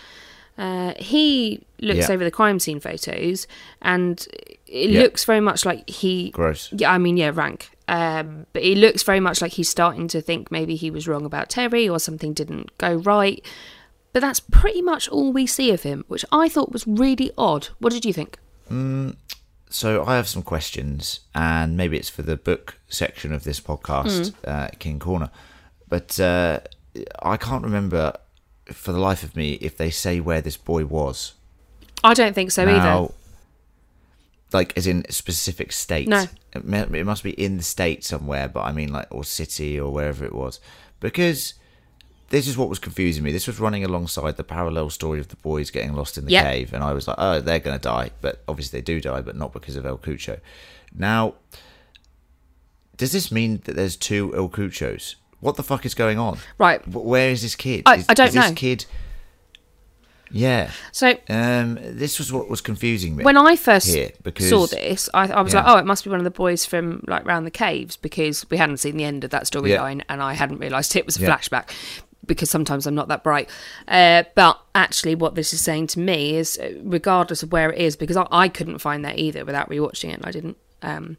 Uh, 0.58 0.94
he 1.00 1.62
looks 1.80 2.10
Yeah. 2.10 2.14
over 2.16 2.24
the 2.24 2.32
crime 2.32 2.60
scene 2.60 2.80
photos 2.80 3.48
and 3.82 4.28
it 4.68 4.90
Yeah. 4.92 5.02
looks 5.02 5.24
very 5.24 5.40
much 5.40 5.66
like 5.66 5.90
he 5.90 6.32
Gross. 6.32 6.70
yeah, 6.78 6.92
I 6.92 6.98
mean, 6.98 7.16
yeah, 7.18 7.32
rank. 7.34 7.72
Um, 7.88 8.46
but 8.54 8.62
it 8.64 8.78
looks 8.78 9.02
very 9.04 9.20
much 9.20 9.42
like 9.42 9.54
he's 9.54 9.70
starting 9.70 10.08
to 10.10 10.22
think 10.22 10.52
maybe 10.52 10.76
he 10.76 10.92
was 10.92 11.08
wrong 11.08 11.26
about 11.26 11.50
Terry 11.50 11.88
or 11.90 11.98
something 12.00 12.34
didn't 12.34 12.78
go 12.78 12.96
right. 12.96 13.44
But 14.14 14.20
that's 14.22 14.40
pretty 14.42 14.82
much 14.82 15.08
all 15.10 15.32
we 15.32 15.48
see 15.48 15.72
of 15.72 15.84
him, 15.84 16.04
which 16.08 16.26
I 16.32 16.50
thought 16.50 16.72
was 16.72 16.86
really 16.86 17.32
odd. 17.38 17.70
What 17.80 17.94
did 17.94 18.06
you 18.06 18.14
think? 18.14 18.38
So 19.70 20.04
I 20.06 20.16
have 20.16 20.28
some 20.28 20.42
questions, 20.42 21.20
and 21.36 21.78
maybe 21.78 21.96
it's 21.98 22.10
for 22.10 22.24
the 22.24 22.36
book 22.36 22.78
section 22.88 23.32
of 23.32 23.44
this 23.44 23.60
podcast, 23.60 24.34
Hmm. 24.44 24.50
uh, 24.50 24.68
King 24.80 24.98
Corner. 25.00 25.30
But 25.88 26.20
uh, 26.20 26.62
I 27.22 27.38
can't 27.38 27.64
remember 27.64 28.14
for 28.66 28.92
the 28.92 29.00
life 29.00 29.24
of 29.24 29.36
me 29.36 29.54
if 29.54 29.78
they 29.78 29.90
say 29.92 30.20
where 30.20 30.42
this 30.42 30.58
boy 30.58 30.86
was. 30.86 31.34
I 32.04 32.14
don't 32.14 32.34
think 32.34 32.52
so 32.52 32.64
either. 32.68 33.14
Like 34.52 34.76
as 34.78 34.88
in 34.88 35.06
specific 35.12 35.72
state. 35.72 36.08
No. 36.08 36.26
It 36.54 37.06
must 37.06 37.24
be 37.24 37.32
in 37.32 37.58
the 37.58 37.64
state 37.64 38.04
somewhere, 38.04 38.48
but 38.48 38.62
I 38.62 38.72
mean 38.72 38.92
like 38.92 39.08
or 39.12 39.24
city 39.24 39.80
or 39.80 39.92
wherever 39.94 40.26
it 40.26 40.34
was, 40.34 40.60
because 41.00 41.54
this 42.30 42.48
is 42.48 42.58
what 42.58 42.70
was 42.70 42.80
confusing 42.80 43.24
me. 43.24 43.32
This 43.32 43.48
was 43.48 43.60
running 43.60 43.84
alongside 43.84 44.38
the 44.38 44.44
parallel 44.44 44.90
story 44.90 45.20
of 45.20 45.30
the 45.30 45.36
boys 45.38 45.72
getting 45.72 45.94
lost 45.94 46.18
in 46.18 46.26
the 46.26 46.32
Yep. 46.32 46.44
cave, 46.46 46.74
and 46.74 46.84
I 46.84 46.94
was 46.94 47.08
like, 47.08 47.18
oh, 47.20 47.40
they're 47.42 47.60
going 47.60 47.78
to 47.78 47.82
die, 47.82 48.12
but 48.22 48.42
obviously 48.48 48.80
they 48.80 48.84
do 48.84 49.02
die, 49.02 49.22
but 49.22 49.36
not 49.36 49.52
because 49.54 49.76
of 49.76 49.86
El 49.86 49.98
Cucho. 49.98 50.40
Now, 50.96 51.36
does 52.98 53.12
this 53.12 53.32
mean 53.32 53.62
that 53.66 53.76
there's 53.76 53.96
two 53.96 54.36
El 54.36 54.50
Cuchos? 54.50 55.16
What 55.40 55.56
the 55.56 55.64
fuck 55.64 55.86
is 55.86 55.94
going 55.96 56.20
on? 56.20 56.38
Right. 56.58 56.86
Where 56.88 57.30
is 57.30 57.42
this 57.42 57.56
kid? 57.56 57.84
I- 57.86 57.96
is, 57.98 58.06
I 58.10 58.14
don't 58.14 58.28
is 58.28 58.34
this 58.34 58.50
know. 58.50 58.56
kid. 58.56 58.86
Yeah. 60.32 60.70
So 60.92 61.16
Um, 61.28 61.80
this 61.82 62.20
was 62.20 62.32
what 62.32 62.50
was 62.50 62.62
confusing 62.62 63.16
me. 63.16 63.24
when 63.24 63.36
I 63.38 63.56
first 63.56 63.98
because- 64.22 64.50
saw 64.50 64.68
this, 64.68 65.10
I, 65.14 65.28
I 65.32 65.42
was 65.42 65.54
Yeah. 65.54 65.62
like, 65.64 65.76
oh, 65.76 65.80
it 65.80 65.86
must 65.88 66.04
be 66.04 66.10
one 66.12 66.20
of 66.20 66.24
the 66.24 66.30
boys 66.30 66.66
from 66.66 67.04
like 67.08 67.26
round 67.26 67.48
the 67.48 67.52
caves 67.52 67.98
because 67.98 68.46
we 68.52 68.58
hadn't 68.58 68.78
seen 68.78 68.98
the 68.98 69.06
end 69.06 69.24
of 69.24 69.32
that 69.32 69.46
storyline 69.46 70.04
and 70.08 70.22
I 70.22 70.34
hadn't 70.34 70.60
realised 70.60 70.96
it 70.96 71.06
was 71.08 71.18
a 71.18 71.22
Yeah. 71.22 71.36
flashback 71.36 71.70
because 72.30 72.50
sometimes 72.50 72.88
I'm 72.88 72.96
not 72.96 73.10
that 73.10 73.24
bright. 73.24 73.50
Uh, 73.90 74.24
but 74.36 74.62
actually, 74.74 75.16
what 75.16 75.36
this 75.36 75.52
is 75.52 75.60
saying 75.60 75.88
to 75.88 76.00
me 76.00 76.38
is, 76.38 76.58
uh, 76.58 76.72
regardless 76.82 77.44
of 77.44 77.52
where 77.52 77.74
it 77.74 77.80
is, 77.80 77.98
because 77.98 78.16
I, 78.16 78.26
I 78.32 78.48
couldn't 78.48 78.78
find 78.78 79.04
that 79.04 79.20
either 79.20 79.44
without 79.44 79.70
rewatching 79.70 80.12
it, 80.12 80.14
and 80.14 80.26
I 80.26 80.32
didn't 80.32 80.58
um, 80.82 81.18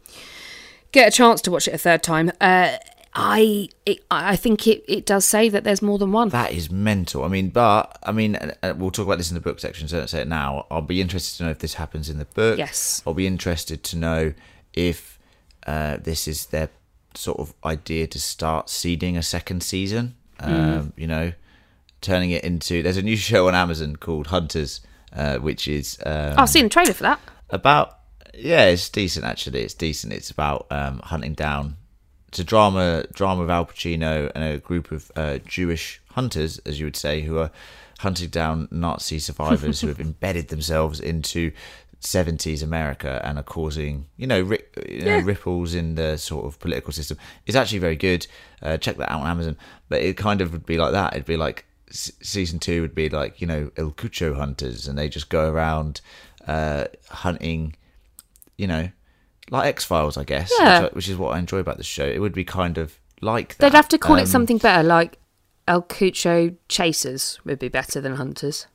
get 0.93 1.09
a 1.09 1.11
chance 1.11 1.43
to 1.43 1.51
watch 1.51 1.69
it 1.69 1.75
a 1.75 1.79
third 1.79 2.03
time. 2.03 2.33
Uh, 2.41 2.79
I 3.13 3.69
it, 3.85 4.05
I 4.11 4.37
think 4.37 4.67
it, 4.69 4.85
it 4.87 5.05
does 5.05 5.25
say 5.25 5.49
that 5.49 5.65
there's 5.65 5.83
more 5.83 5.99
than 5.99 6.13
one. 6.13 6.29
That 6.29 6.53
is 6.53 6.71
mental. 6.71 7.25
I 7.25 7.29
mean, 7.29 7.51
but 7.51 7.99
I 8.03 8.13
mean, 8.13 8.39
we'll 8.63 8.93
talk 8.93 9.07
about 9.07 9.19
this 9.19 9.31
in 9.31 9.35
the 9.35 9.41
book 9.41 9.59
section. 9.59 9.89
So 9.89 9.99
don't 9.99 10.09
say 10.09 10.23
it 10.23 10.29
now. 10.29 10.67
I'll 10.71 10.81
be 10.81 11.01
interested 11.01 11.39
to 11.39 11.45
know 11.45 11.51
if 11.51 11.59
this 11.59 11.75
happens 11.75 12.09
in 12.09 12.19
the 12.19 12.25
book. 12.25 12.57
Yes. 12.57 13.03
I'll 13.05 13.15
be 13.15 13.27
interested 13.27 13.83
to 13.83 13.97
know 13.97 14.33
if 14.73 15.19
uh, 15.67 15.97
this 15.97 16.29
is 16.29 16.47
their 16.47 16.71
sort 17.15 17.41
of 17.41 17.53
idea 17.65 18.07
to 18.07 18.21
start 18.21 18.71
seeding 18.71 19.17
a 19.17 19.23
second 19.23 19.65
season. 19.65 20.15
Um, 20.41 20.93
You 20.97 21.07
know, 21.07 21.33
turning 22.01 22.31
it 22.31 22.45
into. 22.45 22.83
There's 22.83 22.97
a 22.97 23.03
new 23.03 23.17
show 23.31 23.49
on 23.49 23.55
Amazon 23.55 23.97
called 23.97 24.29
Hunters, 24.29 24.81
uh, 25.15 25.37
which 25.39 25.69
is 25.69 25.99
um, 26.07 26.35
I've 26.39 26.49
seen 26.51 26.65
the 26.65 26.71
trailer 26.71 26.93
for 26.95 27.03
that. 27.05 27.21
about 27.51 27.97
yeah 28.33 28.67
it's 28.67 28.89
decent 28.89 29.25
actually 29.27 29.61
it's 29.63 29.75
decent 29.75 30.13
it's 30.13 30.31
about 30.31 30.65
um 30.71 31.01
hunting 31.03 31.35
down 31.35 31.77
it's 32.29 32.39
a 32.39 32.45
drama 32.45 33.05
drama 33.13 33.43
of 33.43 33.51
al 33.51 33.67
pacino 33.67 34.31
and 34.37 34.45
a 34.45 34.59
group 34.59 34.93
of 34.93 35.11
uh, 35.17 35.39
jewish 35.45 36.01
hunters 36.13 36.59
as 36.61 36.79
you 36.79 36.87
would 36.87 36.95
say 36.95 37.23
who 37.23 37.39
are 37.39 37.51
hunting 37.99 38.29
down 38.29 38.69
nazi 38.71 39.19
survivors 39.19 39.81
who 39.81 39.89
have 39.89 39.99
embedded 40.09 40.47
themselves 40.47 41.01
into 41.01 41.51
70s 42.01 42.63
america 42.63 43.21
and 43.25 43.39
are 43.39 43.43
causing 43.43 44.07
you 44.17 44.27
know, 44.27 44.41
ri- 44.41 44.65
you 44.89 45.01
know 45.05 45.17
Yeah. 45.19 45.23
ripples 45.25 45.75
in 45.75 45.95
the 45.97 46.17
sort 46.17 46.47
of 46.47 46.59
political 46.59 46.93
system. 46.93 47.19
It's 47.47 47.57
actually 47.57 47.79
very 47.81 47.97
good. 47.97 48.27
Uh, 48.63 48.77
check 48.79 48.97
that 48.97 49.11
out 49.13 49.21
on 49.21 49.27
amazon. 49.27 49.57
But 49.89 50.01
it 50.03 50.17
kind 50.17 50.41
of 50.41 50.53
would 50.53 50.65
be 50.67 50.79
like 50.79 50.93
that. 50.93 51.13
It'd 51.13 51.27
be 51.27 51.37
like 51.37 51.67
s- 51.91 52.13
season 52.23 52.59
two 52.59 52.81
would 52.83 52.95
be 52.95 53.09
like 53.11 53.41
you 53.41 53.47
know 53.47 53.71
el 53.77 53.91
cucho 53.91 54.35
hunters 54.35 54.89
and 54.89 54.97
they 54.99 55.09
just 55.09 55.29
go 55.29 55.51
around 55.51 56.01
uh 56.49 56.85
hunting 57.11 57.75
you 58.57 58.67
know 58.67 58.89
like 59.51 59.67
x 59.67 59.85
files 59.85 60.17
i 60.17 60.25
guess 60.25 60.51
Yeah. 60.59 60.85
which, 60.85 60.93
which 60.95 61.09
is 61.11 61.17
what 61.19 61.35
i 61.37 61.39
enjoy 61.39 61.59
about 61.59 61.77
the 61.77 61.85
show. 61.85 62.07
It 62.07 62.21
would 62.21 62.33
be 62.33 62.45
kind 62.45 62.79
of 62.79 62.99
like 63.21 63.57
that. 63.59 63.71
They'd 63.73 63.77
have 63.77 63.89
to 63.89 63.99
call 63.99 64.17
Um, 64.17 64.23
it 64.23 64.27
something 64.29 64.57
better, 64.59 64.83
like 64.83 65.19
El 65.69 65.83
Cucho 65.83 66.57
Chasers 66.69 67.39
would 67.45 67.59
be 67.59 67.69
better 67.69 68.01
than 68.01 68.15
Hunters, 68.17 68.67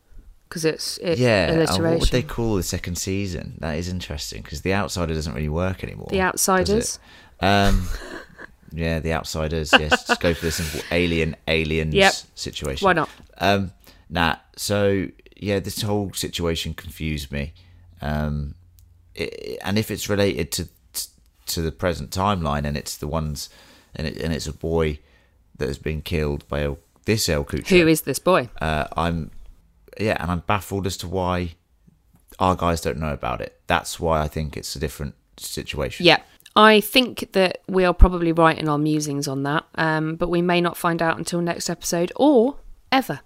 because 0.50 0.66
it's 0.66 0.98
it, 1.00 1.18
yeah 1.18 1.52
alliteration. 1.52 1.84
what 1.84 2.00
would 2.02 2.10
they 2.10 2.22
call 2.24 2.56
the 2.56 2.64
second 2.64 2.98
season 2.98 3.58
that 3.60 3.74
is 3.78 3.88
interesting 3.90 4.42
because 4.42 4.62
the 4.62 4.74
outsider 4.74 5.14
doesn't 5.14 5.34
really 5.34 5.50
work 5.50 5.84
anymore 5.84 6.08
The 6.10 6.22
Outsiders. 6.22 7.00
um 7.42 7.88
yeah 8.72 9.00
the 9.00 9.14
outsiders 9.14 9.72
yes 9.74 10.08
just 10.08 10.20
go 10.22 10.34
for 10.34 10.46
the 10.46 10.52
simple 10.52 10.82
alien 10.92 11.36
aliens 11.48 11.94
Yep. 11.94 12.14
situation 12.36 12.86
Why 12.86 12.94
not? 12.94 13.10
Um, 13.38 13.72
nah. 14.10 14.36
So 14.56 15.08
yeah, 15.38 15.60
this 15.60 15.82
whole 15.82 16.14
situation 16.14 16.74
confused 16.74 17.32
me. 17.32 17.54
Um, 18.02 18.56
it, 19.14 19.60
and 19.64 19.78
if 19.78 19.92
it's 19.92 20.10
related 20.10 20.52
to 20.54 20.70
to 21.48 21.62
the 21.62 21.72
present 21.72 22.10
timeline, 22.12 22.66
and 22.66 22.76
it's 22.78 22.98
the 22.98 23.08
ones, 23.08 23.50
and 23.96 24.08
it, 24.08 24.18
and 24.18 24.34
it's 24.34 24.48
a 24.48 24.54
boy 24.54 25.00
that 25.58 25.68
has 25.68 25.78
been 25.78 26.02
killed 26.02 26.48
by 26.48 26.64
El, 26.64 26.78
this 27.06 27.28
El 27.30 27.44
Cucho. 27.46 27.68
Who 27.68 27.88
is 27.88 28.02
this 28.02 28.18
boy? 28.20 28.50
Uh, 28.62 28.88
I'm 28.98 29.32
yeah, 30.00 30.18
and 30.20 30.32
I'm 30.32 30.40
baffled 30.40 30.88
as 30.88 30.98
to 30.98 31.08
why 31.08 31.56
our 32.40 32.56
guys 32.56 32.82
don't 32.82 32.98
know 32.98 33.14
about 33.14 33.42
it. 33.42 33.60
That's 33.68 34.00
why 34.00 34.22
I 34.22 34.28
think 34.28 34.58
it's 34.58 34.76
a 34.76 34.80
different 34.80 35.16
situation. 35.38 36.06
Yeah. 36.06 36.22
I 36.58 36.80
think 36.80 37.34
that 37.34 37.62
we 37.68 37.84
are 37.84 37.94
probably 37.94 38.32
right 38.32 38.58
in 38.58 38.70
our 38.70 38.78
musings 38.78 39.28
on 39.28 39.44
that, 39.44 39.66
um, 39.76 40.16
but 40.16 40.30
we 40.30 40.42
may 40.42 40.62
not 40.62 40.78
find 40.78 41.02
out 41.02 41.18
until 41.18 41.42
next 41.42 41.70
episode 41.70 42.14
or 42.16 42.56
ever. 42.94 43.20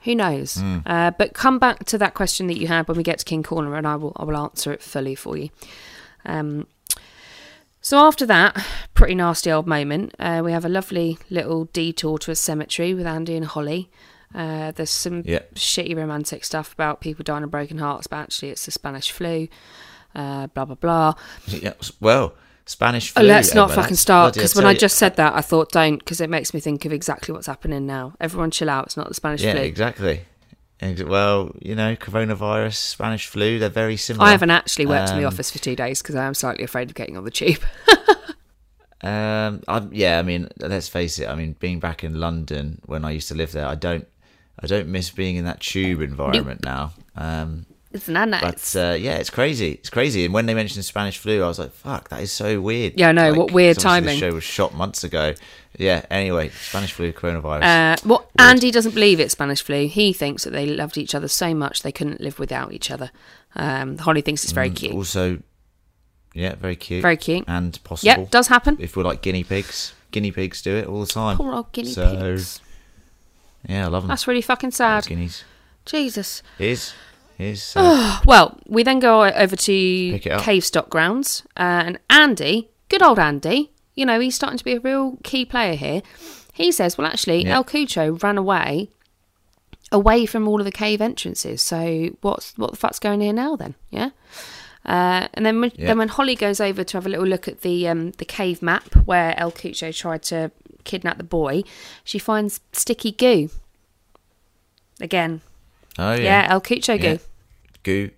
Who 0.00 0.14
knows? 0.14 0.56
Hmm. 0.56 0.78
Uh, 0.84 1.12
but 1.12 1.32
come 1.32 1.58
back 1.58 1.86
to 1.86 1.98
that 1.98 2.12
question 2.12 2.46
that 2.48 2.60
you 2.60 2.66
had 2.66 2.86
when 2.88 2.98
we 2.98 3.02
get 3.02 3.20
to 3.20 3.24
King 3.24 3.42
Corner, 3.42 3.74
and 3.74 3.86
I 3.86 3.96
will 3.96 4.12
I 4.16 4.24
will 4.24 4.36
answer 4.36 4.70
it 4.70 4.82
fully 4.82 5.14
for 5.14 5.36
you. 5.38 5.48
Um, 6.26 6.66
so 7.80 7.98
after 7.98 8.26
that 8.26 8.64
pretty 8.94 9.14
nasty 9.14 9.50
old 9.50 9.66
moment, 9.66 10.14
uh, 10.18 10.42
we 10.44 10.52
have 10.52 10.64
a 10.64 10.68
lovely 10.68 11.18
little 11.30 11.64
detour 11.66 12.18
to 12.18 12.30
a 12.30 12.34
cemetery 12.34 12.92
with 12.94 13.06
Andy 13.06 13.34
and 13.34 13.46
Holly. 13.46 13.90
Uh, 14.36 14.70
there's 14.72 14.90
some 14.90 15.22
Yeah. 15.24 15.40
shitty 15.54 15.96
romantic 15.96 16.44
stuff 16.44 16.72
about 16.74 17.00
people 17.00 17.22
dying 17.24 17.42
of 17.42 17.50
broken 17.50 17.78
hearts, 17.78 18.06
but 18.06 18.16
actually 18.18 18.50
it's 18.50 18.66
the 18.66 18.70
Spanish 18.70 19.10
flu. 19.10 19.48
Uh, 20.14 20.46
blah 20.48 20.64
blah 20.66 20.74
blah. 20.76 21.14
Yeah, 21.46 21.72
well, 22.00 22.34
Spanish 22.66 23.12
Oh, 23.16 23.20
flu. 23.20 23.28
let's 23.28 23.54
not 23.54 23.70
Emma, 23.70 23.82
fucking 23.82 23.96
start 23.96 24.34
because 24.34 24.54
when 24.54 24.66
I 24.66 24.72
you- 24.72 24.78
just 24.78 24.98
said 24.98 25.16
that, 25.16 25.34
I 25.34 25.40
thought 25.40 25.72
don't 25.72 25.98
because 25.98 26.20
it 26.20 26.28
makes 26.30 26.52
me 26.52 26.60
think 26.60 26.84
of 26.84 26.92
exactly 26.92 27.32
what's 27.32 27.46
happening 27.46 27.86
now. 27.86 28.12
Everyone, 28.20 28.50
chill 28.50 28.68
out. 28.68 28.86
It's 28.86 28.96
not 28.96 29.08
the 29.08 29.14
Spanish 29.14 29.42
yeah, 29.42 29.52
flu. 29.52 29.62
exactly. 29.62 30.20
Well, 30.82 31.52
you 31.62 31.74
know, 31.74 31.96
coronavirus, 31.96 32.74
Spanish 32.74 33.26
flu, 33.26 33.58
they're 33.58 33.70
very 33.70 33.96
similar. 33.96 34.26
I 34.28 34.32
haven't 34.32 34.50
actually 34.50 34.84
worked 34.84 35.08
in 35.10 35.16
the 35.16 35.22
Um, 35.24 35.32
office 35.32 35.50
for 35.50 35.58
two 35.58 35.74
days 35.74 36.02
because 36.02 36.14
I 36.14 36.24
am 36.26 36.34
slightly 36.34 36.64
afraid 36.64 36.90
of 36.90 36.94
getting 36.94 37.16
on 37.16 37.24
the 37.24 37.30
tube. 37.30 37.62
Um, 39.02 39.62
I, 39.68 39.86
yeah, 39.92 40.18
I 40.18 40.22
mean, 40.22 40.48
let's 40.58 40.88
face 40.88 41.18
it. 41.18 41.28
I 41.28 41.34
mean, 41.34 41.54
being 41.60 41.80
back 41.80 42.02
in 42.02 42.18
London 42.18 42.80
when 42.86 43.04
I 43.04 43.10
used 43.10 43.28
to 43.28 43.34
live 43.34 43.52
there, 43.52 43.66
I 43.66 43.74
don't, 43.74 44.06
I 44.62 44.66
don't 44.66 44.88
miss 44.88 45.10
being 45.10 45.36
in 45.36 45.44
that 45.44 45.60
tube 45.60 46.00
environment 46.00 46.64
now. 46.64 46.92
Um, 47.14 47.66
it's 47.92 48.08
not 48.08 48.28
nice. 48.28 48.74
but 48.74 48.80
uh, 48.80 48.94
yeah, 48.94 49.14
it's 49.16 49.30
crazy. 49.30 49.72
It's 49.72 49.88
crazy. 49.90 50.24
And 50.26 50.34
when 50.34 50.44
they 50.46 50.54
mentioned 50.54 50.84
Spanish 50.84 51.18
flu, 51.18 51.42
I 51.42 51.46
was 51.48 51.58
like, 51.58 51.72
"Fuck, 51.72 52.08
that 52.10 52.20
is 52.20 52.30
so 52.32 52.60
weird." 52.60 52.94
Yeah, 52.96 53.08
I 53.08 53.12
know, 53.12 53.32
what 53.32 53.52
weird 53.52 53.78
timing. 53.78 54.18
The 54.20 54.28
show 54.28 54.34
was 54.34 54.44
shot 54.44 54.74
months 54.74 55.02
ago. 55.04 55.34
Yeah. 55.78 56.04
Anyway, 56.10 56.50
Spanish 56.50 56.92
flu, 56.92 57.12
coronavirus. 57.12 57.62
Uh, 57.62 57.96
well, 58.06 58.30
Andy 58.38 58.70
doesn't 58.70 58.92
believe 58.94 59.18
it's 59.20 59.32
Spanish 59.32 59.62
flu. 59.62 59.88
He 59.88 60.12
thinks 60.12 60.44
that 60.44 60.50
they 60.50 60.66
loved 60.66 60.98
each 60.98 61.14
other 61.14 61.28
so 61.28 61.54
much 61.54 61.82
they 61.82 61.92
couldn't 61.92 62.20
live 62.20 62.38
without 62.38 62.72
each 62.72 62.90
other. 62.90 63.10
Um, 63.54 63.96
Holly 63.98 64.20
thinks 64.20 64.42
it's 64.44 64.52
very 64.52 64.70
cute. 64.70 64.92
Mm, 64.92 64.96
also, 64.96 65.38
yeah, 66.34 66.54
very 66.56 66.76
cute. 66.76 67.00
Very 67.02 67.16
cute. 67.16 67.44
and 67.46 67.82
possible. 67.84 68.22
Yep, 68.22 68.30
does 68.30 68.48
happen. 68.48 68.76
If 68.78 68.96
we're 68.96 69.04
like 69.04 69.22
guinea 69.22 69.44
pigs, 69.44 69.94
guinea 70.10 70.32
pigs 70.32 70.60
do 70.60 70.74
it 70.76 70.86
all 70.86 71.00
the 71.00 71.06
time. 71.06 71.38
Poor 71.38 71.54
old 71.54 71.72
guinea 71.72 71.92
So, 71.92 72.14
pigs. 72.14 72.60
Yeah, 73.68 73.86
I 73.86 73.88
love 73.88 74.02
them. 74.04 74.08
That's 74.08 74.26
really 74.26 74.42
fucking 74.42 74.70
sad. 74.72 75.06
guineas. 75.06 75.44
Jesus. 75.84 76.42
Is 76.58 76.94
is 77.38 77.62
sad. 77.62 78.24
Well, 78.24 78.58
we 78.66 78.82
then 78.82 78.98
go 78.98 79.24
over 79.24 79.56
to 79.56 80.10
Pick 80.12 80.26
it 80.26 80.32
up. 80.32 80.42
Cave 80.42 80.64
Stock 80.64 80.88
Grounds, 80.90 81.42
uh, 81.56 81.82
and 81.86 81.98
Andy, 82.10 82.70
good 82.88 83.02
old 83.02 83.18
Andy, 83.18 83.70
you 83.94 84.04
know, 84.06 84.18
he's 84.20 84.34
starting 84.34 84.58
to 84.58 84.64
be 84.64 84.72
a 84.74 84.80
real 84.80 85.18
key 85.22 85.44
player 85.44 85.74
here. 85.74 86.02
He 86.52 86.72
says, 86.72 86.96
well, 86.96 87.06
actually, 87.06 87.44
Yeah. 87.44 87.56
El 87.56 87.64
Cucho 87.64 88.20
ran 88.22 88.38
away, 88.38 88.88
away 89.92 90.24
from 90.26 90.48
all 90.48 90.60
of 90.60 90.64
the 90.64 90.72
cave 90.72 91.00
entrances. 91.00 91.60
So 91.62 92.10
what's 92.22 92.56
what 92.56 92.70
the 92.70 92.76
fuck's 92.76 92.98
going 92.98 93.20
here 93.20 93.32
now 93.32 93.56
then? 93.56 93.74
Yeah. 93.90 94.10
Uh, 94.84 95.28
and 95.34 95.44
then 95.44 95.60
when, 95.60 95.72
Yeah. 95.76 95.88
then 95.88 95.98
when 95.98 96.08
Holly 96.08 96.36
goes 96.36 96.60
over 96.60 96.84
to 96.84 96.96
have 96.96 97.06
a 97.06 97.08
little 97.08 97.26
look 97.26 97.48
at 97.48 97.60
the 97.62 97.86
um, 97.88 98.12
the 98.12 98.24
cave 98.24 98.62
map 98.62 98.94
where 99.04 99.38
El 99.38 99.52
Cucho 99.52 99.94
tried 99.94 100.22
to 100.24 100.50
kidnap 100.86 101.18
the 101.18 101.24
boy, 101.24 101.62
she 102.04 102.18
finds 102.18 102.60
sticky 102.72 103.12
goo. 103.12 103.50
Again, 105.00 105.42
oh 105.98 106.12
yeah. 106.14 106.22
yeah, 106.22 106.46
El 106.48 106.62
Cucho 106.62 106.98
goo. 106.98 107.06
Yeah. 107.06 107.18
Goo. 107.82 108.10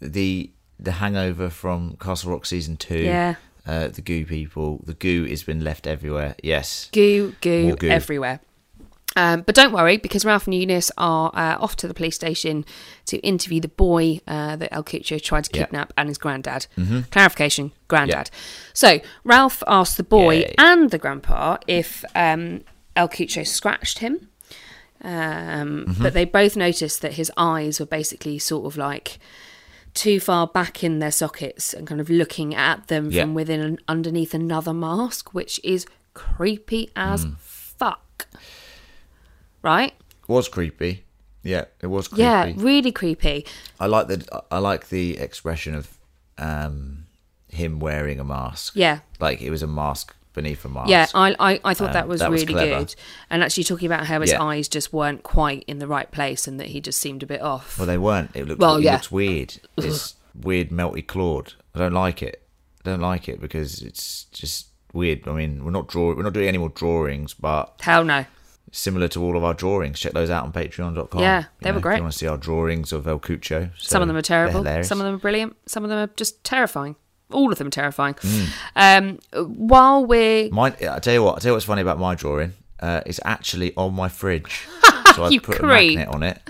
The 0.00 0.50
the 0.80 0.92
hangover 0.92 1.50
from 1.50 1.96
Castle 2.00 2.32
Rock 2.32 2.46
season 2.46 2.76
two. 2.76 2.98
Yeah. 2.98 3.36
Uh, 3.66 3.88
the 3.88 4.02
goo 4.02 4.24
people. 4.26 4.80
The 4.84 4.94
goo 4.94 5.24
has 5.26 5.42
been 5.42 5.62
left 5.62 5.86
everywhere. 5.86 6.34
Yes. 6.42 6.90
goo, 6.92 7.34
goo, 7.40 7.76
goo. 7.76 7.88
everywhere. 7.88 8.40
Um, 9.16 9.42
but 9.42 9.54
don't 9.54 9.72
worry, 9.72 9.96
because 9.96 10.24
Ralph 10.24 10.46
and 10.48 10.54
Yunis 10.54 10.90
are 10.98 11.30
uh, 11.34 11.56
off 11.60 11.76
to 11.76 11.86
the 11.88 11.94
police 11.94 12.16
station 12.16 12.64
to 13.06 13.18
interview 13.18 13.60
the 13.60 13.68
boy 13.68 14.20
uh, 14.26 14.56
that 14.56 14.74
El 14.74 14.82
Cucho 14.82 15.22
tried 15.22 15.44
to 15.44 15.50
Yeah. 15.54 15.64
kidnap 15.66 15.92
and 15.96 16.08
his 16.08 16.18
granddad. 16.18 16.66
Clarification, 17.12 17.70
granddad. 17.86 18.30
Yeah. 18.32 18.38
So 18.72 19.00
Ralph 19.22 19.62
asked 19.68 19.96
the 19.98 20.02
boy 20.02 20.40
Yeah. 20.40 20.54
and 20.58 20.90
the 20.90 20.98
grandpa 20.98 21.58
if 21.68 22.04
um, 22.16 22.62
El 22.96 23.08
Cucho 23.08 23.46
scratched 23.46 24.00
him. 24.00 24.28
Um, 25.02 25.84
Mm-hmm. 25.86 26.02
But 26.02 26.14
they 26.14 26.24
both 26.24 26.56
noticed 26.56 27.02
that 27.02 27.12
his 27.14 27.30
eyes 27.36 27.78
were 27.78 27.86
basically 27.86 28.38
sort 28.38 28.64
of 28.66 28.76
like 28.76 29.18
too 29.92 30.18
far 30.18 30.46
back 30.48 30.82
in 30.82 30.98
their 30.98 31.10
sockets 31.12 31.72
and 31.72 31.86
kind 31.86 32.00
of 32.00 32.10
looking 32.10 32.54
at 32.54 32.88
them 32.88 33.10
Yeah. 33.12 33.22
from 33.22 33.34
within 33.34 33.60
and 33.60 33.80
underneath 33.86 34.34
another 34.34 34.72
mask, 34.72 35.32
which 35.34 35.60
is 35.62 35.86
creepy 36.14 36.90
as 36.96 37.26
Mm. 37.26 37.36
fuck. 37.38 38.26
Right? 39.64 39.92
Was 40.28 40.48
creepy. 40.48 41.02
Yeah, 41.42 41.64
it 41.80 41.88
was 41.88 42.08
creepy. 42.08 42.22
Yeah, 42.22 42.52
really 42.56 42.92
creepy. 42.92 43.46
I 43.80 43.86
like 43.86 44.06
the 44.08 44.44
I 44.50 44.58
like 44.58 44.88
the 44.90 45.18
expression 45.18 45.74
of 45.74 45.98
um 46.38 47.06
him 47.48 47.80
wearing 47.80 48.20
a 48.20 48.24
mask. 48.24 48.74
Yeah. 48.76 49.00
Like 49.20 49.40
it 49.42 49.50
was 49.50 49.62
a 49.62 49.66
mask 49.66 50.14
beneath 50.32 50.64
a 50.64 50.68
mask. 50.68 50.88
Yeah, 50.90 51.06
I, 51.14 51.36
I, 51.38 51.60
I 51.64 51.74
thought 51.74 51.88
Um, 51.88 51.92
that 51.94 52.08
was 52.08 52.20
that 52.20 52.30
really 52.30 52.46
clever. 52.46 52.78
good. 52.80 52.94
And 53.30 53.42
actually 53.44 53.62
talking 53.64 53.86
about 53.86 54.06
how 54.06 54.20
his 54.20 54.32
Yeah. 54.32 54.42
eyes 54.42 54.66
just 54.68 54.92
weren't 54.92 55.22
quite 55.22 55.62
in 55.68 55.78
the 55.78 55.86
right 55.86 56.10
place 56.10 56.48
and 56.48 56.58
that 56.58 56.68
he 56.68 56.80
just 56.80 56.98
seemed 57.00 57.22
a 57.22 57.26
bit 57.26 57.40
off. 57.40 57.78
Well, 57.78 57.86
they 57.86 57.98
weren't. 57.98 58.30
It 58.34 58.48
looked. 58.48 58.60
Well, 58.60 58.76
it 58.76 58.82
yeah. 58.84 58.94
looks 58.94 59.12
weird. 59.12 59.60
It's 59.78 60.14
weird, 60.34 60.70
melty 60.70 61.06
clawed. 61.06 61.54
I 61.74 61.78
don't 61.78 61.92
like 61.92 62.22
it. 62.22 62.42
I 62.84 62.90
don't 62.90 63.00
like 63.00 63.28
it 63.28 63.40
because 63.40 63.80
it's 63.82 64.24
just 64.32 64.66
weird. 64.92 65.28
I 65.28 65.32
mean, 65.32 65.64
we're 65.64 65.70
not 65.70 65.86
draw. 65.86 66.12
We're 66.14 66.22
not 66.24 66.32
doing 66.32 66.48
any 66.48 66.58
more 66.58 66.70
drawings, 66.70 67.34
but 67.34 67.74
Hell 67.82 68.02
no. 68.04 68.24
Similar 68.72 69.08
to 69.08 69.22
all 69.22 69.36
of 69.36 69.44
our 69.44 69.54
drawings. 69.54 70.00
Check 70.00 70.12
those 70.12 70.30
out 70.30 70.44
on 70.44 70.52
Patreon.com. 70.52 71.20
Yeah, 71.20 71.40
You 71.40 71.46
they 71.60 71.70
were 71.70 71.78
If 71.78 71.82
great. 71.82 71.96
you 71.96 72.02
want 72.02 72.12
to 72.12 72.18
see 72.18 72.26
our 72.26 72.36
drawings 72.36 72.92
of 72.92 73.06
El 73.06 73.20
Cucho, 73.20 73.70
Some 73.78 74.02
of 74.02 74.08
them 74.08 74.16
are 74.16 74.22
terrible. 74.22 74.64
Some 74.84 75.00
of 75.00 75.04
them 75.06 75.14
are 75.14 75.18
brilliant. 75.18 75.56
Some 75.66 75.84
of 75.84 75.90
them 75.90 75.98
are 75.98 76.12
just 76.16 76.42
terrifying. 76.44 76.96
All 77.30 77.50
of 77.50 77.58
them 77.58 77.68
are 77.68 77.70
terrifying. 77.70 78.14
Mm. 78.14 78.48
Um, 78.76 79.46
while 79.56 80.04
we're 80.04 80.50
Mine. 80.50 80.74
I 80.88 80.98
tell 80.98 81.14
you 81.14 81.22
what. 81.22 81.36
I 81.36 81.38
tell 81.40 81.50
you 81.50 81.54
what's 81.54 81.64
funny 81.64 81.82
about 81.82 81.98
my 81.98 82.14
drawing. 82.14 82.52
Uh, 82.80 83.00
it's 83.06 83.20
actually 83.24 83.74
on 83.76 83.94
my 83.94 84.08
fridge. 84.08 84.66
so 85.14 85.24
I 85.24 85.38
put 85.38 85.58
creep. 85.58 85.60
a 85.60 85.96
magnet 85.96 86.08
on 86.08 86.22
it. 86.22 86.40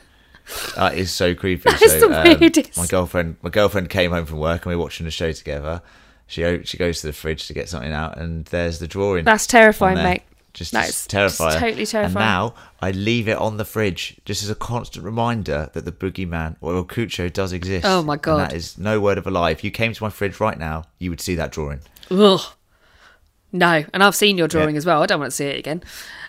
That 0.77 0.99
is 0.99 1.11
so 1.13 1.35
creepy. 1.35 1.71
That 1.71 1.81
is 1.81 1.93
so, 1.93 2.09
the 2.09 2.33
um, 2.33 2.41
weirdest. 2.41 2.77
my 2.77 2.87
girlfriend, 2.87 3.37
my 3.43 3.51
girlfriend 3.51 3.89
came 3.89 4.11
home 4.11 4.27
from 4.27 4.39
work 4.39 4.65
and 4.67 4.71
we 4.71 4.77
were 4.77 4.83
watching 4.83 5.05
the 5.05 5.11
show 5.11 5.33
together. 5.33 5.81
She 6.27 6.63
she 6.65 6.77
goes 6.77 7.01
to 7.03 7.07
the 7.07 7.13
fridge 7.13 7.47
to 7.47 7.55
get 7.55 7.69
something 7.69 7.93
out, 7.93 8.19
and 8.19 8.45
there's 8.47 8.79
the 8.79 8.89
drawing. 8.89 9.25
That's 9.25 9.47
terrifying, 9.47 9.97
mate. 9.97 10.23
Just, 10.55 10.73
just 10.73 11.11
terrifying. 11.11 11.51
just 11.51 11.59
totally 11.61 11.87
terrifying. 11.87 12.17
And 12.17 12.25
now 12.25 12.55
I 12.81 12.93
leave 12.93 13.29
it 13.29 13.37
on 13.37 13.57
the 13.57 13.65
fridge 13.65 14.17
just 14.25 14.43
as 14.43 14.49
a 14.51 14.55
constant 14.55 15.05
reminder 15.05 15.69
that 15.75 15.85
the 15.85 15.93
boogeyman 15.93 16.57
or 16.61 16.75
El 16.77 16.85
Cucho 16.85 17.31
does 17.33 17.53
exist. 17.53 17.85
Oh, 17.85 18.03
my 18.03 18.15
And 18.15 18.23
God. 18.23 18.37
that 18.39 18.53
is 18.55 18.79
no 18.79 19.01
word 19.01 19.19
of 19.19 19.27
a 19.27 19.31
lie. 19.31 19.51
If 19.51 19.65
you 19.65 19.71
came 19.71 19.93
to 19.93 20.03
my 20.03 20.11
fridge 20.11 20.39
right 20.41 20.59
now, 20.59 20.85
you 20.99 21.11
would 21.11 21.21
see 21.21 21.35
that 21.35 21.51
drawing. 21.53 21.81
Ugh. 22.11 22.41
No, 23.53 23.85
and 23.93 24.03
I've 24.03 24.15
seen 24.17 24.37
your 24.39 24.49
drawing 24.49 24.75
Yeah. 24.75 24.79
as 24.79 24.87
well. 24.87 25.03
I 25.03 25.07
don't 25.07 25.21
want 25.21 25.31
to 25.31 25.37
see 25.37 25.47
it 25.47 25.59
again. 25.59 25.83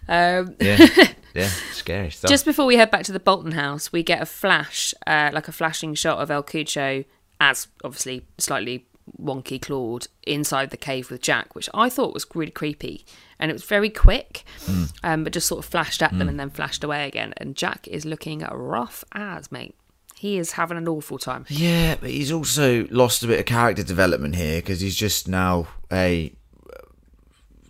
Um, 0.07 0.55
Yeah, 0.59 0.85
yeah, 1.33 1.47
scary 1.71 2.11
stuff. 2.11 2.29
just 2.29 2.45
before 2.45 2.65
we 2.67 2.75
head 2.77 2.91
back 2.91 3.03
to 3.05 3.11
the 3.11 3.19
Bolton 3.19 3.51
house, 3.53 3.91
we 3.91 4.03
get 4.03 4.21
a 4.21 4.25
flash, 4.27 4.93
uh, 5.07 5.31
like 5.33 5.47
a 5.47 5.51
flashing 5.51 5.95
shot 5.95 6.19
of 6.19 6.29
El 6.29 6.43
Cucho 6.43 7.05
as 7.39 7.67
obviously 7.83 8.25
slightly 8.38 8.85
wonky 9.21 9.62
clawed 9.62 10.08
inside 10.23 10.69
the 10.71 10.78
cave 10.78 11.10
with 11.10 11.21
Jack, 11.21 11.56
which 11.56 11.69
I 11.73 11.89
thought 11.89 12.13
was 12.13 12.25
really 12.36 12.51
creepy. 12.51 13.06
And 13.39 13.51
it 13.51 13.54
was 13.54 13.63
very 13.63 13.89
quick, 13.89 14.43
Hmm. 14.65 14.84
um, 15.04 15.23
but 15.23 15.34
just 15.34 15.47
sort 15.47 15.63
of 15.65 15.69
flashed 15.69 16.01
at 16.01 16.17
them 16.17 16.30
and 16.30 16.39
then 16.39 16.49
flashed 16.49 16.84
away 16.84 17.08
again. 17.08 17.34
And 17.38 17.56
Jack 17.56 17.88
is 17.88 18.06
looking 18.06 18.39
rough 18.51 19.04
as, 19.12 19.51
mate. 19.51 19.75
He 20.17 20.38
is 20.38 20.54
having 20.54 20.78
an 20.78 20.88
awful 20.88 21.17
time. 21.17 21.45
Yeah, 21.49 21.95
but 21.99 22.10
he's 22.10 22.32
also 22.32 22.88
lost 22.89 23.23
a 23.23 23.28
bit 23.28 23.39
of 23.39 23.45
character 23.45 23.84
development 23.84 24.36
here 24.36 24.60
because 24.62 24.80
he's 24.80 24.95
just 24.95 25.28
now 25.28 25.67
a 25.91 26.32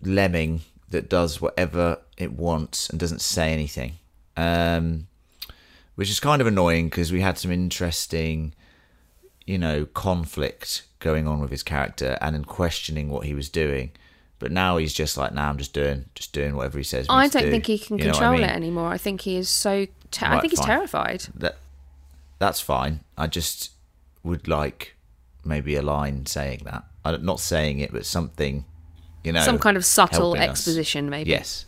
lemming 0.02 0.60
that 0.90 1.08
does 1.08 1.40
whatever 1.40 1.98
it 2.16 2.32
wants 2.32 2.88
and 2.88 3.00
doesn't 3.00 3.20
say 3.20 3.52
anything. 3.52 3.94
Um, 4.36 5.08
which 5.96 6.10
is 6.10 6.20
kind 6.20 6.40
of 6.40 6.46
annoying 6.46 6.88
because 6.88 7.10
we 7.12 7.20
had 7.22 7.38
some 7.38 7.50
interesting, 7.50 8.54
you 9.46 9.58
know, 9.58 9.86
conflict 9.86 10.82
going 10.98 11.26
on 11.26 11.40
with 11.40 11.50
his 11.50 11.62
character 11.62 12.18
and 12.20 12.34
in 12.36 12.44
questioning 12.44 13.08
what 13.10 13.24
he 13.26 13.34
was 13.34 13.48
doing. 13.48 13.90
But 14.38 14.52
now 14.52 14.76
he's 14.76 14.92
just 14.92 15.16
like, 15.16 15.32
nah, 15.32 15.48
I'm 15.48 15.56
just 15.56 15.72
doing, 15.72 16.04
just 16.14 16.32
doing 16.32 16.56
whatever 16.56 16.76
he 16.78 16.84
says. 16.84 17.06
I 17.08 17.26
don't 17.28 17.42
do." 17.44 17.50
think 17.50 17.66
he 17.66 17.78
can 17.78 17.96
You 17.98 18.06
what 18.06 18.16
I 18.16 18.18
control 18.18 18.32
mean? 18.34 18.42
it 18.44 18.50
anymore. 18.52 18.88
I 18.90 18.98
think 18.98 19.22
he 19.22 19.36
is 19.36 19.48
so. 19.48 19.86
Ter- 20.10 20.26
I 20.26 20.40
think 20.40 20.52
he's 20.52 20.58
fine. 20.60 20.68
terrified. 20.68 21.22
that 21.36 21.56
that's 22.38 22.60
fine. 22.60 23.00
I 23.16 23.26
just 23.28 23.70
would 24.22 24.46
like 24.46 24.94
maybe 25.44 25.74
a 25.76 25.82
line 25.82 26.26
saying 26.26 26.62
that. 26.64 26.84
I'm 27.04 27.24
not 27.24 27.40
saying 27.40 27.78
it, 27.80 27.92
but 27.92 28.04
something, 28.04 28.64
you 29.24 29.32
know, 29.32 29.42
Some 29.42 29.58
kind 29.58 29.76
of 29.76 29.84
subtle 29.84 30.34
helping 30.34 30.42
us. 30.42 30.48
exposition, 30.50 31.08
maybe. 31.08 31.30
Yes. 31.30 31.64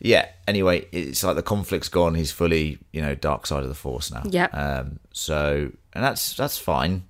Yeah. 0.00 0.28
Anyway, 0.46 0.86
it's 0.92 1.22
like 1.24 1.36
the 1.36 1.42
conflict's 1.42 1.88
gone. 1.88 2.14
He's 2.14 2.30
fully, 2.32 2.78
you 2.92 3.00
know, 3.02 3.14
dark 3.14 3.46
side 3.46 3.62
of 3.62 3.68
the 3.68 3.74
force 3.74 4.10
now. 4.12 4.22
Yeah. 4.26 4.46
Um. 4.46 5.00
So, 5.12 5.70
and 5.92 6.04
that's 6.04 6.34
that's 6.36 6.58
fine, 6.58 7.04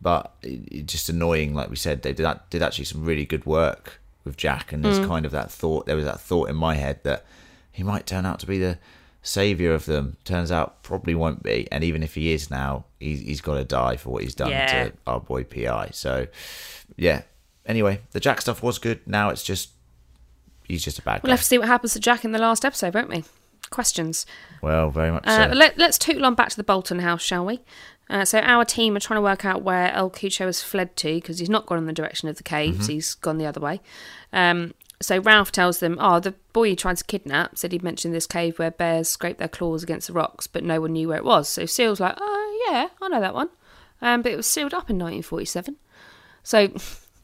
but 0.00 0.32
it, 0.42 0.86
just 0.86 1.08
annoying. 1.08 1.54
Like 1.54 1.70
we 1.70 1.76
said, 1.76 2.02
they 2.02 2.12
did 2.12 2.24
that, 2.24 2.50
did 2.50 2.62
actually 2.62 2.86
some 2.86 3.04
really 3.04 3.24
good 3.24 3.46
work 3.46 4.00
with 4.24 4.36
Jack, 4.36 4.72
and 4.72 4.84
there's 4.84 4.98
Mm. 5.00 5.08
kind 5.08 5.26
of 5.26 5.32
that 5.32 5.50
thought. 5.50 5.86
There 5.86 5.96
was 5.96 6.04
that 6.04 6.20
thought 6.20 6.48
in 6.48 6.56
my 6.56 6.74
head 6.74 7.00
that 7.04 7.24
he 7.70 7.82
might 7.82 8.06
turn 8.06 8.26
out 8.26 8.38
to 8.40 8.46
be 8.46 8.58
the 8.58 8.78
savior 9.22 9.72
of 9.72 9.86
them. 9.86 10.16
Turns 10.24 10.50
out, 10.50 10.82
probably 10.82 11.14
won't 11.14 11.42
be. 11.42 11.68
And 11.70 11.84
even 11.84 12.02
if 12.02 12.14
he 12.16 12.32
is 12.32 12.50
now, 12.50 12.84
he's 12.98 13.20
he's 13.20 13.40
got 13.40 13.54
to 13.54 13.64
die 13.64 13.96
for 13.96 14.10
what 14.10 14.22
he's 14.24 14.34
done 14.34 14.50
Yeah. 14.50 14.84
to 14.88 14.92
our 15.06 15.20
boy 15.20 15.44
Pi. 15.44 15.90
So, 15.92 16.26
yeah. 16.96 17.22
Anyway, 17.64 18.00
the 18.10 18.18
Jack 18.18 18.40
stuff 18.40 18.62
was 18.62 18.78
good. 18.78 19.00
Now 19.06 19.28
it's 19.30 19.44
just 19.44 19.70
he's 20.66 20.84
just 20.84 20.98
a 20.98 21.02
bad 21.02 21.16
guy. 21.16 21.20
We'll 21.24 21.32
have 21.32 21.40
to 21.40 21.46
see 21.46 21.58
what 21.58 21.68
happens 21.68 21.92
to 21.94 22.00
Jack 22.00 22.24
in 22.24 22.32
the 22.32 22.38
last 22.38 22.64
episode, 22.64 22.94
won't 22.94 23.08
we? 23.08 23.24
questions. 23.70 24.26
Well, 24.60 24.90
very 24.90 25.10
much 25.10 25.24
Uh, 25.26 25.48
so. 25.50 25.56
let, 25.56 25.78
let's 25.78 25.96
tootle 25.96 26.26
on 26.26 26.34
back 26.34 26.50
to 26.50 26.56
the 26.58 26.62
Bolton 26.62 26.98
house, 26.98 27.22
shall 27.22 27.46
we? 27.46 27.60
Uh, 28.10 28.24
so 28.24 28.38
our 28.40 28.66
team 28.66 28.94
are 28.94 29.00
trying 29.00 29.16
to 29.16 29.22
work 29.22 29.46
out 29.46 29.62
where 29.62 29.90
El 29.92 30.10
Cucho 30.10 30.44
has 30.44 30.62
fled 30.62 30.94
to 30.96 31.14
because 31.14 31.38
he's 31.38 31.48
not 31.48 31.64
gone 31.64 31.78
in 31.78 31.86
the 31.86 31.92
direction 31.94 32.28
of 32.28 32.36
the 32.36 32.42
caves; 32.42 32.86
he's 32.88 33.14
gone 33.14 33.38
the 33.38 33.46
other 33.46 33.60
way. 33.60 33.80
Um, 34.32 34.74
so 35.00 35.18
Ralph 35.20 35.50
tells 35.52 35.78
them, 35.80 35.96
"Oh, 35.98 36.20
the 36.20 36.32
boy 36.52 36.64
you 36.64 36.76
tried 36.76 36.98
to 36.98 37.04
kidnap 37.04 37.56
said 37.56 37.72
he'd 37.72 37.82
mentioned 37.82 38.12
this 38.14 38.26
cave 38.26 38.58
where 38.58 38.70
bears 38.70 39.08
scrape 39.08 39.38
their 39.38 39.48
claws 39.48 39.82
against 39.82 40.08
the 40.08 40.12
rocks, 40.12 40.46
but 40.46 40.62
no 40.64 40.82
one 40.82 40.92
knew 40.92 41.08
where 41.08 41.16
it 41.16 41.24
was." 41.24 41.48
So 41.48 41.64
Seal's 41.64 42.00
like, 42.00 42.16
"Oh, 42.20 42.66
yeah, 42.70 42.88
I 43.00 43.08
know 43.08 43.20
that 43.20 43.34
one," 43.34 43.48
um, 44.02 44.20
but 44.20 44.32
it 44.32 44.36
was 44.36 44.46
sealed 44.46 44.74
up 44.74 44.90
in 44.90 44.98
1947. 44.98 45.76
So, 46.42 46.68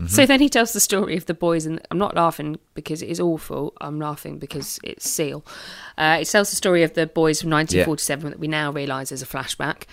so 0.07 0.27
then 0.27 0.41
he 0.41 0.49
tells 0.49 0.73
the 0.73 0.81
story 0.81 1.17
of 1.17 1.27
the 1.27 1.35
boys, 1.35 1.67
and 1.67 1.81
I'm 1.91 1.99
not 1.99 2.15
laughing 2.15 2.59
because 2.75 3.03
it 3.03 3.09
is 3.09 3.19
awful. 3.19 3.73
I'm 3.81 3.99
laughing 3.99 4.39
because 4.39 4.79
it's 4.85 5.09
Seal. 5.09 5.45
Uh, 5.97 6.19
it 6.21 6.27
tells 6.27 6.51
the 6.51 6.57
story 6.57 6.85
of 6.85 6.95
the 6.95 7.07
boys 7.07 7.41
from 7.41 7.51
1947 7.51 8.31
that 8.31 8.39
we 8.39 8.47
now 8.47 8.71
realise 8.71 9.11
is 9.11 9.23
a 9.23 9.27
flashback, 9.27 9.85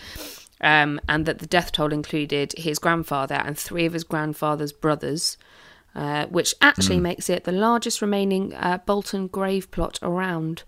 um, 0.62 1.01
and 1.10 1.26
that 1.26 1.39
the 1.39 1.47
death 1.47 1.72
toll 1.72 1.91
included 1.91 2.53
his 2.58 2.78
grandfather 2.78 3.36
and 3.36 3.58
three 3.58 3.86
of 3.86 3.93
his 3.93 4.03
grandfather's 4.03 4.72
brothers. 4.72 5.38
Uh, 5.95 6.26
which 6.26 6.53
actually 6.62 6.99
makes 6.99 7.30
it 7.30 7.45
the 7.45 7.53
largest 7.53 8.01
remaining 8.01 8.53
uh, 8.56 8.78
Bolton 8.86 9.28
grave 9.28 9.72
plot 9.72 9.97
around. 10.01 10.64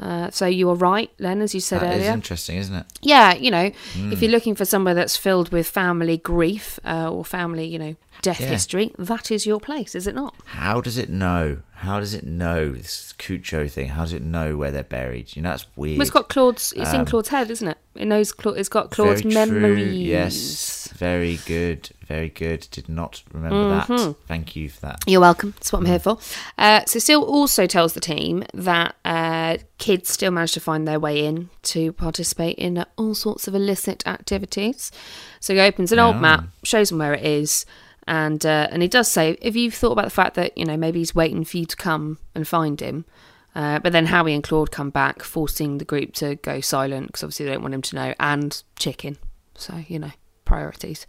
Uh, 0.00 0.30
so 0.30 0.46
you 0.46 0.66
were 0.66 0.74
right, 0.74 1.10
Len, 1.18 1.42
as 1.42 1.54
you 1.54 1.60
said 1.60 1.82
That 1.82 1.92
is 1.92 2.02
earlier. 2.04 2.12
interesting, 2.14 2.56
isn't 2.56 2.74
it? 2.74 2.86
Yeah, 3.02 3.34
you 3.34 3.50
know, 3.50 3.70
if 4.10 4.22
you're 4.22 4.30
looking 4.30 4.54
for 4.54 4.64
somewhere 4.64 4.94
that's 4.94 5.14
filled 5.16 5.52
with 5.52 5.68
family 5.68 6.16
grief 6.16 6.80
uh, 6.86 7.10
or 7.12 7.22
family, 7.24 7.66
you 7.66 7.78
know, 7.78 7.96
death 8.22 8.40
Yeah. 8.40 8.48
history, 8.48 8.92
that 8.98 9.30
is 9.30 9.44
your 9.44 9.60
place, 9.60 9.94
is 9.94 10.06
it 10.06 10.14
not? 10.14 10.34
How 10.46 10.80
does 10.80 10.96
it 10.96 11.10
know? 11.10 11.58
How 11.80 11.98
does 11.98 12.12
it 12.12 12.24
know 12.26 12.72
this 12.72 13.14
Cucho 13.18 13.70
thing? 13.70 13.88
How 13.88 14.02
does 14.02 14.12
it 14.12 14.20
know 14.22 14.54
where 14.54 14.70
they're 14.70 14.82
buried? 14.84 15.34
You 15.34 15.40
know, 15.40 15.48
that's 15.48 15.64
weird. 15.76 15.96
Well, 15.96 16.02
it's 16.02 16.10
got 16.10 16.28
Claude's. 16.28 16.74
It's 16.76 16.92
in 16.92 17.00
Um, 17.00 17.06
Claude's 17.06 17.28
head, 17.30 17.50
isn't 17.50 17.66
it? 17.66 17.78
It 17.94 18.04
knows. 18.04 18.32
Cla- 18.32 18.52
It's 18.52 18.68
got 18.68 18.90
Claude's 18.90 19.22
Very 19.22 19.32
true, 19.46 19.60
memories. 19.60 19.94
Yes, 19.98 20.88
very 20.94 21.38
good, 21.46 21.88
very 22.06 22.28
good. 22.28 22.68
Did 22.70 22.90
not 22.90 23.22
remember 23.32 23.56
Mm-hmm. 23.56 23.96
that. 23.96 24.14
Thank 24.28 24.56
you 24.56 24.68
for 24.68 24.80
that. 24.82 24.98
You're 25.06 25.22
welcome. 25.22 25.52
That's 25.52 25.72
what 25.72 25.78
I'm 25.78 25.86
here 25.86 25.98
for. 25.98 26.18
Uh, 26.58 26.84
Cecile 26.84 27.22
also 27.22 27.66
tells 27.66 27.94
the 27.94 28.00
team 28.00 28.44
that 28.52 28.94
uh, 29.06 29.56
kids 29.78 30.10
still 30.10 30.32
manage 30.32 30.52
to 30.52 30.60
find 30.60 30.86
their 30.86 31.00
way 31.00 31.24
in 31.24 31.48
to 31.62 31.94
participate 31.94 32.58
in 32.58 32.76
uh, 32.76 32.84
all 32.98 33.14
sorts 33.14 33.48
of 33.48 33.54
illicit 33.54 34.06
activities. 34.06 34.92
So 35.40 35.54
he 35.54 35.60
opens 35.60 35.92
an 35.92 35.98
old 35.98 36.16
map, 36.20 36.44
shows 36.62 36.90
them 36.90 36.98
where 36.98 37.14
it 37.14 37.24
is, 37.24 37.64
and 38.06 38.44
uh, 38.44 38.68
and 38.70 38.82
he 38.82 38.88
does 38.88 39.10
say, 39.10 39.36
if 39.40 39.56
you've 39.56 39.74
thought 39.74 39.92
about 39.92 40.04
the 40.04 40.10
fact 40.10 40.34
that 40.36 40.56
you 40.56 40.64
know 40.64 40.76
maybe 40.76 40.98
he's 40.98 41.14
waiting 41.14 41.44
for 41.44 41.56
you 41.58 41.66
to 41.66 41.76
come 41.76 42.18
and 42.34 42.46
find 42.46 42.80
him. 42.80 43.04
Uh, 43.52 43.80
but 43.80 43.92
then 43.92 44.06
Howie 44.06 44.32
and 44.32 44.44
Claude 44.44 44.70
come 44.70 44.90
back, 44.90 45.24
forcing 45.24 45.78
the 45.78 45.84
group 45.84 46.12
to 46.14 46.36
go 46.36 46.60
silent 46.60 47.08
because 47.08 47.24
obviously 47.24 47.46
they 47.46 47.52
don't 47.52 47.62
want 47.62 47.74
him 47.74 47.82
to 47.82 47.96
know, 47.96 48.14
and 48.20 48.62
chicken. 48.78 49.18
So 49.56 49.84
you 49.88 49.98
know 49.98 50.12
priorities. 50.44 51.06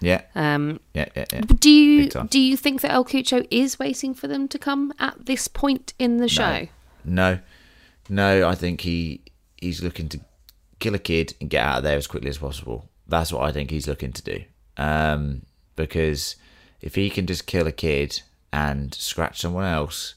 Yeah, 0.00 0.22
Um, 0.36 0.78
yeah, 0.94 1.06
yeah, 1.16 1.24
yeah. 1.32 1.40
do 1.58 1.70
you 1.70 2.08
do 2.08 2.38
you 2.40 2.56
think 2.56 2.80
that 2.82 2.92
El 2.92 3.04
Cucho 3.04 3.46
is 3.50 3.78
waiting 3.78 4.14
for 4.14 4.28
them 4.28 4.46
to 4.48 4.58
come 4.58 4.92
at 4.98 5.26
this 5.26 5.48
point 5.48 5.92
in 5.98 6.18
the 6.18 6.28
show? 6.28 6.68
No, 7.04 7.40
no. 8.08 8.48
I 8.48 8.54
think 8.54 8.82
he 8.82 9.22
he's 9.56 9.82
looking 9.82 10.08
to 10.10 10.20
kill 10.78 10.94
a 10.94 11.00
kid 11.00 11.34
and 11.40 11.50
get 11.50 11.64
out 11.64 11.78
of 11.78 11.82
there 11.84 11.96
as 11.96 12.06
quickly 12.06 12.30
as 12.30 12.38
possible. 12.38 12.88
That's 13.08 13.32
what 13.32 13.42
I 13.42 13.50
think 13.52 13.70
he's 13.70 13.88
looking 13.88 14.12
to 14.12 14.22
do. 14.22 14.44
Um, 14.76 15.42
because 15.78 16.36
if 16.82 16.94
he 16.96 17.08
can 17.08 17.26
just 17.26 17.46
kill 17.46 17.66
a 17.66 17.72
kid 17.72 18.20
and 18.52 18.92
scratch 18.94 19.40
someone 19.40 19.64
else, 19.64 20.14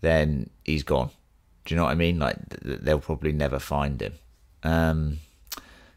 then 0.00 0.50
he's 0.64 0.82
gone. 0.82 1.10
Do 1.64 1.74
you 1.74 1.76
know 1.76 1.84
what 1.84 1.92
I 1.92 1.94
mean? 1.94 2.18
Like 2.18 2.36
th- 2.48 2.62
th- 2.62 2.80
they'll 2.80 2.98
probably 2.98 3.32
never 3.32 3.58
find 3.58 4.00
him. 4.00 4.14
Um, 4.64 5.18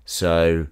so 0.06 0.68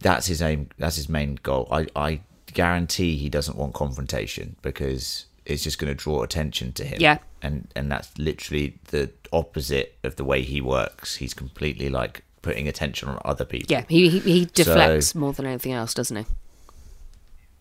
that's 0.00 0.26
his 0.26 0.42
aim. 0.42 0.70
That's 0.78 0.96
his 0.96 1.08
main 1.08 1.36
goal. 1.42 1.68
I, 1.70 1.86
I 1.94 2.20
guarantee 2.52 3.16
he 3.16 3.28
doesn't 3.28 3.56
want 3.56 3.74
confrontation 3.74 4.56
because 4.62 5.26
it's 5.44 5.62
just 5.62 5.78
going 5.78 5.94
to 5.94 5.94
draw 6.04 6.22
attention 6.22 6.72
to 6.72 6.84
him. 6.84 6.98
Yeah. 7.00 7.18
and 7.42 7.68
and 7.76 7.90
that's 7.92 8.16
literally 8.18 8.78
the 8.88 9.10
opposite 9.32 9.96
of 10.02 10.16
the 10.16 10.24
way 10.24 10.42
he 10.42 10.60
works. 10.60 11.16
He's 11.16 11.34
completely 11.34 11.90
like 11.90 12.22
putting 12.42 12.68
attention 12.68 13.08
on 13.08 13.20
other 13.24 13.44
people. 13.44 13.66
Yeah, 13.70 13.84
he 13.88 14.08
he, 14.08 14.18
he 14.20 14.44
deflects 14.46 15.08
So- 15.08 15.18
more 15.18 15.32
than 15.32 15.46
anything 15.46 15.72
else, 15.72 15.92
doesn't 15.94 16.16
he? 16.16 16.24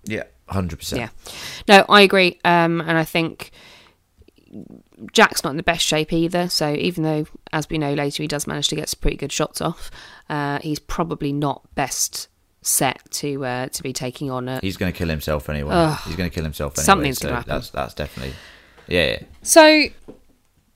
Yeah, 0.05 0.23
hundred 0.47 0.79
percent. 0.79 1.01
Yeah. 1.01 1.09
No, 1.67 1.85
I 1.89 2.01
agree. 2.01 2.39
Um, 2.43 2.81
and 2.81 2.97
I 2.97 3.03
think 3.03 3.51
Jack's 5.11 5.43
not 5.43 5.51
in 5.51 5.57
the 5.57 5.63
best 5.63 5.85
shape 5.85 6.13
either. 6.13 6.49
So 6.49 6.73
even 6.73 7.03
though, 7.03 7.25
as 7.51 7.69
we 7.69 7.77
know 7.77 7.93
later, 7.93 8.23
he 8.23 8.27
does 8.27 8.47
manage 8.47 8.67
to 8.69 8.75
get 8.75 8.89
some 8.89 8.99
pretty 9.01 9.17
good 9.17 9.31
shots 9.31 9.61
off, 9.61 9.89
uh, 10.29 10.59
he's 10.59 10.79
probably 10.79 11.33
not 11.33 11.63
best 11.75 12.27
set 12.61 13.01
to 13.11 13.43
uh, 13.45 13.67
to 13.67 13.83
be 13.83 13.93
taking 13.93 14.31
on 14.31 14.47
a. 14.47 14.59
He's 14.59 14.77
going 14.77 14.91
to 14.91 14.97
kill 14.97 15.09
himself 15.09 15.49
anyway. 15.49 15.73
Ugh. 15.73 15.99
He's 16.05 16.15
going 16.15 16.29
to 16.29 16.33
kill 16.33 16.43
himself 16.43 16.77
anyway. 16.77 16.85
Something's 16.85 17.17
so 17.19 17.27
gonna 17.27 17.37
happen. 17.37 17.53
That's 17.53 17.69
that's 17.69 17.93
definitely. 17.93 18.35
Yeah, 18.87 19.05
yeah. 19.11 19.19
So 19.41 19.85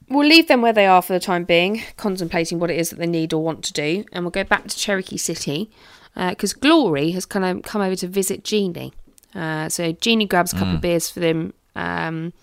we'll 0.10 0.28
leave 0.28 0.48
them 0.48 0.62
where 0.62 0.74
they 0.74 0.86
are 0.86 1.02
for 1.02 1.14
the 1.14 1.20
time 1.20 1.44
being, 1.44 1.82
contemplating 1.98 2.60
what 2.60 2.72
it 2.72 2.78
is 2.80 2.90
that 2.90 3.00
they 3.00 3.08
need 3.08 3.34
or 3.34 3.44
want 3.44 3.64
to 3.66 3.74
do, 3.74 4.06
and 4.12 4.24
we'll 4.24 4.32
go 4.32 4.44
back 4.44 4.68
to 4.68 4.78
Cherokee 4.78 5.18
City 5.18 5.70
because 6.16 6.54
Glory 6.54 7.12
has 7.12 7.26
kind 7.26 7.46
of 7.46 7.64
come 7.64 7.82
over 7.82 7.96
to 7.98 8.08
visit 8.08 8.44
Jeannie. 8.44 8.94
Uh, 9.38 9.70
so 9.70 9.92
Jeannie 9.94 10.26
grabs 10.26 10.52
a 10.52 10.58
couple 10.58 10.76
of 10.76 10.82
beers 10.82 11.10
for 11.10 11.20
them, 11.20 11.54
um, 11.76 12.34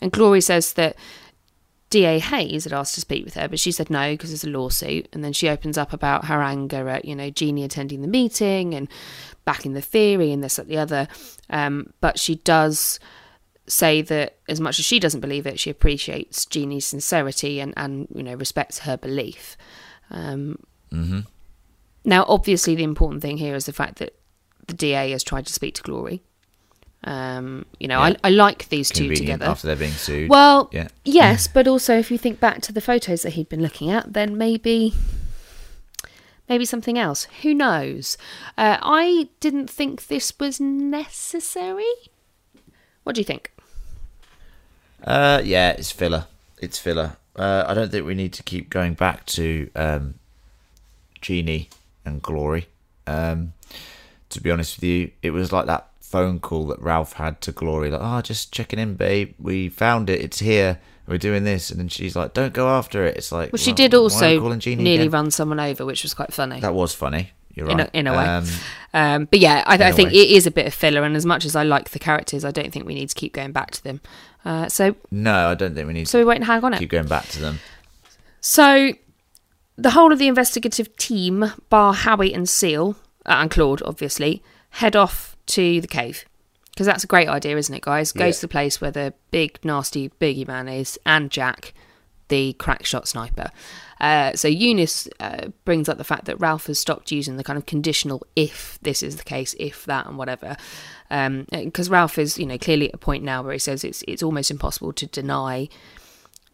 and 0.00 0.12
Glory 0.12 0.40
says 0.40 0.74
that 0.74 0.96
DA 1.90 2.18
Hayes 2.18 2.64
had 2.64 2.72
asked 2.72 2.94
to 2.94 3.00
speak 3.00 3.24
with 3.24 3.34
her, 3.34 3.48
but 3.48 3.60
she 3.60 3.70
said 3.70 3.90
no 3.90 4.12
because 4.12 4.30
there's 4.30 4.44
a 4.44 4.50
lawsuit. 4.50 5.08
And 5.12 5.22
then 5.22 5.32
she 5.32 5.48
opens 5.48 5.78
up 5.78 5.92
about 5.92 6.26
her 6.26 6.42
anger 6.42 6.88
at, 6.88 7.04
you 7.04 7.14
know, 7.14 7.30
Jeannie 7.30 7.64
attending 7.64 8.02
the 8.02 8.08
meeting 8.08 8.74
and 8.74 8.88
backing 9.44 9.72
the 9.72 9.80
theory 9.80 10.32
and 10.32 10.42
this, 10.42 10.56
that, 10.56 10.68
the 10.68 10.78
other. 10.78 11.06
Um, 11.48 11.92
but 12.00 12.18
she 12.18 12.36
does 12.36 12.98
say 13.68 14.02
that 14.02 14.36
as 14.48 14.60
much 14.60 14.78
as 14.78 14.84
she 14.84 14.98
doesn't 14.98 15.20
believe 15.20 15.46
it, 15.46 15.60
she 15.60 15.70
appreciates 15.70 16.44
Jeannie's 16.46 16.86
sincerity 16.86 17.60
and, 17.60 17.72
and 17.76 18.08
you 18.14 18.22
know, 18.22 18.34
respects 18.34 18.80
her 18.80 18.96
belief. 18.96 19.56
Um, 20.10 20.58
Now, 22.04 22.24
obviously, 22.28 22.74
the 22.74 22.84
important 22.84 23.22
thing 23.22 23.38
here 23.38 23.54
is 23.54 23.66
the 23.66 23.72
fact 23.72 23.98
that 23.98 24.16
the 24.66 24.74
DA 24.74 25.10
has 25.10 25.24
tried 25.24 25.46
to 25.46 25.52
speak 25.52 25.74
to 25.76 25.82
Glory. 25.82 26.22
Um, 27.06 27.64
you 27.78 27.86
know, 27.88 28.00
Yeah. 28.04 28.16
I, 28.22 28.28
I 28.28 28.30
like 28.30 28.68
these 28.68 28.90
two 28.90 29.14
together. 29.14 29.46
after 29.46 29.66
they're 29.68 29.76
being 29.76 29.92
sued. 29.92 30.28
Well, 30.28 30.68
Yeah. 30.72 30.88
yes, 31.04 31.46
but 31.46 31.68
also 31.68 31.96
if 31.96 32.10
you 32.10 32.18
think 32.18 32.40
back 32.40 32.60
to 32.62 32.72
the 32.72 32.80
photos 32.80 33.22
that 33.22 33.34
he'd 33.34 33.48
been 33.48 33.62
looking 33.62 33.90
at, 33.90 34.12
then 34.12 34.36
maybe 34.36 34.92
maybe 36.48 36.64
something 36.64 36.98
else. 36.98 37.28
Who 37.42 37.54
knows? 37.54 38.18
Uh, 38.58 38.78
I 38.82 39.28
didn't 39.40 39.70
think 39.70 40.08
this 40.08 40.32
was 40.40 40.60
necessary. 40.60 41.84
What 43.04 43.14
do 43.14 43.20
you 43.20 43.24
think? 43.24 43.52
Uh, 45.04 45.40
yeah, 45.44 45.70
it's 45.70 45.92
filler. 45.92 46.26
It's 46.60 46.78
filler. 46.78 47.16
Uh, 47.36 47.64
I 47.68 47.74
don't 47.74 47.90
think 47.90 48.06
we 48.06 48.14
need 48.14 48.32
to 48.32 48.42
keep 48.42 48.70
going 48.70 48.94
back 48.94 49.26
to 49.26 49.70
um, 49.76 50.14
Jeannie 51.20 51.68
and 52.04 52.20
Glory. 52.22 52.66
Um, 53.06 53.52
to 54.30 54.40
be 54.40 54.50
honest 54.50 54.76
with 54.78 54.84
you, 54.84 55.10
it 55.22 55.30
was 55.30 55.52
like 55.52 55.66
that 55.66 55.88
phone 56.10 56.38
call 56.40 56.66
that 56.68 56.80
Ralph 56.80 57.14
had 57.14 57.40
to 57.42 57.52
Glory, 57.52 57.90
like, 57.90 58.00
"Oh, 58.02 58.20
just 58.22 58.52
checking 58.52 58.78
in, 58.78 58.94
babe. 58.94 59.34
We 59.38 59.68
found 59.68 60.08
it. 60.10 60.20
It's 60.20 60.38
here. 60.38 60.78
We're 61.06 61.18
doing 61.18 61.44
this." 61.44 61.70
And 61.70 61.78
then 61.80 61.88
she's 61.88 62.16
like, 62.16 62.34
"Don't 62.34 62.52
go 62.52 62.68
after 62.68 63.04
it." 63.04 63.16
It's 63.16 63.32
like, 63.32 63.52
Well, 63.52 63.58
she 63.58 63.70
well, 63.70 63.76
did 63.76 63.92
why 63.92 63.96
are 63.96 64.00
we 64.00 64.02
also 64.04 64.74
nearly 64.76 64.94
again? 64.96 65.10
run 65.10 65.30
someone 65.30 65.60
over, 65.60 65.84
which 65.84 66.02
was 66.02 66.14
quite 66.14 66.32
funny. 66.32 66.60
That 66.60 66.74
was 66.74 66.94
funny. 66.94 67.30
You're 67.54 67.70
in 67.70 67.78
right. 67.78 67.88
a, 67.92 67.98
in 67.98 68.06
a 68.06 68.12
way. 68.12 68.24
Um, 68.26 68.44
Um, 68.92 69.24
but 69.30 69.40
yeah, 69.40 69.62
I 69.66 69.92
think 69.92 70.10
way. 70.10 70.16
it 70.18 70.30
is 70.30 70.46
a 70.46 70.50
bit 70.50 70.66
of 70.66 70.74
filler, 70.74 71.02
and 71.02 71.16
as 71.16 71.24
much 71.26 71.44
as 71.44 71.56
I 71.56 71.62
like 71.62 71.90
the 71.90 71.98
characters, 71.98 72.44
I 72.44 72.50
don't 72.50 72.70
think 72.72 72.86
we 72.86 72.94
need 72.94 73.08
to 73.08 73.14
keep 73.14 73.32
going 73.32 73.52
back 73.52 73.70
to 73.72 73.82
them. 73.84 74.00
Uh, 74.44 74.68
so, 74.68 74.94
no, 75.10 75.48
I 75.48 75.54
don't 75.54 75.74
think 75.74 75.86
we 75.86 75.92
need 75.92 76.06
so 76.08 76.18
we 76.18 76.24
wait 76.24 76.36
and 76.36 76.44
hang 76.44 76.62
on 76.64 76.70
to 76.72 76.76
it. 76.76 76.80
keep 76.80 76.90
going 76.90 77.08
back 77.08 77.26
to 77.30 77.40
them. 77.40 77.58
So, 78.40 78.92
the 79.76 79.90
whole 79.90 80.12
of 80.12 80.18
the 80.18 80.28
investigative 80.28 80.96
team, 80.96 81.52
bar 81.68 81.92
Howie 81.94 82.32
and 82.32 82.48
Seal, 82.48 82.96
uh, 83.26 83.36
and 83.40 83.50
Claude, 83.50 83.82
obviously, 83.84 84.42
head 84.70 84.96
off 84.96 85.35
to 85.46 85.80
the 85.80 85.88
cave. 85.88 86.24
Because 86.72 86.86
that's 86.86 87.04
a 87.04 87.06
great 87.06 87.28
idea, 87.28 87.56
isn't 87.56 87.74
it, 87.74 87.82
guys? 87.82 88.12
Go 88.12 88.26
Yeah. 88.26 88.32
to 88.32 88.40
the 88.40 88.48
place 88.48 88.80
where 88.80 88.90
the 88.90 89.14
big, 89.30 89.58
nasty 89.64 90.10
boogeyman 90.20 90.80
is, 90.80 90.98
and 91.06 91.30
Jack, 91.30 91.72
the 92.28 92.52
crack 92.54 92.84
shot 92.84 93.08
sniper. 93.08 93.50
Uh, 93.98 94.34
so, 94.34 94.46
Yunis 94.46 95.08
uh, 95.20 95.48
brings 95.64 95.88
up 95.88 95.96
the 95.96 96.04
fact 96.04 96.26
that 96.26 96.38
Ralph 96.38 96.66
has 96.66 96.78
stopped 96.78 97.10
using 97.10 97.38
the 97.38 97.44
kind 97.44 97.56
of 97.56 97.64
conditional 97.64 98.26
if 98.36 98.78
this 98.82 99.02
is 99.02 99.16
the 99.16 99.24
case, 99.24 99.54
if 99.58 99.86
that, 99.86 100.06
and 100.06 100.18
whatever. 100.18 100.56
Because 101.08 101.88
Ralph 101.88 102.18
is, 102.18 102.36
you 102.36 102.44
know, 102.44 102.58
clearly 102.58 102.88
at 102.88 102.94
a 102.94 102.98
point 102.98 103.24
now 103.24 103.42
where 103.42 103.54
he 103.54 103.58
says 103.58 103.82
it's 103.84 104.04
it's 104.06 104.22
almost 104.22 104.50
impossible 104.50 104.92
to 104.94 105.06
deny 105.06 105.68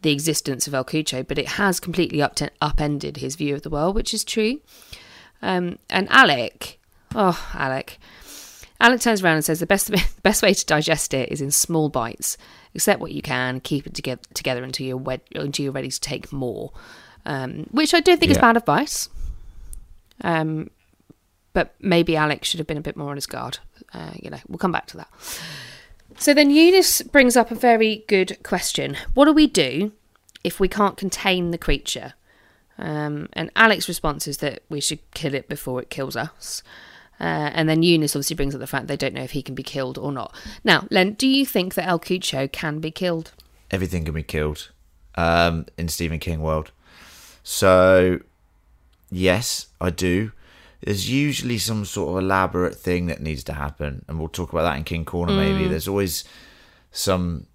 the 0.02 0.12
existence 0.12 0.68
of 0.68 0.74
El 0.74 0.84
Cucho, 0.84 1.26
but 1.26 1.38
it 1.38 1.48
has 1.48 1.80
completely 1.80 2.22
up 2.22 2.38
upended 2.60 3.16
his 3.16 3.34
view 3.34 3.54
of 3.56 3.62
the 3.62 3.70
world, 3.70 3.96
which 3.96 4.14
is 4.14 4.22
true. 4.22 4.60
Um, 5.40 5.78
and 5.90 6.08
Alec, 6.10 6.78
oh, 7.16 7.50
Alec. 7.54 7.98
Alec 8.82 9.00
turns 9.00 9.22
around 9.22 9.36
and 9.36 9.44
says 9.44 9.60
the 9.60 9.66
best 9.66 9.86
the 9.90 10.02
best 10.22 10.42
way 10.42 10.52
to 10.52 10.66
digest 10.66 11.14
it 11.14 11.30
is 11.32 11.40
in 11.40 11.50
small 11.50 11.88
bites. 11.88 12.36
Accept 12.74 13.00
what 13.00 13.12
you 13.12 13.22
can, 13.22 13.60
keep 13.60 13.86
it 13.86 13.94
together 13.94 14.20
together 14.34 14.62
until 14.64 14.86
you're 14.86 14.96
wed- 14.96 15.20
until 15.34 15.64
you're 15.64 15.72
ready 15.72 15.90
to 15.90 16.00
take 16.00 16.32
more. 16.32 16.72
um, 17.24 17.66
which 17.70 17.94
I 17.94 18.00
don't 18.00 18.18
think 18.18 18.32
is 18.32 18.38
bad 18.38 18.56
advice. 18.56 19.08
Um, 20.22 20.70
but 21.52 21.74
maybe 21.80 22.16
Alec 22.16 22.44
should 22.44 22.58
have 22.58 22.66
been 22.66 22.78
a 22.78 22.82
bit 22.82 22.96
more 22.96 23.10
on 23.10 23.16
his 23.16 23.26
guard. 23.26 23.58
Uh, 23.94 24.12
you 24.20 24.30
know, 24.30 24.38
we'll 24.48 24.58
come 24.58 24.72
back 24.72 24.86
to 24.88 24.96
that. 24.96 25.08
So 26.16 26.34
then 26.34 26.50
Yunis 26.50 27.10
brings 27.12 27.36
up 27.36 27.50
a 27.50 27.54
very 27.54 28.04
good 28.08 28.38
question. 28.42 28.96
What 29.14 29.26
do 29.26 29.32
we 29.32 29.46
do 29.46 29.92
if 30.42 30.58
we 30.60 30.68
can't 30.68 30.96
contain 30.96 31.50
the 31.50 31.58
creature? 31.58 32.14
Um, 32.78 33.28
and 33.34 33.50
Alec's 33.54 33.86
response 33.88 34.26
is 34.26 34.38
that 34.38 34.62
we 34.68 34.80
should 34.80 34.98
kill 35.12 35.34
it 35.34 35.48
before 35.48 35.80
it 35.80 35.90
kills 35.90 36.16
us. 36.16 36.62
Uh, 37.22 37.50
and 37.54 37.68
then 37.68 37.82
Yunis 37.82 38.16
obviously 38.16 38.36
brings 38.36 38.54
up 38.54 38.60
the 38.60 38.66
fact 38.66 38.88
they 38.88 38.96
don't 38.96 39.14
know 39.14 39.22
if 39.22 39.30
he 39.30 39.42
can 39.42 39.54
be 39.54 39.62
killed 39.62 39.96
or 39.96 40.10
not. 40.10 40.34
Now, 40.64 40.86
Len, 40.90 41.12
do 41.12 41.28
you 41.28 41.46
think 41.46 41.74
that 41.74 41.88
El 41.88 42.00
Cucho 42.00 42.50
can 42.50 42.80
be 42.80 42.90
killed? 42.90 43.30
everything 43.72 44.04
can 44.04 44.14
be 44.14 44.22
killed 44.22 44.70
um, 45.16 45.66
in 45.76 45.88
Stephen 45.88 46.18
King 46.18 46.42
world. 46.42 46.70
So, 47.42 48.20
yes, 49.10 49.68
I 49.80 49.90
do. 49.90 50.32
There's 50.82 51.10
usually 51.10 51.58
some 51.58 51.84
sort 51.84 52.10
of 52.10 52.24
elaborate 52.24 52.74
thing 52.74 53.06
that 53.06 53.20
needs 53.20 53.42
to 53.44 53.54
happen, 53.54 54.04
and 54.06 54.18
we'll 54.18 54.28
talk 54.28 54.52
about 54.52 54.62
that 54.62 54.76
in 54.76 54.84
King 54.84 55.04
Corner. 55.04 55.32
Maybe 55.32 55.68
there's 55.68 55.88
always 55.88 56.24
some 56.90 57.46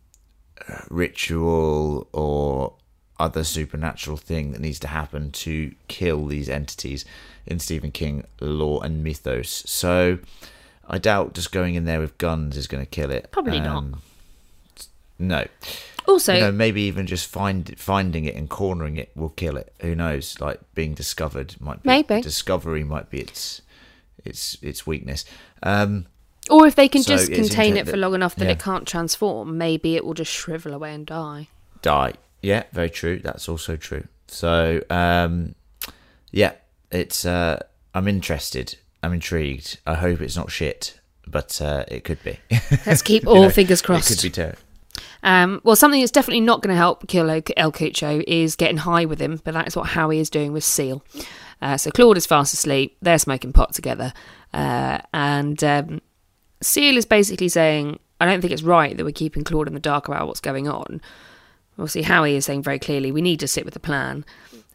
uh, 0.68 0.80
ritual 0.90 2.08
or 2.14 2.74
other 3.20 3.44
supernatural 3.44 4.18
thing 4.18 4.52
that 4.52 4.62
needs 4.62 4.80
to 4.80 4.88
happen 4.88 5.32
to 5.32 5.74
kill 5.88 6.26
these 6.26 6.50
entities 6.50 7.06
in 7.46 7.60
Stephen 7.60 7.92
King 7.92 8.26
lore 8.40 8.84
and 8.84 9.04
mythos. 9.04 9.64
So, 9.66 10.20
I 10.88 10.98
doubt 10.98 11.34
just 11.34 11.52
going 11.52 11.76
in 11.76 11.86
there 11.86 12.00
with 12.00 12.18
guns 12.18 12.58
is 12.58 12.68
going 12.68 12.84
to 12.84 12.90
kill 12.90 13.12
it. 13.12 13.32
Probably 13.32 13.60
not. 13.60 13.78
Um, 13.78 14.02
No 15.20 15.46
Also, 16.08 16.34
you 16.34 16.40
know, 16.42 16.52
maybe 16.52 16.82
even 16.84 17.08
just 17.08 17.28
find 17.28 17.78
finding 17.78 18.26
it 18.26 18.36
and 18.36 18.50
cornering 18.50 18.98
it 18.98 19.12
will 19.16 19.30
kill 19.30 19.58
it. 19.58 19.74
Who 19.82 19.96
knows? 19.96 20.40
Like 20.40 20.60
being 20.74 20.94
discovered 20.94 21.56
might 21.60 21.84
be 21.84 21.88
Maybe. 21.90 22.22
discovery 22.22 22.84
might 22.84 23.10
be 23.10 23.20
its 23.20 23.62
its 24.24 24.58
its 24.62 24.88
weakness. 24.88 25.26
Um, 25.64 26.06
or 26.50 26.66
if 26.66 26.76
they 26.76 26.88
can 26.88 27.04
So 27.04 27.18
just 27.18 27.32
contain 27.32 27.76
it 27.76 27.90
for 27.90 27.98
long 27.98 28.16
enough 28.16 28.36
that 28.36 28.46
yeah. 28.46 28.52
it 28.52 28.60
can't 28.60 28.88
transform, 28.88 29.58
maybe 29.58 29.96
it 29.98 30.06
will 30.06 30.14
just 30.14 30.32
shrivel 30.32 30.74
away 30.74 30.94
and 30.94 31.06
die. 31.06 31.50
die. 31.82 32.14
Yeah, 32.48 32.64
very 32.72 32.90
true. 32.90 33.20
That's 33.22 33.50
also 33.50 33.76
true. 33.76 34.06
So, 34.30 34.82
um, 34.90 35.54
yeah, 36.32 36.54
it's. 36.92 37.26
Uh, 37.26 37.60
I'm 37.94 38.08
interested. 38.08 38.78
I'm 39.04 39.12
intrigued. 39.12 39.80
I 39.86 39.96
hope 39.96 40.22
it's 40.22 40.38
not 40.38 40.50
shit, 40.50 40.98
but 41.28 41.62
uh, 41.62 41.84
it 41.90 42.06
could 42.06 42.24
be. 42.24 42.40
Let's 42.86 43.02
keep 43.10 43.24
You 43.24 43.30
all 43.30 43.42
know, 43.44 43.50
fingers 43.50 43.82
It 43.82 43.86
crossed. 43.86 44.08
could 44.10 44.22
be 44.22 44.30
terrible. 44.30 44.60
Um, 45.24 45.60
well, 45.66 45.76
something 45.76 46.00
that's 46.00 46.12
definitely 46.12 46.40
not 46.42 46.62
going 46.62 46.74
to 46.74 46.78
help 46.78 47.06
kill 47.10 47.30
El 47.30 47.42
El 47.58 47.72
Cucho 47.74 48.24
is 48.26 48.56
getting 48.56 48.78
high 48.78 49.04
with 49.04 49.20
him, 49.20 49.42
but 49.44 49.54
that 49.54 49.68
is 49.68 49.76
what 49.76 49.88
Howie 49.90 50.20
is 50.20 50.30
doing 50.30 50.54
with 50.54 50.64
Seal. 50.64 51.04
Uh, 51.62 51.76
so 51.76 51.92
Claude 51.92 52.16
is 52.16 52.26
fast 52.26 52.54
asleep. 52.54 52.96
They're 53.02 53.20
smoking 53.20 53.52
pot 53.52 53.74
together, 53.74 54.14
uh, 54.54 55.00
and 55.14 55.62
um, 55.66 56.02
Seal 56.62 56.96
is 56.96 57.06
basically 57.06 57.50
saying, 57.50 58.00
"I 58.22 58.26
don't 58.26 58.40
think 58.40 58.54
it's 58.54 58.64
right 58.64 58.96
that 58.96 59.04
we're 59.04 59.12
keeping 59.12 59.44
Claude 59.44 59.68
in 59.68 59.74
the 59.74 59.82
dark 59.82 60.08
about 60.08 60.28
what's 60.28 60.40
going 60.40 60.70
on." 60.70 61.02
Obviously, 61.78 62.04
Howie 62.04 62.36
is 62.36 62.46
saying 62.46 62.64
very 62.64 62.80
clearly, 62.80 63.12
"We 63.12 63.22
need 63.22 63.40
to 63.42 63.48
sit 63.48 63.66
with 63.66 63.74
the 63.74 63.80
plan," 63.80 64.26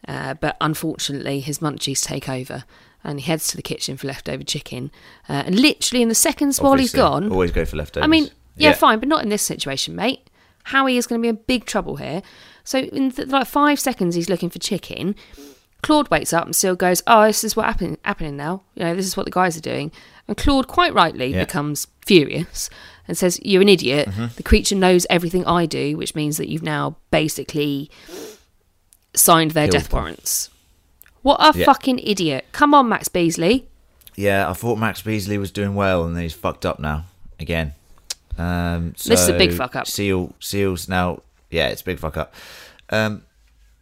uh, 0.07 0.35
but 0.35 0.57
unfortunately, 0.61 1.39
his 1.39 1.59
munchies 1.59 2.01
take 2.03 2.29
over. 2.29 2.63
And 3.05 3.19
he 3.19 3.25
heads 3.25 3.47
to 3.49 3.57
the 3.57 3.61
kitchen 3.61 3.97
for 3.97 4.07
leftover 4.07 4.43
chicken. 4.43 4.89
Uh, 5.27 5.43
and 5.45 5.59
literally, 5.59 6.01
in 6.01 6.07
the 6.07 6.15
seconds 6.15 6.61
while 6.61 6.77
he's 6.77 6.93
gone, 6.93 7.29
Always 7.29 7.51
go 7.51 7.65
for 7.65 7.75
leftovers. 7.75 8.05
I 8.05 8.07
mean, 8.07 8.29
yeah, 8.55 8.71
fine, 8.71 8.99
but 8.99 9.09
not 9.09 9.23
in 9.23 9.27
this 9.27 9.41
situation, 9.41 9.93
mate. 9.93 10.29
Howie 10.63 10.95
is 10.95 11.05
going 11.05 11.19
to 11.19 11.21
be 11.21 11.27
in 11.27 11.39
big 11.45 11.65
trouble 11.65 11.97
here. 11.97 12.21
So 12.63 12.79
in 12.79 13.11
th- 13.11 13.27
like 13.27 13.47
five 13.47 13.77
seconds, 13.77 14.15
he's 14.15 14.29
looking 14.29 14.49
for 14.49 14.59
chicken. 14.59 15.15
Claude 15.83 16.09
wakes 16.09 16.33
up 16.33 16.45
and 16.45 16.55
still 16.55 16.75
goes, 16.75 17.03
"Oh, 17.05 17.25
this 17.27 17.43
is 17.43 17.55
what 17.55 17.65
happen- 17.67 17.97
happening 18.03 18.35
now. 18.35 18.63
You 18.75 18.83
know, 18.85 18.95
this 18.95 19.05
is 19.05 19.15
what 19.15 19.25
the 19.25 19.31
guys 19.31 19.55
are 19.55 19.61
doing." 19.61 19.91
And 20.27 20.35
Claude, 20.35 20.67
quite 20.67 20.93
rightly, 20.93 21.27
Yeah. 21.33 21.43
becomes 21.45 21.85
furious 22.05 22.69
and 23.07 23.15
says, 23.17 23.39
"You're 23.43 23.61
an 23.61 23.69
idiot. 23.69 24.07
Mm-hmm. 24.09 24.25
The 24.37 24.43
creature 24.43 24.75
knows 24.75 25.05
everything 25.09 25.45
I 25.45 25.65
do, 25.67 25.95
which 25.97 26.15
means 26.15 26.37
that 26.37 26.49
you've 26.49 26.63
now 26.63 26.95
basically 27.11 27.91
signed 29.15 29.51
their 29.51 29.65
Killed 29.67 29.73
death 29.83 29.89
them. 29.89 29.99
warrants." 29.99 30.49
What 31.21 31.37
a 31.39 31.57
Yeah. 31.57 31.65
fucking 31.65 31.99
idiot! 31.99 32.45
Come 32.51 32.73
on, 32.73 32.89
Max 32.89 33.07
Beesley. 33.07 33.63
Yeah, 34.15 34.49
I 34.49 34.53
thought 34.53 34.77
Max 34.77 35.01
Beesley 35.01 35.37
was 35.39 35.51
doing 35.51 35.73
well, 35.75 36.03
and 36.05 36.15
then 36.15 36.23
he's 36.23 36.33
fucked 36.33 36.65
up 36.65 36.79
now 36.79 37.05
again. 37.39 37.73
Um, 38.37 38.93
This 39.05 39.21
is 39.21 39.29
a 39.29 39.33
big 39.37 39.53
fuck 39.53 39.75
up. 39.75 39.87
Seal, 39.87 40.33
Seals 40.39 40.89
now. 40.89 41.21
Yeah, 41.49 41.67
it's 41.69 41.81
a 41.81 41.85
big 41.85 41.99
fuck 41.99 42.17
up. 42.17 42.33
Um, 42.89 43.23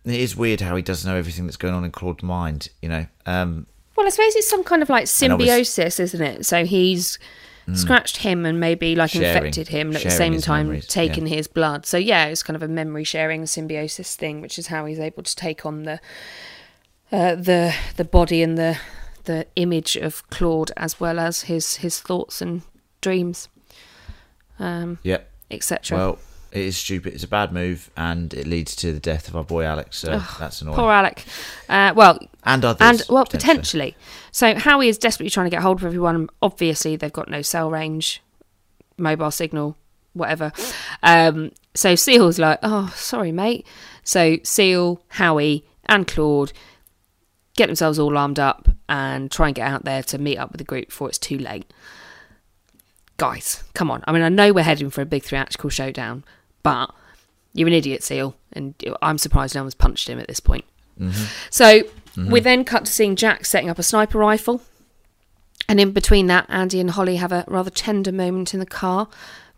it 0.05 0.19
is 0.19 0.35
weird 0.35 0.61
how 0.61 0.75
he 0.75 0.81
doesn't 0.81 1.09
know 1.09 1.17
everything 1.17 1.45
that's 1.45 1.57
going 1.57 1.73
on 1.73 1.83
in 1.83 1.91
Claude's 1.91 2.23
mind. 2.23 2.69
You 2.81 2.89
know, 2.89 3.05
um, 3.25 3.67
Well, 3.95 4.05
I 4.05 4.09
suppose 4.09 4.35
it's 4.35 4.49
some 4.49 4.63
kind 4.63 4.81
of 4.81 4.89
like 4.89 5.07
symbiosis, 5.07 5.99
isn't 5.99 6.21
it? 6.21 6.45
So 6.45 6.65
he's 6.65 7.19
scratched 7.73 8.17
him 8.17 8.45
and 8.45 8.59
maybe 8.59 8.95
like 8.95 9.11
Sharing- 9.11 9.27
infected 9.35 9.67
him, 9.69 9.95
at 9.95 10.03
the 10.03 10.09
same 10.09 10.39
time 10.41 10.67
memories, 10.67 10.87
taken 10.87 11.27
yeah. 11.27 11.35
his 11.35 11.47
blood. 11.47 11.85
So 11.85 11.97
yeah, 11.97 12.25
it's 12.25 12.43
kind 12.43 12.55
of 12.55 12.63
a 12.63 12.67
memory 12.67 13.03
sharing 13.03 13.45
symbiosis 13.45 14.15
thing, 14.15 14.41
which 14.41 14.57
is 14.57 14.67
how 14.67 14.85
he's 14.85 14.99
able 14.99 15.23
to 15.23 15.35
take 15.35 15.65
on 15.65 15.83
the 15.83 15.99
uh, 17.11 17.35
the 17.35 17.73
the 17.97 18.05
body 18.05 18.41
and 18.41 18.57
the 18.57 18.77
the 19.25 19.45
image 19.55 19.95
of 19.95 20.27
Claude 20.29 20.71
as 20.75 20.99
well 20.99 21.19
as 21.19 21.43
his 21.43 21.77
his 21.77 21.99
thoughts 21.99 22.41
and 22.41 22.63
dreams, 23.01 23.47
um, 24.59 24.97
yeah. 25.03 25.19
etc. 25.49 25.97
Well, 25.97 26.19
it 26.51 26.61
is 26.61 26.77
stupid. 26.77 27.13
It's 27.13 27.23
a 27.23 27.27
bad 27.27 27.51
move, 27.51 27.89
and 27.95 28.33
it 28.33 28.47
leads 28.47 28.75
to 28.77 28.91
the 28.91 28.99
death 28.99 29.27
of 29.27 29.35
our 29.35 29.43
boy 29.43 29.63
Alec. 29.63 29.93
So 29.93 30.21
that's 30.39 30.61
annoying. 30.61 30.75
Poor 30.75 30.91
Alec. 30.91 31.23
Uh, 31.69 31.93
well, 31.95 32.19
and 32.43 32.65
others, 32.65 32.81
and 32.81 33.03
well 33.09 33.25
potentially. 33.25 33.95
So 34.31 34.55
Howie 34.55 34.87
is 34.87 34.97
desperately 34.97 35.29
trying 35.29 35.45
to 35.45 35.51
get 35.51 35.61
hold 35.61 35.79
of 35.79 35.85
everyone. 35.85 36.29
Obviously, 36.41 36.95
they've 36.95 37.11
got 37.11 37.29
no 37.29 37.41
cell 37.41 37.71
range, 37.71 38.21
mobile 38.97 39.31
signal, 39.31 39.77
whatever. 40.13 40.51
Um, 41.03 41.51
so 41.73 41.95
Seal's 41.95 42.39
like, 42.39 42.59
"Oh, 42.63 42.91
sorry, 42.95 43.31
mate." 43.31 43.65
So 44.03 44.37
Seal, 44.43 45.01
Howie, 45.09 45.65
and 45.85 46.07
Claude 46.07 46.51
get 47.55 47.67
themselves 47.67 47.99
all 47.99 48.17
armed 48.17 48.39
up 48.39 48.69
and 48.87 49.29
try 49.29 49.47
and 49.47 49.55
get 49.55 49.67
out 49.67 49.85
there 49.85 50.03
to 50.03 50.17
meet 50.17 50.37
up 50.37 50.51
with 50.51 50.59
the 50.59 50.63
group 50.63 50.87
before 50.87 51.09
it's 51.09 51.17
too 51.17 51.37
late. 51.37 51.71
Guys, 53.17 53.63
come 53.73 53.91
on. 53.91 54.03
I 54.07 54.11
mean, 54.11 54.23
I 54.23 54.29
know 54.29 54.51
we're 54.51 54.63
heading 54.63 54.89
for 54.89 55.01
a 55.01 55.05
big 55.05 55.23
theatrical 55.23 55.69
showdown, 55.69 56.23
but 56.63 56.93
you're 57.53 57.67
an 57.67 57.73
idiot, 57.73 58.03
Seal, 58.03 58.35
and 58.53 58.73
I'm 59.01 59.17
surprised 59.17 59.55
no 59.55 59.61
one's 59.61 59.75
punched 59.75 60.07
him 60.07 60.19
at 60.19 60.27
this 60.27 60.39
point. 60.39 60.65
Mm-hmm. 60.99 61.23
So 61.49 61.83
we 62.15 62.23
mm-hmm. 62.23 62.35
then 62.43 62.65
cut 62.65 62.85
to 62.85 62.91
seeing 62.91 63.15
Jack 63.15 63.45
setting 63.45 63.69
up 63.69 63.79
a 63.79 63.83
sniper 63.83 64.17
rifle. 64.17 64.61
And 65.69 65.79
in 65.79 65.91
between 65.91 66.27
that, 66.27 66.45
Andy 66.49 66.79
and 66.79 66.91
Holly 66.91 67.15
have 67.17 67.31
a 67.31 67.45
rather 67.47 67.69
tender 67.69 68.11
moment 68.11 68.53
in 68.53 68.59
the 68.59 68.65
car, 68.65 69.07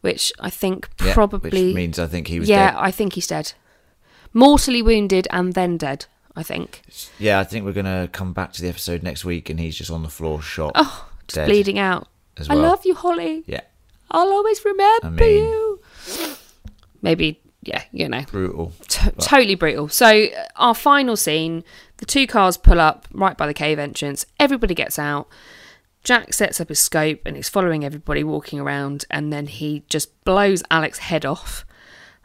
which 0.02 0.32
I 0.40 0.50
think 0.50 0.90
Yeah, 1.04 1.14
probably. 1.14 1.68
which 1.68 1.76
means 1.76 1.98
I 1.98 2.08
think 2.08 2.28
he 2.28 2.40
was 2.40 2.50
yeah, 2.50 2.72
dead. 2.72 2.80
I 2.80 2.92
think 2.92 3.14
he's 3.14 3.28
dead. 3.28 3.54
Mortally 4.34 4.82
wounded 4.82 5.28
and 5.32 5.54
then 5.54 5.78
dead, 5.78 6.06
I 6.36 6.44
think. 6.44 6.82
Yeah, 7.18 7.40
I 7.40 7.44
think 7.44 7.66
we're 7.66 7.74
gonna 7.74 8.10
come 8.12 8.34
back 8.34 8.54
to 8.54 8.62
the 8.62 8.70
episode 8.70 9.02
next 9.02 9.26
week, 9.26 9.50
and 9.50 9.60
he's 9.60 9.76
just 9.76 9.92
on 9.92 10.04
the 10.04 10.10
floor, 10.10 10.42
shot, 10.42 10.74
Oh, 10.76 11.08
just 11.28 11.46
bleeding 11.48 11.80
out. 11.80 12.08
as 12.38 12.50
I 12.50 12.56
love 12.56 12.86
you, 12.86 12.96
Holly. 12.96 13.44
Yeah, 13.48 13.62
I'll 14.12 14.32
always 14.34 14.64
remember 14.66 15.08
I 15.08 15.10
mean- 15.10 15.44
you. 15.46 15.80
Maybe, 17.04 17.40
yeah, 17.62 17.84
you 17.92 18.10
know. 18.10 18.24
brutal. 18.32 18.74
T- 18.88 19.12
totally 19.20 19.56
brutal. 19.56 19.90
So 19.90 20.08
uh, 20.08 20.46
our 20.56 20.74
final 20.74 21.16
scene, 21.16 21.64
the 21.98 22.06
two 22.06 22.26
cars 22.26 22.58
pull 22.58 22.80
up 22.80 23.08
right 23.14 23.38
by 23.38 23.46
the 23.46 23.54
cave 23.54 23.78
entrance. 23.78 24.26
Everybody 24.40 24.74
gets 24.74 24.98
out. 24.98 25.28
Jack 26.04 26.34
sets 26.34 26.60
up 26.60 26.70
his 26.70 26.80
scope 26.80 27.20
and 27.26 27.36
he's 27.36 27.48
following 27.48 27.86
everybody 27.86 28.24
walking 28.24 28.60
around, 28.60 29.06
and 29.12 29.32
then 29.32 29.46
he 29.48 29.84
just 29.88 30.24
blows 30.26 30.64
Alec's 30.72 30.98
head 31.00 31.26
off. 31.26 31.66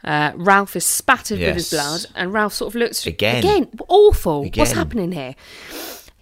Uh, 0.02 0.32
Ralph 0.36 0.76
is 0.76 0.86
spattered 0.86 1.40
with 1.40 1.54
his 1.54 1.70
blood, 1.70 2.06
and 2.14 2.32
Ralph 2.32 2.54
sort 2.54 2.72
of 2.72 2.76
looks 2.76 3.04
Again. 3.06 3.38
Again, 3.38 3.68
awful. 3.88 4.48
What's 4.54 4.72
happening 4.72 5.12
here? 5.12 5.34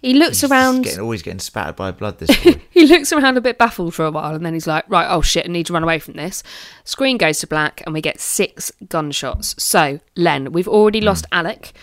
He 0.07 0.13
looks 0.13 0.41
He's 0.41 0.49
around. 0.49 0.83
getting, 0.83 0.99
always 1.01 1.21
getting 1.21 1.39
spattered 1.39 1.75
by 1.75 1.91
blood. 1.91 2.19
This. 2.19 2.29
He 2.71 2.85
looks 2.85 3.11
around 3.11 3.37
a 3.37 3.41
bit 3.41 3.57
baffled 3.57 3.93
for 3.95 4.05
a 4.05 4.11
while 4.11 4.35
and 4.35 4.45
then 4.45 4.53
he's 4.53 4.67
like, 4.67 4.85
right, 4.87 5.07
oh 5.09 5.21
shit, 5.21 5.45
I 5.45 5.51
need 5.51 5.65
to 5.65 5.73
run 5.73 5.83
away 5.83 5.97
from 5.99 6.13
this. 6.13 6.43
Screen 6.83 7.17
goes 7.17 7.39
to 7.39 7.47
black 7.47 7.81
and 7.85 7.93
we 7.93 8.01
get 8.01 8.19
six 8.21 8.71
gunshots. 8.87 9.55
So, 9.61 9.99
Len, 10.15 10.51
we've 10.51 10.67
already 10.67 11.01
lost 11.01 11.25
Alec. 11.31 11.73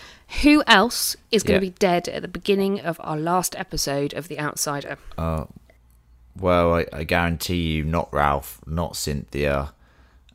Who 0.41 0.63
else 0.67 1.15
is 1.31 1.43
going 1.43 1.59
to 1.59 1.65
Hmm. 1.67 1.69
Yeah. 1.69 1.69
be 1.71 1.75
dead 1.77 2.07
at 2.09 2.21
the 2.21 2.27
beginning 2.29 2.79
of 2.79 2.99
our 3.03 3.17
last 3.17 3.55
episode 3.57 4.13
of 4.13 4.27
The 4.29 4.39
Outsider? 4.39 4.97
Well, 5.17 6.73
I, 6.73 6.85
I 6.91 7.03
guarantee 7.03 7.73
you, 7.75 7.83
not 7.85 8.11
Ralph, 8.13 8.59
not 8.65 8.95
Cynthia. 8.95 9.73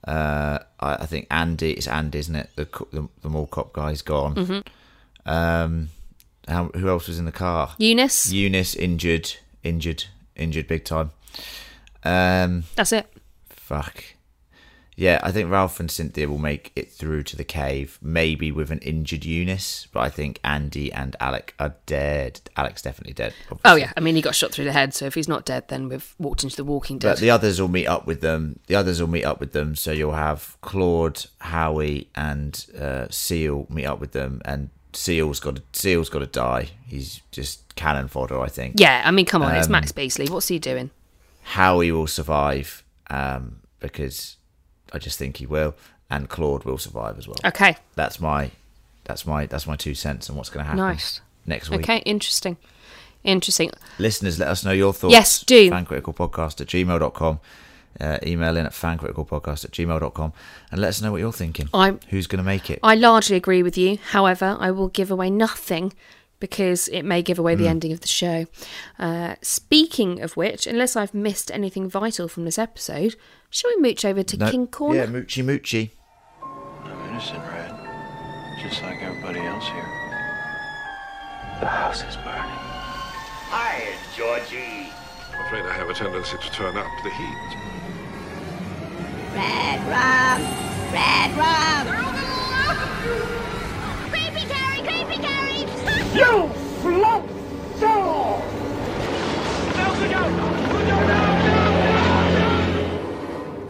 Uh, 0.06 0.58
I, 0.78 0.94
I 0.96 1.06
think 1.06 1.26
Andy. 1.30 1.72
It's 1.72 1.86
Andy, 1.88 2.18
isn't 2.18 2.36
it? 2.36 2.50
The 2.56 2.64
the, 2.92 3.08
the 3.22 3.28
mall 3.28 3.46
cop 3.46 3.72
guy's 3.72 4.00
gone. 4.02 4.34
Mm-hmm. 4.34 5.30
Um, 5.30 5.88
how, 6.50 6.66
who 6.68 6.88
else 6.88 7.08
was 7.08 7.18
in 7.18 7.24
the 7.24 7.32
car? 7.32 7.74
Yunis? 7.78 8.32
Yunis 8.32 8.76
injured, 8.76 9.34
injured, 9.62 10.04
injured 10.36 10.66
big 10.68 10.84
time. 10.84 11.10
Um, 12.04 12.64
That's 12.76 12.92
it. 12.92 13.06
fuck. 13.48 14.04
Yeah, 14.96 15.18
I 15.22 15.32
think 15.32 15.50
Ralph 15.50 15.80
and 15.80 15.90
Cynthia 15.90 16.28
will 16.28 16.36
make 16.36 16.72
it 16.76 16.92
through 16.92 17.22
to 17.22 17.36
the 17.36 17.44
cave, 17.44 17.98
maybe 18.02 18.52
with 18.52 18.70
an 18.70 18.80
injured 18.80 19.22
Yunis. 19.22 19.86
But 19.92 20.00
I 20.00 20.10
think 20.10 20.40
Andy 20.44 20.92
and 20.92 21.16
Alec 21.20 21.54
are 21.58 21.74
dead. 21.86 22.42
Alec's 22.54 22.82
definitely 22.82 23.14
dead. 23.14 23.32
Oh 23.64 23.76
yeah, 23.76 23.94
I 23.96 24.00
mean 24.00 24.14
he 24.14 24.20
got 24.20 24.34
shot 24.34 24.52
through 24.52 24.66
the 24.66 24.72
head, 24.72 24.92
so 24.92 25.06
if 25.06 25.14
he's 25.14 25.26
not 25.28 25.46
dead, 25.46 25.68
then 25.68 25.88
we've 25.88 26.14
walked 26.18 26.44
into 26.44 26.54
the 26.56 26.64
Walking 26.64 26.98
Dead. 26.98 27.12
But 27.12 27.20
the 27.20 27.30
others 27.30 27.58
will 27.58 27.68
meet 27.68 27.86
up 27.86 28.06
with 28.06 28.20
them. 28.20 28.58
The 28.66 28.74
others 28.74 29.00
will 29.00 29.08
meet 29.08 29.24
up 29.24 29.40
with 29.40 29.52
them. 29.52 29.74
So 29.74 29.90
you'll 29.90 30.12
have 30.12 30.58
Claude, 30.60 31.24
Howie, 31.38 32.10
and 32.14 32.66
uh, 32.78 33.06
Seal 33.08 33.66
meet 33.70 33.86
up 33.86 34.00
with 34.00 34.12
them. 34.12 34.42
And 34.44 34.68
Seal's 34.92 35.40
got 35.40 35.56
to, 35.56 35.62
Seal's 35.72 36.08
got 36.08 36.20
to 36.20 36.26
die. 36.26 36.70
He's 36.86 37.20
just 37.30 37.74
cannon 37.76 38.08
fodder, 38.08 38.40
I 38.40 38.48
think. 38.48 38.74
yeah, 38.78 39.02
I 39.04 39.10
mean 39.10 39.26
come 39.26 39.42
on, 39.42 39.54
it's 39.54 39.66
Um, 39.66 39.72
Max 39.72 39.92
Beesley. 39.92 40.28
What's 40.28 40.48
he 40.48 40.58
doing? 40.58 40.90
How 41.42 41.80
he 41.80 41.90
will 41.92 42.06
survive 42.06 42.84
um, 43.08 43.60
because 43.80 44.36
I 44.92 44.98
just 44.98 45.18
think 45.18 45.38
he 45.38 45.46
will, 45.46 45.74
and 46.10 46.28
Claude 46.28 46.64
will 46.64 46.78
survive 46.78 47.18
as 47.18 47.26
well. 47.28 47.36
Okay, 47.44 47.76
That's 47.96 48.20
my 48.20 48.50
that's 49.04 49.26
my 49.26 49.46
that's 49.46 49.66
my 49.66 49.76
two 49.76 49.94
cents 49.94 50.28
on 50.30 50.36
what's 50.36 50.50
going 50.50 50.64
to 50.64 50.68
happen 50.68 50.78
Nice. 50.84 51.20
next 51.46 51.70
week. 51.70 51.80
okay, 51.80 51.98
interesting, 52.04 52.56
interesting. 53.24 53.70
Listeners, 53.98 54.38
let 54.38 54.48
us 54.48 54.64
know 54.64 54.72
your 54.72 54.92
thoughts. 54.92 55.12
Yes, 55.12 55.42
do. 55.42 55.70
Fancriticalpodcast 55.70 56.60
at 56.60 56.66
gmail.com. 56.68 57.40
Uh, 58.00 58.18
email 58.26 58.56
in 58.56 58.64
at 58.66 58.72
fancriticalpodcast 58.72 59.64
at 59.66 59.72
gmail.com 59.72 60.32
and 60.72 60.80
let 60.80 60.88
us 60.88 61.02
know 61.02 61.12
what 61.12 61.20
you're 61.20 61.32
thinking. 61.32 61.68
I'm- 61.74 62.00
Who's 62.08 62.26
going 62.26 62.38
to 62.38 62.42
make 62.44 62.70
it? 62.70 62.78
I 62.82 62.94
largely 62.94 63.36
agree 63.36 63.62
with 63.62 63.76
you. 63.76 63.98
However, 64.12 64.56
I 64.58 64.70
will 64.70 64.88
give 64.88 65.10
away 65.10 65.28
nothing 65.28 65.92
because 66.38 66.88
it 66.88 67.02
may 67.02 67.20
give 67.20 67.38
away 67.38 67.54
the 67.54 67.64
Hmm. 67.64 67.70
ending 67.70 67.92
of 67.92 68.00
the 68.00 68.08
show. 68.08 68.46
Uh, 68.98 69.34
speaking 69.42 70.22
of 70.22 70.34
which, 70.38 70.66
unless 70.66 70.96
I've 70.96 71.12
missed 71.12 71.50
anything 71.50 71.90
vital 71.90 72.28
from 72.28 72.46
this 72.46 72.58
episode, 72.58 73.16
shall 73.50 73.70
we 73.76 73.82
mooch 73.82 74.06
over 74.06 74.22
to 74.22 74.36
No- 74.38 74.50
King 74.50 74.66
Corner? 74.66 75.00
Yeah, 75.00 75.06
Moochie 75.06 75.44
Moochie. 75.44 75.90
I'm 76.42 77.10
innocent, 77.10 77.40
Red. 77.52 77.70
Just 78.62 78.80
like 78.82 79.02
everybody 79.02 79.40
else 79.40 79.64
here. 79.66 79.88
The 81.60 81.66
house 81.66 82.00
is 82.08 82.16
burning. 82.16 82.60
Hi, 83.52 83.84
Georgie. 84.16 84.88
I'm 85.34 85.44
afraid 85.46 85.66
I 85.66 85.72
have 85.74 85.90
a 85.90 85.94
tendency 85.94 86.38
to 86.38 86.50
turn 86.52 86.76
up 86.78 86.86
the 87.04 87.10
heat. 87.10 87.79
Red 89.34 89.80
rum! 89.86 90.42
Red 90.92 91.30
rum! 91.38 91.86
Creepy 94.10 94.44
Carrie! 94.48 94.82
Creepy 94.82 95.22
Carrie! 95.22 95.66
You 96.18 96.48
float 96.82 97.30
soul! 97.78 98.42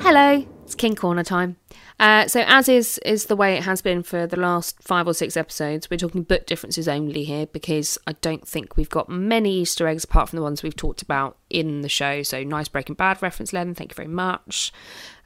Hello, 0.00 0.46
it's 0.64 0.74
King 0.74 0.96
Corner 0.96 1.22
time. 1.22 1.56
Uh, 2.00 2.26
so, 2.26 2.42
as 2.46 2.66
is 2.66 2.96
is 3.04 3.26
the 3.26 3.36
way 3.36 3.58
it 3.58 3.64
has 3.64 3.82
been 3.82 4.02
for 4.02 4.26
the 4.26 4.40
last 4.40 4.82
five 4.82 5.06
or 5.06 5.12
six 5.12 5.36
episodes, 5.36 5.90
we're 5.90 5.98
talking 5.98 6.22
book 6.22 6.46
differences 6.46 6.88
only 6.88 7.24
here 7.24 7.46
because 7.46 7.98
I 8.06 8.12
don't 8.12 8.48
think 8.48 8.78
we've 8.78 8.88
got 8.88 9.10
many 9.10 9.60
Easter 9.60 9.86
eggs 9.86 10.04
apart 10.04 10.30
from 10.30 10.38
the 10.38 10.42
ones 10.42 10.62
we've 10.62 10.74
talked 10.74 11.02
about 11.02 11.36
in 11.50 11.82
the 11.82 11.90
show. 11.90 12.22
So, 12.22 12.42
nice 12.42 12.68
Breaking 12.68 12.94
Bad 12.94 13.20
reference, 13.20 13.52
Len. 13.52 13.74
Thank 13.74 13.90
you 13.90 13.96
very 13.96 14.08
much. 14.08 14.72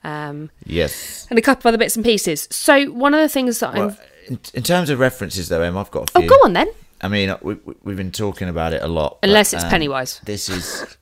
Um, 0.04 0.50
Yes. 0.66 1.26
and 1.30 1.38
a 1.38 1.42
couple 1.42 1.60
of 1.68 1.72
other 1.74 1.78
bits 1.78 1.96
and 1.96 2.04
pieces. 2.04 2.46
So, 2.50 2.86
one 2.92 3.14
of 3.14 3.20
the 3.20 3.28
things 3.28 3.60
that 3.60 3.72
Well, 3.74 3.90
I'm. 3.90 3.96
in, 4.28 4.38
in 4.52 4.62
terms 4.62 4.90
of 4.90 4.98
references, 4.98 5.48
though, 5.48 5.62
Em, 5.62 5.76
I've 5.76 5.90
got 5.90 6.10
a 6.10 6.18
Oh, 6.18 6.26
go 6.26 6.34
on 6.44 6.52
then. 6.52 6.68
I 7.00 7.08
mean, 7.08 7.34
we, 7.42 7.54
we- 7.54 7.74
we've 7.82 7.96
been 7.96 8.12
talking 8.12 8.48
about 8.48 8.72
it 8.74 8.82
a 8.82 8.86
lot. 8.88 9.18
but, 9.22 9.28
Unless 9.28 9.52
it's 9.54 9.64
um, 9.64 9.70
Pennywise. 9.70 10.20
This 10.24 10.48
is. 10.48 10.96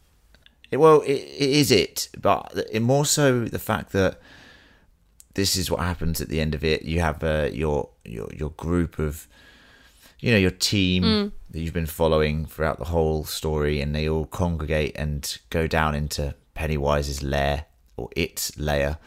It, 0.70 0.78
well, 0.78 1.00
it, 1.02 1.12
it 1.12 1.50
is 1.50 1.70
it, 1.70 2.08
but 2.20 2.52
it, 2.72 2.80
more 2.80 3.04
so 3.04 3.44
the 3.44 3.58
fact 3.58 3.92
that 3.92 4.20
this 5.34 5.56
is 5.56 5.70
what 5.70 5.80
happens 5.80 6.20
at 6.20 6.28
the 6.28 6.40
end 6.40 6.54
of 6.54 6.64
it. 6.64 6.82
You 6.82 7.00
have 7.00 7.22
uh, 7.22 7.48
your 7.52 7.90
your 8.04 8.28
your 8.32 8.50
group 8.50 8.98
of, 8.98 9.26
you 10.20 10.30
know, 10.32 10.38
your 10.38 10.50
team 10.50 11.02
Mm. 11.02 11.32
that 11.50 11.60
you've 11.60 11.74
been 11.74 11.86
following 11.86 12.46
throughout 12.46 12.78
the 12.78 12.86
whole 12.86 13.24
story, 13.24 13.80
and 13.80 13.94
they 13.94 14.08
all 14.08 14.24
congregate 14.26 14.92
and 14.96 15.38
go 15.50 15.66
down 15.66 15.94
into 15.94 16.34
Pennywise's 16.54 17.22
lair 17.22 17.66
or 17.96 18.08
its 18.16 18.56
layer, 18.58 18.98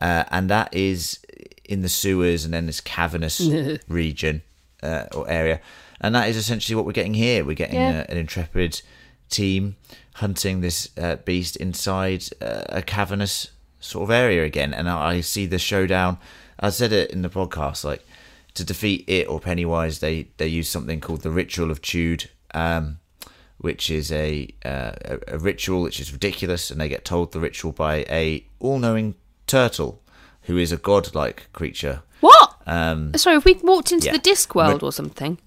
uh, 0.00 0.24
and 0.30 0.48
that 0.50 0.72
is 0.74 1.18
in 1.64 1.82
the 1.82 1.88
sewers 1.88 2.44
and 2.44 2.52
then 2.54 2.66
this 2.66 2.80
cavernous 2.80 3.40
region 3.88 4.42
uh, 4.82 5.04
or 5.14 5.28
area, 5.28 5.60
and 6.00 6.14
that 6.14 6.28
is 6.28 6.36
essentially 6.36 6.74
what 6.76 6.84
we're 6.86 6.92
getting 6.92 7.14
here. 7.14 7.44
We're 7.44 7.54
getting 7.54 7.80
Yeah. 7.80 8.04
a, 8.08 8.10
an 8.10 8.16
intrepid 8.16 8.82
team 9.28 9.76
hunting 10.14 10.60
this 10.60 10.88
uh, 10.98 11.16
beast 11.16 11.56
inside 11.56 12.24
uh, 12.42 12.64
a 12.68 12.82
cavernous 12.82 13.50
sort 13.80 14.04
of 14.04 14.10
area 14.10 14.44
again, 14.44 14.72
and 14.74 14.88
I 14.88 15.16
I 15.16 15.20
see 15.22 15.46
the 15.46 15.58
showdown. 15.58 16.18
I 16.58 16.70
said 16.70 16.92
it 16.92 17.10
in 17.10 17.22
the 17.22 17.30
podcast, 17.30 17.84
like 17.84 18.04
to 18.54 18.64
defeat 18.64 19.04
it 19.08 19.28
or 19.28 19.40
Pennywise, 19.40 20.00
they 20.00 20.28
they 20.36 20.46
use 20.48 20.68
something 20.68 21.00
called 21.00 21.22
the 21.22 21.30
Ritual 21.30 21.70
of 21.70 21.80
Chüd, 21.82 22.26
um, 22.54 22.98
which 23.60 23.90
is 23.90 24.10
a, 24.10 24.48
uh, 24.64 24.92
a 25.04 25.18
a 25.28 25.38
ritual 25.38 25.82
which 25.82 26.00
is 26.00 26.12
ridiculous, 26.12 26.70
and 26.70 26.80
they 26.80 26.88
get 26.88 27.04
told 27.04 27.32
the 27.32 27.40
ritual 27.40 27.72
by 27.72 28.06
a 28.08 28.44
all-knowing 28.58 29.14
turtle, 29.46 30.02
who 30.42 30.56
is 30.56 30.72
a 30.72 30.76
god-like 30.76 31.48
creature. 31.52 32.02
What? 32.20 32.56
Um, 32.66 33.12
Sorry, 33.16 33.36
have 33.36 33.44
we 33.44 33.54
walked 33.54 33.92
into 33.92 34.06
yeah. 34.06 34.12
the 34.12 34.18
disc 34.18 34.54
world 34.54 34.82
Ma- 34.82 34.88
or 34.88 34.92
something? 34.92 35.38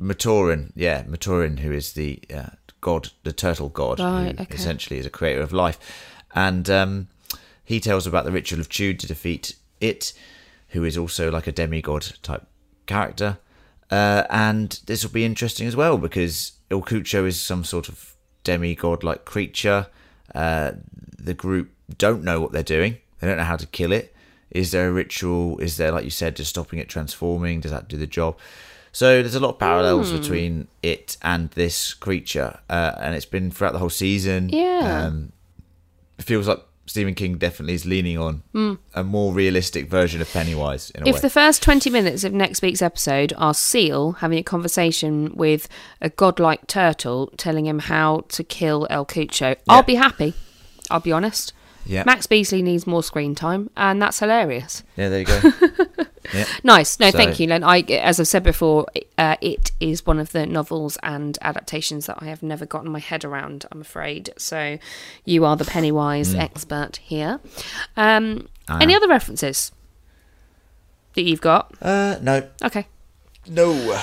Maturin, 0.00 0.72
yeah, 0.74 1.04
Maturin, 1.06 1.58
who 1.58 1.72
is 1.72 1.92
the 1.92 2.20
uh, 2.34 2.50
god, 2.80 3.10
the 3.22 3.32
turtle 3.32 3.68
god, 3.68 4.00
Right, 4.00 4.34
who 4.36 4.42
okay. 4.42 4.54
essentially 4.54 4.98
is 4.98 5.06
a 5.06 5.10
creator 5.10 5.42
of 5.42 5.52
life, 5.52 5.78
and 6.34 6.68
um, 6.70 7.08
he 7.64 7.80
tells 7.80 8.06
about 8.06 8.24
the 8.24 8.32
ritual 8.32 8.60
of 8.60 8.68
Chüd 8.68 8.98
to 9.00 9.06
defeat 9.06 9.56
it, 9.80 10.12
who 10.68 10.84
is 10.84 10.96
also 10.96 11.30
like 11.30 11.46
a 11.46 11.52
demigod 11.52 12.16
type 12.22 12.46
character, 12.86 13.38
uh, 13.90 14.24
and 14.30 14.80
this 14.86 15.04
will 15.04 15.12
be 15.12 15.24
interesting 15.24 15.66
as 15.68 15.76
well 15.76 15.98
because 15.98 16.52
El 16.72 16.80
Cucho 16.82 17.26
is 17.26 17.38
some 17.40 17.62
sort 17.64 17.88
of 17.88 18.16
demigod 18.44 19.04
like 19.04 19.24
creature. 19.24 19.86
Uh, 20.34 20.72
the 21.18 21.34
group 21.34 21.70
don't 21.98 22.24
know 22.24 22.40
what 22.40 22.50
they're 22.52 22.62
doing; 22.62 22.96
they 23.20 23.28
don't 23.28 23.36
know 23.36 23.44
how 23.44 23.56
to 23.58 23.66
kill 23.66 23.92
it. 23.92 24.14
Is 24.50 24.70
there 24.72 24.88
a 24.88 24.92
ritual? 24.92 25.58
Is 25.58 25.76
there, 25.76 25.92
like 25.92 26.04
you 26.04 26.10
said, 26.10 26.36
just 26.36 26.50
stopping 26.50 26.78
it 26.78 26.88
transforming? 26.88 27.60
Does 27.60 27.70
that 27.70 27.88
do 27.88 27.96
the 27.96 28.06
job? 28.06 28.38
So 28.90 29.22
there's 29.22 29.34
a 29.34 29.40
lot 29.40 29.50
of 29.50 29.58
parallels 29.58 30.10
Hmm. 30.10 30.18
between 30.18 30.68
it 30.82 31.16
and 31.22 31.50
this 31.52 31.94
creature, 31.94 32.58
uh, 32.68 32.92
and 33.00 33.14
it's 33.14 33.24
been 33.24 33.50
throughout 33.50 33.72
the 33.72 33.78
whole 33.78 33.88
season. 33.90 34.48
Yeah. 34.50 35.04
Um, 35.06 35.32
it 36.18 36.24
feels 36.24 36.46
like 36.48 36.62
Stephen 36.92 37.14
King 37.14 37.38
definitely 37.38 37.72
is 37.72 37.86
leaning 37.86 38.18
on 38.18 38.42
Hmm. 38.52 38.74
a 38.94 39.02
more 39.02 39.32
realistic 39.32 39.88
version 39.88 40.20
of 40.20 40.30
Pennywise 40.30 40.90
in 40.90 41.02
a 41.04 41.06
If 41.08 41.14
way. 41.14 41.20
the 41.22 41.30
first 41.30 41.62
20 41.62 41.88
minutes 41.88 42.22
of 42.22 42.34
next 42.34 42.60
week's 42.60 42.82
episode 42.82 43.32
are 43.38 43.54
Seal 43.54 44.12
having 44.20 44.36
a 44.36 44.42
conversation 44.42 45.32
with 45.34 45.68
a 46.02 46.10
godlike 46.10 46.66
turtle 46.66 47.32
telling 47.38 47.64
him 47.64 47.78
how 47.78 48.24
to 48.28 48.44
kill 48.44 48.86
El 48.90 49.06
Cucho, 49.06 49.56
I'll 49.70 49.82
be 49.82 49.94
happy. 49.94 50.34
I'll 50.90 51.00
be 51.00 51.12
honest. 51.12 51.54
Yeah, 51.84 52.04
Max 52.04 52.26
Beesley 52.26 52.62
needs 52.62 52.86
more 52.86 53.02
screen 53.02 53.34
time, 53.34 53.70
and 53.76 54.00
that's 54.00 54.18
hilarious. 54.20 54.82
yeah, 54.96 55.08
there 55.08 55.20
you 55.20 55.26
go. 55.26 55.40
yeah. 56.34 56.44
Nice. 56.62 57.00
No, 57.00 57.10
So- 57.10 57.18
thank 57.18 57.40
you, 57.40 57.46
Len. 57.48 57.64
I, 57.64 57.80
as 57.80 58.20
I've 58.20 58.28
said 58.28 58.42
before, 58.44 58.86
uh, 59.18 59.36
it 59.40 59.72
is 59.80 60.06
one 60.06 60.18
of 60.18 60.32
the 60.32 60.46
novels 60.46 60.96
and 61.02 61.36
adaptations 61.42 62.06
that 62.06 62.18
I 62.20 62.26
have 62.26 62.42
never 62.42 62.64
gotten 62.66 62.90
my 62.92 63.00
head 63.00 63.24
around. 63.24 63.66
I'm 63.72 63.80
afraid. 63.80 64.30
So, 64.36 64.78
you 65.24 65.44
are 65.44 65.56
the 65.56 65.64
Pennywise 65.64 66.34
expert 66.34 66.98
here. 66.98 67.40
Um, 67.96 68.48
any 68.68 68.94
am. 68.94 68.98
other 69.02 69.08
references 69.08 69.72
that 71.14 71.22
you've 71.22 71.40
got? 71.40 71.74
Uh, 71.82 72.16
no, 72.22 72.48
Okay. 72.64 72.86
no. 73.48 74.00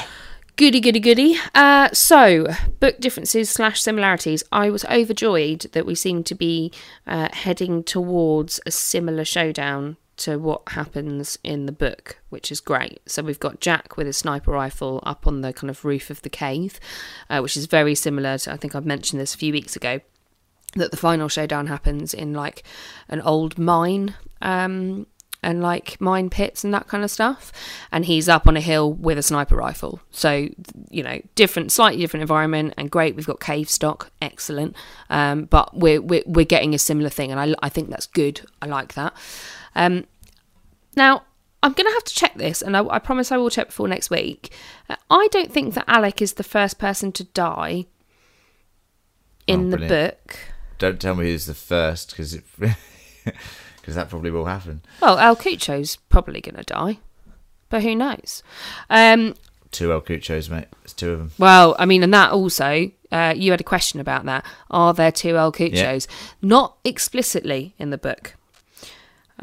Goody, 0.59 0.81
goody, 0.81 0.99
goody. 0.99 1.37
Uh, 1.55 1.87
so, 1.93 2.45
book 2.81 2.99
differences 2.99 3.49
slash 3.49 3.81
similarities. 3.81 4.43
I 4.51 4.69
was 4.69 4.83
overjoyed 4.83 5.61
that 5.71 5.85
we 5.85 5.95
seem 5.95 6.21
to 6.25 6.35
be 6.35 6.73
uh, 7.07 7.29
heading 7.31 7.81
towards 7.81 8.59
a 8.65 8.71
similar 8.71 9.23
showdown 9.23 9.95
to 10.17 10.37
what 10.37 10.63
happens 10.67 11.39
in 11.45 11.65
the 11.65 11.71
book, 11.71 12.17
which 12.27 12.51
is 12.51 12.59
great. 12.59 12.99
So, 13.05 13.23
we've 13.23 13.39
got 13.39 13.61
Jack 13.61 13.95
with 13.95 14.05
a 14.05 14.11
sniper 14.11 14.51
rifle 14.51 15.01
up 15.05 15.25
on 15.25 15.39
the 15.39 15.53
kind 15.53 15.69
of 15.69 15.85
roof 15.85 16.09
of 16.09 16.23
the 16.23 16.29
cave, 16.29 16.77
uh, 17.29 17.39
which 17.39 17.55
is 17.55 17.65
very 17.65 17.95
similar 17.95 18.37
to, 18.39 18.51
I 18.51 18.57
think 18.57 18.75
I've 18.75 18.85
mentioned 18.85 19.21
this 19.21 19.33
a 19.33 19.37
few 19.37 19.53
weeks 19.53 19.77
ago, 19.77 20.01
that 20.75 20.91
the 20.91 20.97
final 20.97 21.29
showdown 21.29 21.67
happens 21.67 22.13
in 22.13 22.33
like 22.33 22.63
an 23.07 23.21
old 23.21 23.57
mine. 23.57 24.13
Um, 24.41 25.07
and 25.41 25.61
like 25.61 25.99
mine 26.01 26.29
pits 26.29 26.63
and 26.63 26.73
that 26.73 26.87
kind 26.87 27.03
of 27.03 27.11
stuff. 27.11 27.51
And 27.91 28.05
he's 28.05 28.27
up 28.27 28.47
on 28.47 28.57
a 28.57 28.61
hill 28.61 28.93
with 28.93 29.17
a 29.17 29.23
sniper 29.23 29.55
rifle. 29.55 30.01
So, 30.11 30.49
you 30.89 31.03
know, 31.03 31.21
different, 31.35 31.71
slightly 31.71 32.01
different 32.01 32.21
environment 32.21 32.73
and 32.77 32.91
great. 32.91 33.15
We've 33.15 33.25
got 33.25 33.39
cave 33.39 33.69
stock, 33.69 34.11
excellent. 34.21 34.75
Um, 35.09 35.45
but 35.45 35.75
we're, 35.77 36.01
we're, 36.01 36.23
we're 36.25 36.45
getting 36.45 36.73
a 36.73 36.79
similar 36.79 37.09
thing. 37.09 37.31
And 37.31 37.39
I, 37.39 37.55
I 37.65 37.69
think 37.69 37.89
that's 37.89 38.07
good. 38.07 38.41
I 38.61 38.65
like 38.65 38.95
that. 38.95 39.13
Um, 39.75 40.05
now, 40.95 41.23
I'm 41.61 41.73
going 41.73 41.87
to 41.87 41.93
have 41.93 42.03
to 42.05 42.15
check 42.15 42.35
this, 42.35 42.61
and 42.61 42.77
I, 42.77 42.85
I 42.85 42.99
promise 42.99 43.31
I 43.31 43.37
will 43.37 43.49
check 43.49 43.67
before 43.67 43.87
next 43.87 44.09
week. 44.09 44.53
Uh, 44.89 44.95
I 45.09 45.27
don't 45.29 45.51
think 45.51 45.73
that 45.73 45.83
Alec 45.87 46.21
is 46.21 46.33
the 46.33 46.43
first 46.43 46.79
person 46.79 47.11
to 47.13 47.25
die 47.25 47.85
in 49.45 49.73
Oh, 49.73 49.77
the 49.77 49.87
book. 49.87 50.39
Don't 50.77 51.01
tell 51.01 51.15
me 51.15 51.25
who's 51.25 51.47
the 51.47 51.53
first 51.53 52.11
because 52.11 52.35
because 52.35 52.75
because 53.89 53.95
that 53.95 54.09
probably 54.09 54.29
will 54.29 54.45
happen. 54.45 54.81
Well, 55.01 55.17
El 55.17 55.35
Cucho's 55.35 55.95
probably 55.95 56.41
going 56.41 56.57
to 56.57 56.63
die, 56.63 56.99
but 57.69 57.81
who 57.81 57.95
knows? 57.95 58.43
Um, 58.87 59.33
Two 59.71 59.91
El 59.91 60.01
Cuchos, 60.01 60.47
mate. 60.47 60.67
There's 60.83 60.93
two 60.93 61.11
of 61.11 61.17
them. 61.17 61.31
well, 61.39 61.75
I 61.79 61.87
mean, 61.87 62.03
and 62.03 62.13
that 62.13 62.31
also, 62.31 62.91
uh, 63.11 63.33
you 63.35 63.49
had 63.49 63.61
a 63.61 63.63
question 63.63 63.99
about 63.99 64.25
that. 64.25 64.45
Are 64.69 64.93
there 64.93 65.11
two 65.11 65.37
El 65.37 65.51
Cuchos? 65.51 66.05
Not 66.39 66.77
explicitly 66.85 67.73
in 67.79 67.89
the 67.89 67.97
book. 67.97 68.35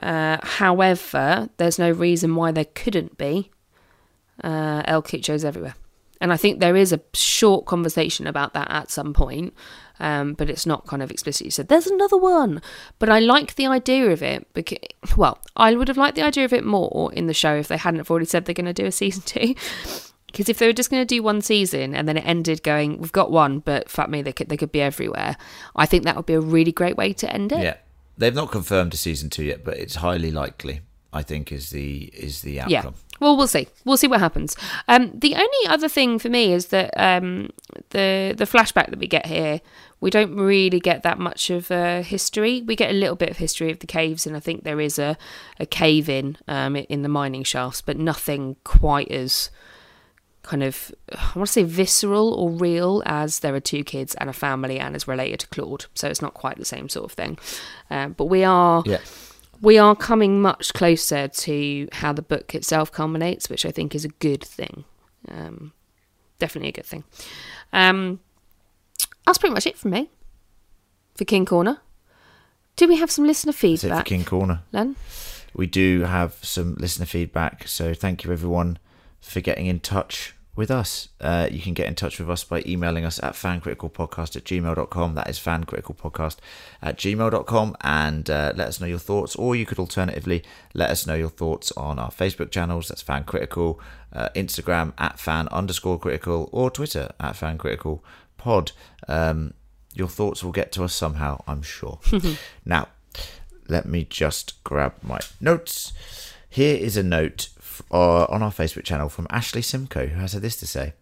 Uh, 0.00 0.38
however, 0.44 1.48
there's 1.56 1.80
no 1.80 1.90
reason 1.90 2.36
why 2.36 2.52
there 2.52 2.66
couldn't 2.66 3.18
be 3.18 3.50
uh, 4.44 4.82
El 4.84 5.02
Cuchos 5.02 5.44
everywhere. 5.44 5.74
And 6.20 6.32
I 6.32 6.36
think 6.36 6.60
there 6.60 6.76
is 6.76 6.92
a 6.92 7.00
short 7.14 7.66
conversation 7.66 8.28
about 8.28 8.54
that 8.54 8.70
at 8.70 8.92
some 8.92 9.12
point, 9.12 9.54
um, 10.00 10.34
but 10.34 10.50
it's 10.50 10.66
not 10.66 10.86
kind 10.86 11.02
of 11.02 11.10
explicitly 11.10 11.50
said. 11.50 11.68
There's 11.68 11.86
another 11.86 12.16
one, 12.16 12.62
but 12.98 13.08
I 13.08 13.20
like 13.20 13.54
the 13.54 13.66
idea 13.66 14.10
of 14.10 14.22
it 14.22 14.46
because, 14.54 14.78
well, 15.16 15.38
I 15.56 15.74
would 15.74 15.88
have 15.88 15.96
liked 15.96 16.16
the 16.16 16.22
idea 16.22 16.44
of 16.44 16.52
it 16.52 16.64
more 16.64 17.12
in 17.12 17.26
the 17.26 17.34
show 17.34 17.56
if 17.56 17.68
they 17.68 17.76
hadn't 17.76 17.98
have 18.00 18.10
already 18.10 18.26
said 18.26 18.44
they're 18.44 18.54
going 18.54 18.66
to 18.66 18.72
do 18.72 18.86
a 18.86 18.92
season 18.92 19.22
two. 19.26 19.54
Because 20.26 20.48
if 20.48 20.58
they 20.58 20.66
were 20.66 20.72
just 20.72 20.90
going 20.90 21.00
to 21.00 21.06
do 21.06 21.22
one 21.22 21.40
season 21.40 21.94
and 21.94 22.06
then 22.06 22.18
it 22.18 22.26
ended 22.26 22.62
going, 22.62 22.98
we've 22.98 23.12
got 23.12 23.30
one, 23.30 23.60
but 23.60 23.88
fuck 23.88 24.10
me, 24.10 24.22
they 24.22 24.32
could 24.32 24.48
they 24.48 24.56
could 24.56 24.72
be 24.72 24.82
everywhere. 24.82 25.36
I 25.74 25.86
think 25.86 26.04
that 26.04 26.16
would 26.16 26.26
be 26.26 26.34
a 26.34 26.40
really 26.40 26.72
great 26.72 26.96
way 26.96 27.12
to 27.14 27.32
end 27.32 27.52
it. 27.52 27.62
Yeah, 27.62 27.76
they've 28.18 28.34
not 28.34 28.50
confirmed 28.50 28.92
a 28.92 28.98
season 28.98 29.30
two 29.30 29.44
yet, 29.44 29.64
but 29.64 29.78
it's 29.78 29.96
highly 29.96 30.30
likely. 30.30 30.82
I 31.16 31.22
think 31.22 31.50
is 31.50 31.70
the 31.70 32.10
is 32.12 32.42
the 32.42 32.60
outcome. 32.60 32.94
Yeah. 32.94 33.02
Well, 33.18 33.36
we'll 33.36 33.46
see. 33.46 33.68
We'll 33.84 33.96
see 33.96 34.08
what 34.08 34.20
happens. 34.20 34.56
Um, 34.88 35.10
the 35.14 35.34
only 35.34 35.66
other 35.68 35.88
thing 35.88 36.18
for 36.18 36.28
me 36.28 36.52
is 36.52 36.66
that 36.66 36.90
um, 36.96 37.50
the 37.90 38.34
the 38.36 38.44
flashback 38.44 38.90
that 38.90 38.98
we 38.98 39.06
get 39.06 39.26
here, 39.26 39.60
we 40.00 40.10
don't 40.10 40.36
really 40.36 40.80
get 40.80 41.02
that 41.02 41.18
much 41.18 41.48
of 41.48 41.70
uh, 41.70 42.02
history. 42.02 42.62
We 42.62 42.76
get 42.76 42.90
a 42.90 42.94
little 42.94 43.16
bit 43.16 43.30
of 43.30 43.38
history 43.38 43.70
of 43.70 43.78
the 43.78 43.86
caves, 43.86 44.26
and 44.26 44.36
I 44.36 44.40
think 44.40 44.64
there 44.64 44.80
is 44.80 44.98
a 44.98 45.16
a 45.58 45.66
cave 45.66 46.08
in 46.08 46.36
um, 46.46 46.76
in 46.76 47.02
the 47.02 47.08
mining 47.08 47.44
shafts, 47.44 47.80
but 47.80 47.96
nothing 47.96 48.56
quite 48.64 49.10
as 49.10 49.50
kind 50.42 50.62
of 50.62 50.94
I 51.12 51.32
want 51.34 51.48
to 51.48 51.52
say 51.52 51.62
visceral 51.64 52.32
or 52.34 52.50
real 52.50 53.02
as 53.04 53.40
there 53.40 53.54
are 53.54 53.60
two 53.60 53.82
kids 53.82 54.14
and 54.16 54.30
a 54.30 54.32
family 54.32 54.78
and 54.78 54.94
is 54.94 55.08
related 55.08 55.40
to 55.40 55.48
Claude. 55.48 55.86
So 55.94 56.08
it's 56.08 56.22
not 56.22 56.34
quite 56.34 56.56
the 56.56 56.64
same 56.64 56.88
sort 56.88 57.04
of 57.06 57.12
thing. 57.12 57.38
Um, 57.90 58.12
but 58.12 58.26
we 58.26 58.44
are 58.44 58.82
Yeah. 58.86 59.00
We 59.60 59.78
are 59.78 59.96
coming 59.96 60.40
much 60.40 60.72
closer 60.74 61.28
to 61.28 61.88
how 61.92 62.12
the 62.12 62.22
book 62.22 62.54
itself 62.54 62.92
culminates, 62.92 63.48
which 63.48 63.64
I 63.66 63.70
think 63.70 63.94
is 63.94 64.04
a 64.04 64.08
good 64.08 64.44
thing. 64.44 64.84
Um, 65.28 65.72
definitely 66.38 66.68
a 66.68 66.72
good 66.72 66.86
thing. 66.86 67.04
Um, 67.72 68.20
that's 69.24 69.38
pretty 69.38 69.54
much 69.54 69.66
it 69.66 69.76
from 69.76 69.90
me 69.90 70.10
for 71.16 71.24
King 71.24 71.44
Corner. 71.44 71.80
Do 72.76 72.86
we 72.86 72.96
have 72.96 73.10
some 73.10 73.26
listener 73.26 73.52
That's 73.52 73.84
it 73.84 73.88
for 73.88 74.02
King 74.02 74.24
Corner. 74.24 74.62
Len? 74.72 74.96
We 75.54 75.66
do 75.66 76.02
have 76.02 76.34
some 76.42 76.74
listener 76.74 77.06
feedback, 77.06 77.66
so 77.66 77.94
thank 77.94 78.24
you 78.24 78.32
everyone 78.32 78.78
for 79.20 79.40
getting 79.40 79.66
in 79.66 79.80
touch 79.80 80.35
with 80.56 80.70
us. 80.70 81.08
Uh, 81.20 81.48
you 81.50 81.60
can 81.60 81.74
get 81.74 81.86
in 81.86 81.94
touch 81.94 82.18
with 82.18 82.30
us 82.30 82.42
by 82.44 82.62
emailing 82.66 83.04
us 83.04 83.22
at 83.22 83.34
fancriticalpodcast 83.34 84.36
at 84.36 84.44
gmail.com. 84.44 85.14
That 85.14 85.28
is 85.28 85.38
fancriticalpodcast 85.38 86.36
at 86.82 86.96
gmail.com 86.96 87.76
and 87.82 88.30
uh, 88.30 88.52
let 88.56 88.68
us 88.68 88.80
know 88.80 88.86
your 88.86 88.98
thoughts. 88.98 89.36
Or 89.36 89.54
you 89.54 89.66
could 89.66 89.78
alternatively 89.78 90.42
let 90.74 90.90
us 90.90 91.06
know 91.06 91.14
your 91.14 91.28
thoughts 91.28 91.72
on 91.72 91.98
our 91.98 92.10
Facebook 92.10 92.50
channels. 92.50 92.88
That's 92.88 93.02
Fan 93.02 93.24
Critical, 93.24 93.80
uh, 94.12 94.30
Instagram 94.34 94.92
at 94.98 95.18
fan 95.18 95.48
underscore 95.48 95.98
critical, 95.98 96.48
or 96.52 96.70
Twitter 96.70 97.12
at 97.20 97.36
fan 97.36 97.58
critical 97.58 98.04
pod. 98.38 98.72
Um, 99.06 99.54
your 99.94 100.08
thoughts 100.08 100.42
will 100.42 100.52
get 100.52 100.72
to 100.72 100.84
us 100.84 100.94
somehow, 100.94 101.42
I'm 101.46 101.62
sure. 101.62 101.98
now, 102.64 102.88
let 103.68 103.86
me 103.86 104.04
just 104.04 104.62
grab 104.64 104.94
my 105.02 105.20
notes. 105.40 105.92
Here 106.48 106.76
is 106.76 106.96
a 106.96 107.02
note 107.02 107.48
uh, 107.90 108.24
on 108.24 108.42
our 108.42 108.50
Facebook 108.50 108.84
channel 108.84 109.08
from 109.08 109.26
Ashley 109.30 109.62
Simcoe, 109.62 110.06
who 110.06 110.20
has 110.20 110.32
this 110.32 110.56
to 110.56 110.66
say. 110.66 110.92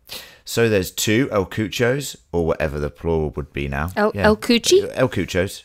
So 0.44 0.68
there's 0.68 0.90
two 0.90 1.28
El 1.32 1.46
Cuchos, 1.46 2.16
or 2.32 2.46
whatever 2.46 2.78
the 2.78 2.90
plural 2.90 3.30
would 3.30 3.52
be 3.52 3.68
now. 3.68 3.90
El- 3.96 4.12
El 4.14 4.36
Cuchi? 4.36 4.90
El 4.94 5.08
Cuchos. 5.08 5.64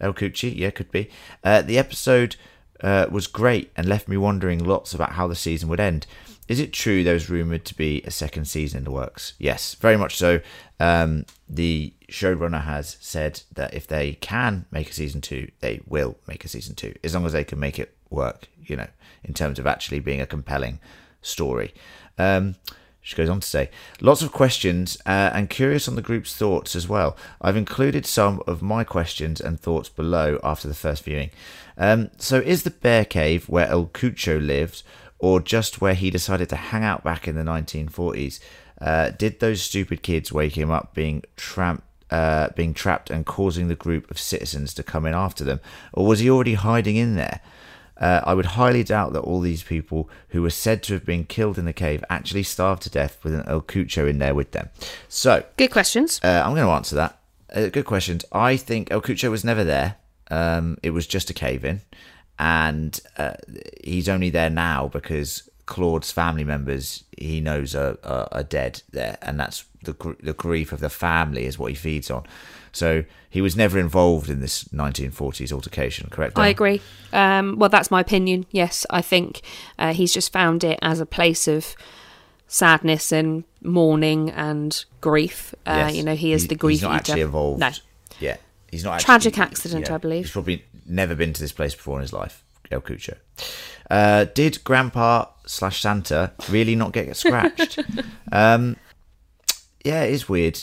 El 0.00 0.12
Cucci, 0.12 0.56
yeah, 0.56 0.70
could 0.70 0.90
be. 0.92 1.10
Uh, 1.42 1.62
the 1.62 1.78
episode 1.78 2.36
uh, 2.82 3.06
was 3.10 3.26
great 3.26 3.70
and 3.76 3.88
left 3.88 4.08
me 4.08 4.16
wondering 4.16 4.62
lots 4.62 4.94
about 4.94 5.12
how 5.12 5.26
the 5.26 5.34
season 5.34 5.68
would 5.68 5.80
end. 5.80 6.06
Is 6.46 6.60
it 6.60 6.72
true 6.72 7.04
there 7.04 7.14
was 7.14 7.28
rumoured 7.28 7.64
to 7.66 7.74
be 7.74 8.00
a 8.06 8.10
second 8.10 8.46
season 8.46 8.78
in 8.78 8.84
the 8.84 8.90
works? 8.90 9.34
Yes, 9.38 9.74
very 9.74 9.96
much 9.98 10.16
so. 10.16 10.40
Um, 10.80 11.26
the 11.48 11.92
showrunner 12.10 12.64
has 12.64 12.96
said 13.00 13.42
that 13.52 13.74
if 13.74 13.86
they 13.86 14.14
can 14.14 14.64
make 14.70 14.88
a 14.88 14.94
season 14.94 15.20
two, 15.20 15.50
they 15.60 15.80
will 15.86 16.16
make 16.26 16.44
a 16.44 16.48
season 16.48 16.74
two, 16.74 16.94
as 17.04 17.14
long 17.14 17.26
as 17.26 17.32
they 17.32 17.44
can 17.44 17.58
make 17.60 17.78
it 17.78 17.94
work, 18.08 18.48
you 18.64 18.76
know, 18.76 18.86
in 19.28 19.34
terms 19.34 19.58
of 19.58 19.66
actually 19.66 20.00
being 20.00 20.20
a 20.20 20.26
compelling 20.26 20.80
story. 21.22 21.72
Um, 22.18 22.56
she 23.08 23.16
goes 23.16 23.30
on 23.30 23.40
to 23.40 23.48
say, 23.48 23.70
lots 24.02 24.20
of 24.20 24.32
questions 24.32 24.98
uh, 25.06 25.30
and 25.32 25.48
curious 25.48 25.88
on 25.88 25.94
the 25.94 26.02
group's 26.02 26.36
thoughts 26.36 26.76
as 26.76 26.88
well. 26.88 27.16
I've 27.40 27.56
included 27.56 28.04
some 28.04 28.42
of 28.46 28.60
my 28.60 28.84
questions 28.84 29.40
and 29.40 29.58
thoughts 29.58 29.88
below 29.88 30.38
after 30.44 30.68
the 30.68 30.74
first 30.74 31.04
viewing. 31.04 31.30
Um, 31.78 32.10
so, 32.18 32.38
is 32.38 32.64
the 32.64 32.70
bear 32.70 33.06
cave 33.06 33.48
where 33.48 33.66
El 33.68 33.86
Cucho 33.86 34.44
lived, 34.44 34.82
or 35.18 35.40
just 35.40 35.80
where 35.80 35.94
he 35.94 36.10
decided 36.10 36.50
to 36.50 36.56
hang 36.56 36.84
out 36.84 37.02
back 37.02 37.26
in 37.26 37.34
the 37.34 37.42
1940s? 37.42 38.40
Uh, 38.78 39.10
did 39.10 39.40
those 39.40 39.62
stupid 39.62 40.02
kids 40.02 40.30
wake 40.30 40.58
him 40.58 40.70
up 40.70 40.92
being 40.92 41.22
trapped? 41.36 41.84
Uh, 42.10 42.48
being 42.56 42.72
trapped 42.72 43.10
and 43.10 43.26
causing 43.26 43.68
the 43.68 43.74
group 43.74 44.10
of 44.10 44.18
citizens 44.18 44.72
to 44.72 44.82
come 44.82 45.04
in 45.04 45.12
after 45.12 45.44
them, 45.44 45.60
or 45.92 46.06
was 46.06 46.20
he 46.20 46.30
already 46.30 46.54
hiding 46.54 46.96
in 46.96 47.16
there? 47.16 47.40
Uh, 47.98 48.20
I 48.24 48.34
would 48.34 48.46
highly 48.46 48.84
doubt 48.84 49.12
that 49.14 49.20
all 49.20 49.40
these 49.40 49.62
people 49.62 50.08
who 50.28 50.42
were 50.42 50.50
said 50.50 50.82
to 50.84 50.94
have 50.94 51.04
been 51.04 51.24
killed 51.24 51.58
in 51.58 51.64
the 51.64 51.72
cave 51.72 52.04
actually 52.08 52.44
starved 52.44 52.82
to 52.82 52.90
death 52.90 53.18
with 53.24 53.34
an 53.34 53.44
El 53.48 53.60
Cucho 53.62 54.08
in 54.08 54.18
there 54.18 54.34
with 54.34 54.52
them. 54.52 54.68
So, 55.08 55.44
Good 55.56 55.72
questions. 55.72 56.20
uh, 56.22 56.42
I'm 56.44 56.54
going 56.54 56.66
to 56.66 56.72
answer 56.72 56.94
that. 56.96 57.18
Uh, 57.52 57.68
good 57.68 57.86
questions. 57.86 58.24
I 58.30 58.56
think 58.56 58.90
El 58.92 59.00
Cucho 59.00 59.30
was 59.30 59.44
never 59.44 59.64
there. 59.64 59.96
Um, 60.30 60.78
it 60.82 60.90
was 60.90 61.06
just 61.06 61.30
a 61.30 61.34
cave 61.34 61.64
in. 61.64 61.80
And 62.38 63.00
uh, 63.16 63.34
he's 63.82 64.08
only 64.08 64.30
there 64.30 64.50
now 64.50 64.86
because 64.88 65.48
Claude's 65.66 66.12
family 66.12 66.44
members 66.44 67.02
he 67.16 67.40
knows 67.40 67.74
are, 67.74 67.98
are, 68.04 68.28
are 68.30 68.42
dead 68.44 68.82
there. 68.92 69.18
And 69.22 69.40
that's 69.40 69.64
the, 69.84 69.92
gr- 69.94 70.12
the 70.22 70.32
grief 70.32 70.72
of 70.72 70.80
the 70.80 70.90
family 70.90 71.44
is 71.46 71.58
what 71.58 71.70
he 71.70 71.74
feeds 71.74 72.10
on. 72.10 72.24
So 72.72 73.04
he 73.30 73.40
was 73.40 73.56
never 73.56 73.78
involved 73.78 74.28
in 74.30 74.40
this 74.40 74.64
1940s 74.64 75.52
altercation, 75.52 76.08
correct? 76.10 76.38
I 76.38 76.48
agree. 76.48 76.80
Um, 77.12 77.56
well, 77.58 77.70
that's 77.70 77.90
my 77.90 78.00
opinion. 78.00 78.46
Yes, 78.50 78.84
I 78.90 79.00
think 79.02 79.40
uh, 79.78 79.92
he's 79.94 80.12
just 80.12 80.32
found 80.32 80.62
it 80.64 80.78
as 80.82 81.00
a 81.00 81.06
place 81.06 81.48
of 81.48 81.74
sadness 82.46 83.12
and 83.12 83.44
mourning 83.62 84.30
and 84.30 84.84
grief. 85.00 85.54
Uh, 85.66 85.86
Yes. 85.88 85.96
You 85.96 86.02
know, 86.04 86.14
he 86.16 86.32
is 86.32 86.42
He- 86.42 86.48
the 86.48 86.54
grief 86.54 86.76
He's 86.78 86.82
not 86.82 86.88
eater. 86.92 86.98
actually 87.12 87.20
involved. 87.22 87.60
No. 87.60 87.70
Yeah, 88.20 88.36
he's 88.70 88.84
not. 88.84 88.94
Actually, 88.94 89.04
Tragic 89.06 89.38
accident. 89.38 89.90
I 89.90 89.98
believe. 89.98 90.24
He's 90.24 90.32
probably 90.32 90.64
never 90.86 91.14
been 91.14 91.32
to 91.32 91.40
this 91.40 91.52
place 91.52 91.74
before 91.74 91.96
in 91.98 92.02
his 92.02 92.12
life. 92.12 92.44
El 92.70 92.80
Cucho. 92.82 93.14
Uh, 93.90 94.24
did 94.34 94.62
Grandpa 94.64 95.26
slash 95.46 95.80
Santa 95.80 96.32
really 96.50 96.76
not 96.76 96.92
get 96.92 97.16
scratched? 97.16 97.78
um, 98.32 98.76
yeah, 99.88 100.02
it 100.04 100.12
is 100.12 100.28
weird. 100.28 100.60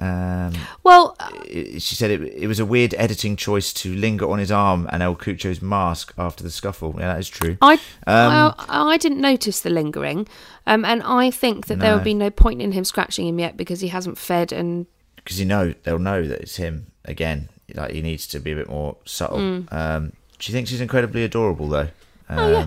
Um, 0.00 0.52
Well, 0.82 1.14
she 1.50 1.94
said 1.94 2.10
it, 2.10 2.22
it 2.22 2.46
was 2.46 2.58
a 2.58 2.64
weird 2.64 2.94
editing 2.96 3.36
choice 3.36 3.72
to 3.74 3.94
linger 3.94 4.28
on 4.30 4.38
his 4.38 4.50
arm 4.50 4.88
and 4.90 5.02
El 5.02 5.14
Cucho's 5.14 5.60
mask 5.60 6.14
after 6.16 6.42
the 6.42 6.50
scuffle. 6.50 6.94
Yeah, 6.98 7.08
that 7.12 7.18
is 7.20 7.28
true. 7.28 7.58
I 7.60 7.74
Um, 8.06 8.32
well, 8.32 8.54
I 8.68 8.96
didn't 8.96 9.20
notice 9.20 9.60
the 9.60 9.68
lingering, 9.70 10.26
um, 10.66 10.84
and 10.86 11.02
I 11.02 11.30
think 11.30 11.66
that 11.66 11.78
there 11.80 11.90
No. 11.90 11.96
would 11.96 12.04
be 12.04 12.14
no 12.14 12.30
point 12.30 12.62
in 12.62 12.72
him 12.72 12.84
scratching 12.84 13.26
him 13.28 13.38
yet 13.38 13.56
because 13.56 13.80
he 13.80 13.88
hasn't 13.88 14.16
fed 14.18 14.52
and 14.52 14.86
because 15.16 15.38
you 15.38 15.44
know 15.46 15.74
they'll 15.82 15.98
know 15.98 16.26
that 16.26 16.40
it's 16.40 16.56
him 16.56 16.86
again. 17.04 17.48
Like 17.74 17.92
he 17.92 18.00
needs 18.02 18.26
to 18.28 18.40
be 18.40 18.52
a 18.52 18.56
bit 18.56 18.68
more 18.70 18.96
subtle. 19.04 19.38
Mm. 19.38 19.72
Um, 19.72 20.12
she 20.38 20.50
thinks 20.50 20.70
he's 20.70 20.80
incredibly 20.80 21.24
adorable 21.24 21.68
though. 21.68 21.90
Um, 22.28 22.38
Oh, 22.38 22.50
yeah. 22.50 22.66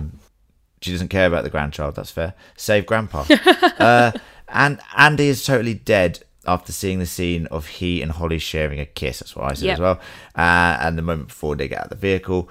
She 0.82 0.92
doesn't 0.92 1.08
care 1.08 1.26
about 1.26 1.44
the 1.44 1.50
grandchild. 1.50 1.94
That's 1.96 2.10
fair. 2.10 2.34
Save 2.58 2.84
grandpa. 2.86 3.24
uh, 3.78 4.12
and 4.54 4.80
Andy 4.96 5.28
is 5.28 5.44
totally 5.44 5.74
dead 5.74 6.20
after 6.46 6.72
seeing 6.72 6.98
the 6.98 7.06
scene 7.06 7.46
of 7.46 7.66
he 7.66 8.00
and 8.02 8.12
Holly 8.12 8.38
sharing 8.38 8.78
a 8.80 8.86
kiss. 8.86 9.18
That's 9.20 9.34
what 9.36 9.50
I 9.50 9.54
said 9.54 9.64
Yep. 9.66 9.74
as 9.74 9.80
well. 9.80 10.00
Uh, 10.36 10.76
and 10.80 10.96
the 10.96 11.02
moment 11.02 11.28
before 11.28 11.56
they 11.56 11.68
get 11.68 11.78
out 11.80 11.84
of 11.84 11.90
the 11.90 11.96
vehicle. 11.96 12.48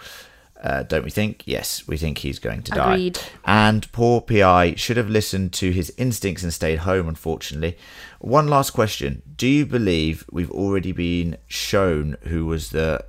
Uh, 0.63 0.81
don't 0.83 1.03
we 1.03 1.09
think? 1.09 1.43
Yes, 1.45 1.85
we 1.87 1.97
think 1.97 2.19
he's 2.19 2.39
going 2.39 2.63
to 2.63 2.71
die. 2.71 2.95
And 3.43 3.91
poor 3.91 4.21
PI 4.21 4.75
should 4.75 4.95
have 4.95 5.09
listened 5.09 5.51
to 5.53 5.71
his 5.71 5.93
instincts 5.97 6.41
and 6.41 6.53
stayed 6.53 6.79
home, 6.79 7.09
unfortunately. 7.09 7.77
One 8.19 8.47
last 8.47 8.69
question. 8.71 9.21
Do 9.35 9.45
you 9.45 9.65
believe 9.65 10.25
we've 10.31 10.49
already 10.51 10.93
been 10.93 11.35
shown 11.47 12.15
who 12.21 12.45
was 12.45 12.69
the 12.69 13.03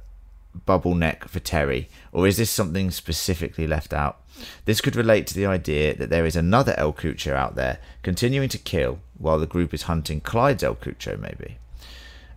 bubble 0.67 0.97
neck 0.97 1.29
for 1.29 1.39
Terry, 1.39 1.89
or 2.11 2.27
is 2.27 2.39
this 2.39 2.51
something 2.51 2.91
specifically 2.91 3.69
left 3.69 3.93
out? 3.93 4.19
This 4.65 4.81
could 4.81 4.97
relate 4.97 5.27
to 5.29 5.35
the 5.35 5.47
idea 5.47 5.95
that 5.97 6.11
there 6.11 6.27
is 6.27 6.37
another 6.37 6.75
El 6.77 6.93
Cucho 6.93 7.33
out 7.33 7.55
there 7.55 7.79
continuing 8.03 8.49
to 8.51 8.59
kill 8.59 9.01
while 9.19 9.39
the 9.39 9.47
group 9.47 9.73
is 9.73 9.83
hunting 9.83 10.21
Claude's 10.21 10.63
El 10.63 10.75
Cucho, 10.75 11.19
maybe. 11.19 11.59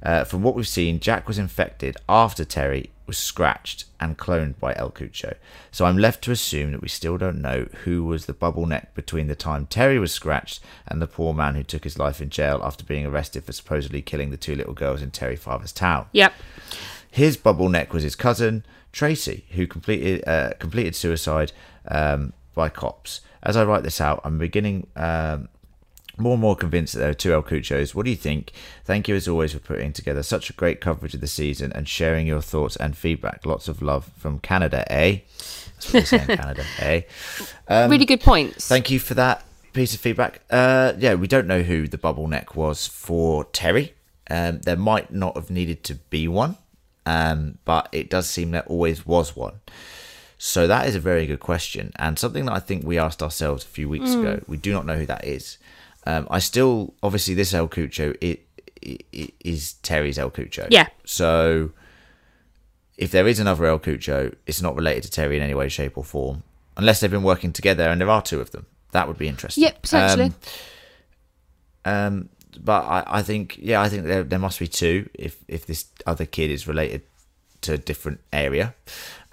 Uh, 0.04 0.24
from 0.24 0.44
what 0.44 0.56
we've 0.56 0.68
seen, 0.68 1.00
Jack 1.00 1.28
was 1.28 1.40
infected 1.40 1.98
after 2.08 2.46
Terry 2.46 2.92
was 3.08 3.18
scratched 3.18 3.86
and 4.00 4.18
cloned 4.18 4.60
by 4.60 4.76
El 4.76 4.92
Cucho. 4.92 5.34
So 5.72 5.86
I'm 5.86 5.98
left 5.98 6.24
to 6.26 6.32
assume 6.32 6.72
that 6.72 6.82
we 6.82 6.90
still 6.90 7.18
don't 7.18 7.42
know 7.42 7.68
who 7.84 8.04
was 8.04 8.26
the 8.26 8.34
bubble 8.34 8.66
neck 8.66 8.94
between 8.94 9.28
the 9.28 9.36
time 9.36 9.66
Terry 9.66 9.98
was 9.98 10.12
scratched 10.12 10.62
and 10.88 11.02
the 11.02 11.08
poor 11.08 11.34
man 11.34 11.56
who 11.56 11.64
took 11.64 11.86
his 11.86 11.98
life 11.98 12.22
in 12.22 12.30
jail 12.30 12.62
after 12.64 12.84
being 12.84 13.06
arrested 13.06 13.46
for 13.46 13.54
supposedly 13.54 14.02
killing 14.02 14.30
the 14.30 14.38
two 14.38 14.56
little 14.56 14.74
girls 14.74 15.02
in 15.02 15.12
Terry 15.12 15.38
Father's 15.38 15.72
town. 15.72 16.08
Yep. 16.12 16.34
His 17.10 17.38
bubble 17.38 17.70
neck 17.70 17.94
was 17.94 18.04
his 18.04 18.16
cousin 18.16 18.66
Tracy, 18.92 19.46
who 19.52 19.68
completed 19.68 20.28
uh, 20.28 20.52
completed 20.60 20.96
suicide 20.96 21.52
um, 21.88 22.34
by 22.56 22.70
cops. 22.70 23.22
As 23.44 23.56
I 23.56 23.64
write 23.64 23.84
this 23.84 24.02
out, 24.02 24.22
I'm 24.24 24.38
beginning 24.38 24.88
um, 24.96 25.50
more 26.18 26.34
and 26.34 26.42
more 26.42 26.56
convinced 26.56 26.94
that 26.94 27.00
there 27.00 27.10
are 27.10 27.14
two 27.14 27.34
El 27.34 27.44
Cuchos. 27.44 27.94
What 27.94 28.06
do 28.06 28.10
you 28.10 28.18
think? 28.18 28.52
Thank 28.84 29.08
you 29.08 29.16
as 29.16 29.28
always 29.28 29.54
for 29.54 29.60
putting 29.60 29.94
together 29.94 30.24
such 30.24 30.50
a 30.50 30.54
great 30.54 30.82
coverage 30.82 31.14
of 31.14 31.22
the 31.22 31.28
season 31.28 31.72
and 31.74 31.88
sharing 31.88 32.28
your 32.28 32.42
thoughts 32.42 32.76
and 32.76 32.98
feedback. 32.98 33.46
Lots 33.46 33.68
of 33.68 33.82
love 33.82 34.12
from 34.18 34.40
Canada, 34.40 34.92
eh? 34.92 35.20
That's 35.92 36.12
what 36.12 36.28
Canada, 36.28 36.64
eh? 36.80 37.02
Um, 37.68 37.92
really 37.92 38.06
good 38.06 38.22
points. 38.22 38.68
Thank 38.68 38.90
you 38.90 39.00
for 39.00 39.14
that 39.14 39.46
piece 39.74 39.94
of 39.94 40.00
feedback. 40.00 40.42
Uh, 40.50 40.94
yeah, 40.98 41.14
we 41.14 41.28
don't 41.28 41.48
know 41.48 41.62
who 41.62 41.88
the 41.88 41.98
bubble 41.98 42.28
neck 42.28 42.56
was 42.56 42.88
for 42.88 43.46
Terry. 43.46 43.94
Um, 44.30 44.60
there 44.62 44.76
might 44.76 45.14
not 45.14 45.36
have 45.36 45.50
needed 45.50 45.84
to 45.86 45.96
be 45.96 46.28
one, 46.28 46.58
um, 47.08 47.58
but 47.66 47.88
it 47.92 48.10
does 48.10 48.28
seem 48.30 48.52
there 48.52 48.64
always 48.74 49.06
was 49.06 49.36
one. 49.36 49.56
So 50.38 50.68
that 50.68 50.88
is 50.88 50.96
a 50.96 51.00
very 51.00 51.26
good 51.26 51.40
question 51.40 51.92
and 51.96 52.20
something 52.20 52.46
that 52.46 52.54
I 52.54 52.60
think 52.60 52.86
we 52.86 53.00
asked 53.00 53.24
ourselves 53.24 53.64
a 53.64 53.68
few 53.68 53.88
weeks 53.90 54.10
Mm. 54.12 54.20
ago. 54.20 54.34
We 54.48 54.58
do 54.58 54.72
not 54.74 54.86
know 54.86 54.98
who 55.02 55.06
that 55.08 55.26
is. 55.26 55.58
Um, 56.06 56.28
I 56.30 56.40
still, 56.40 56.94
obviously, 57.02 57.34
this 57.34 57.54
El 57.54 57.68
Cucho 57.68 58.16
it, 58.22 58.40
it, 58.82 59.06
it 59.12 59.34
is 59.44 59.74
Terry's 59.82 60.20
El 60.20 60.30
Cucho. 60.32 60.68
Yeah. 60.70 60.88
So 61.06 61.72
if 62.98 63.10
there 63.12 63.28
is 63.28 63.40
another 63.40 63.66
El 63.66 63.80
Cucho, 63.80 64.34
it's 64.46 64.62
not 64.62 64.76
related 64.76 65.04
to 65.04 65.12
Terry 65.12 65.38
in 65.38 65.44
any 65.44 65.54
way, 65.56 65.70
shape, 65.70 65.98
or 65.98 66.04
form, 66.04 66.44
unless 66.78 67.00
they've 67.00 67.12
been 67.18 67.24
working 67.34 67.52
together 67.54 67.90
and 67.90 68.00
there 68.02 68.10
are 68.10 68.22
two 68.22 68.40
of 68.42 68.52
them. 68.52 68.66
That 68.92 69.08
would 69.08 69.18
be 69.18 69.28
interesting. 69.28 69.64
Yep, 69.64 69.82
potentially. 69.82 70.32
Um, 71.86 71.94
um, 71.94 72.30
but 72.60 72.84
I, 72.84 73.04
I 73.08 73.22
think, 73.22 73.58
yeah, 73.60 73.82
I 73.82 73.90
think 73.90 74.06
there, 74.06 74.24
there 74.24 74.40
must 74.40 74.60
be 74.60 74.68
two 74.68 75.10
if 75.14 75.44
if 75.48 75.66
this 75.66 75.86
other 76.06 76.26
kid 76.26 76.52
is 76.52 76.68
related 76.68 77.02
to 77.62 77.74
a 77.74 77.78
different 77.78 78.20
area. 78.32 78.76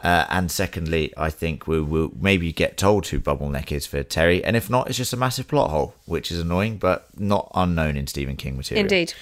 Uh, 0.03 0.27
and 0.29 0.51
secondly, 0.51 1.15
I 1.17 1.31
think 1.31 1.67
we 1.67 1.81
will 1.81 2.13
maybe 2.21 2.53
get 2.53 2.77
told 2.77 3.07
who 3.07 3.19
Bubbleneck 3.19 3.73
is 3.73 3.87
for 3.87 4.03
Terry, 4.03 4.45
and 4.45 4.55
if 4.55 4.69
not, 4.69 4.89
it's 4.89 4.99
just 4.99 5.15
a 5.15 5.17
massive 5.17 5.49
plot 5.49 5.71
hole, 5.71 5.95
which 6.05 6.31
is 6.31 6.39
annoying, 6.41 6.77
but 6.77 7.09
not 7.19 7.51
unknown 7.55 7.97
in 7.97 8.07
Stephen 8.07 8.37
King 8.37 8.59
material. 8.59 8.83
Indeed. 8.85 9.15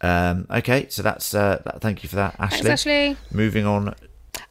Um, 0.00 0.46
okay, 0.50 0.86
so 0.90 1.02
that's 1.02 1.32
uh, 1.34 1.62
that, 1.64 1.80
thank 1.80 2.02
you 2.02 2.08
for 2.08 2.16
that, 2.16 2.36
Ashley. 2.38 2.62
Thanks, 2.64 2.86
Ashley. 2.86 3.16
Moving 3.32 3.64
on. 3.64 3.94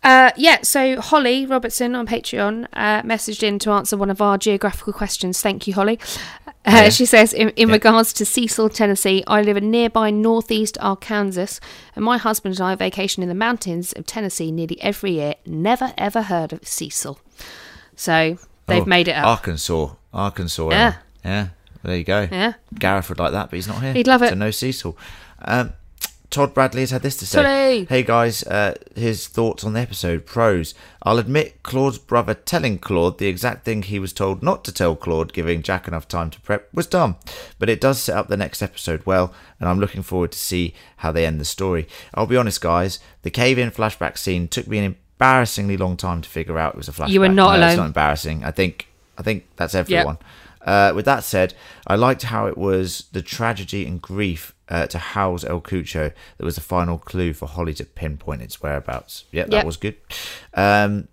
Uh, 0.04 0.32
yeah, 0.38 0.60
so 0.62 1.00
Holly 1.02 1.46
Robertson 1.46 1.96
on 1.96 2.08
Patreon 2.08 2.68
uh, 2.74 3.02
messaged 3.04 3.44
in 3.44 3.60
to 3.60 3.72
answer 3.72 3.98
one 3.98 4.10
of 4.10 4.22
our 4.22 4.38
geographical 4.38 4.94
questions. 4.94 5.42
Thank 5.42 5.68
you, 5.68 5.74
Holly. 5.74 6.00
Uh, 6.48 6.52
Yeah. 6.66 6.90
She 6.90 7.06
says, 7.06 7.34
in, 7.34 7.50
in 7.52 7.70
Yeah. 7.70 7.76
regards 7.76 8.12
to 8.14 8.26
Cecil, 8.26 8.70
Tennessee, 8.70 9.24
I 9.28 9.42
live 9.42 9.58
in 9.58 9.72
nearby 9.72 10.10
northeast 10.12 10.78
Arkansas, 10.82 11.60
and 11.96 12.04
my 12.04 12.18
husband 12.18 12.56
and 12.56 12.62
I 12.62 12.76
vacation 12.76 13.24
in 13.24 13.30
the 13.30 13.36
mountains 13.36 13.94
of 13.94 14.06
Tennessee 14.06 14.52
nearly 14.52 14.80
every 14.82 15.12
year. 15.12 15.36
Never 15.46 15.94
ever 15.98 16.24
heard 16.24 16.52
of 16.54 16.68
Cecil. 16.68 17.20
So 17.96 18.38
they've 18.68 18.84
Oh, 18.84 18.86
made 18.86 19.08
it 19.08 19.14
up. 19.16 19.26
Arkansas, 19.26 19.90
Arkansas. 20.14 20.70
Yeah. 20.72 20.94
yeah. 21.24 21.48
There 21.84 21.96
you 21.96 22.04
go. 22.04 22.28
Yeah. 22.32 22.54
Gareth 22.78 23.08
would 23.10 23.20
like 23.20 23.32
that, 23.32 23.50
but 23.50 23.56
he's 23.56 23.68
not 23.68 23.82
here. 23.82 23.94
He'd 23.94 24.08
love 24.08 24.22
it. 24.22 24.30
So 24.30 24.36
no 24.36 24.52
Cecil. 24.52 24.98
Um, 25.46 25.74
Todd 26.30 26.54
Bradley 26.54 26.82
has 26.82 26.92
had 26.92 27.04
this 27.04 27.16
to 27.18 27.26
say. 27.26 27.42
Toddy. 27.42 27.86
Hey 27.86 28.04
guys, 28.04 28.44
uh, 28.44 28.76
his 28.96 29.28
thoughts 29.28 29.64
on 29.64 29.74
the 29.74 29.80
episode. 29.80 30.26
Pros. 30.26 30.74
I'll 31.04 31.20
admit 31.20 31.64
Claude's 31.64 31.98
brother 31.98 32.34
telling 32.34 32.80
Claude 32.80 33.18
the 33.18 33.28
exact 33.28 33.64
thing 33.64 33.82
he 33.84 33.98
was 33.98 34.12
told 34.12 34.44
not 34.44 34.66
to 34.66 34.74
tell 34.74 34.96
Claude, 34.96 35.32
giving 35.32 35.62
Jack 35.62 35.88
enough 35.88 36.08
time 36.08 36.30
to 36.32 36.42
prep, 36.42 36.68
was 36.74 36.86
dumb. 36.86 37.16
But 37.60 37.70
it 37.70 37.80
does 37.80 38.02
set 38.02 38.18
up 38.18 38.28
the 38.28 38.36
next 38.38 38.62
episode 38.62 39.06
well, 39.06 39.34
and 39.60 39.70
I'm 39.70 39.80
looking 39.80 40.04
forward 40.04 40.34
to 40.34 40.38
see 40.40 40.74
how 40.98 41.12
they 41.14 41.26
end 41.26 41.40
the 41.40 41.46
story. 41.46 41.88
I'll 42.14 42.28
be 42.28 42.38
honest, 42.38 42.60
guys, 42.60 43.00
the 43.22 43.32
cave-in 43.32 43.72
flashback 43.72 44.18
scene 44.18 44.48
took 44.50 44.68
me 44.68 44.80
an 44.80 44.84
embarrassingly 44.84 45.78
long 45.78 45.96
time 45.96 46.22
to 46.22 46.30
figure 46.30 46.58
out 46.58 46.74
it 46.74 46.78
was 46.78 46.90
a 46.90 46.92
flashback. 46.92 47.10
You 47.10 47.22
were 47.22 47.30
not 47.30 47.58
No, 47.60 47.68
It's 47.68 47.78
not 47.78 47.86
embarrassing. 47.88 48.44
I 48.44 48.52
think 48.52 48.88
I 49.18 49.24
think 49.24 49.46
that's 49.56 49.74
everyone. 49.76 50.18
Uh, 50.68 50.92
with 50.94 51.06
that 51.06 51.24
said, 51.24 51.54
I 51.88 51.96
liked 51.96 52.24
how 52.24 52.46
it 52.48 52.58
was 52.58 53.08
the 53.14 53.22
tragedy 53.22 53.86
and 53.88 54.02
grief 54.02 54.54
uh, 54.68 54.86
to 54.88 54.98
Hal's 55.00 55.46
El 55.46 55.62
Cucho 55.62 56.12
that 56.38 56.44
was 56.46 56.56
the 56.56 56.62
final 56.62 56.98
clue 56.98 57.32
for 57.34 57.48
Holly 57.48 57.74
to 57.76 57.86
pinpoint 57.86 58.42
its 58.42 58.62
whereabouts. 58.62 59.24
Yeah, 59.32 59.44
that 59.46 59.54
Yep. 59.54 59.66
was 59.66 59.78
good. 59.78 59.96
Um, 60.54 61.08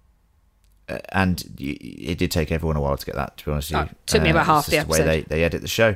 uh, 0.88 0.98
and 1.12 1.42
it 1.58 2.18
did 2.18 2.30
take 2.32 2.50
everyone 2.50 2.76
a 2.76 2.80
while 2.80 2.96
to 2.96 3.06
get 3.06 3.14
that. 3.14 3.36
To 3.38 3.44
be 3.44 3.50
honest 3.52 3.70
with 3.70 3.78
Oh, 3.78 3.82
you, 3.84 3.88
took 4.06 4.22
me 4.22 4.30
about 4.30 4.40
it's 4.40 4.46
half 4.48 4.66
the 4.66 4.72
just 4.72 4.88
way 4.88 5.02
they, 5.02 5.20
they 5.22 5.44
edit 5.44 5.62
the 5.62 5.68
show. 5.68 5.94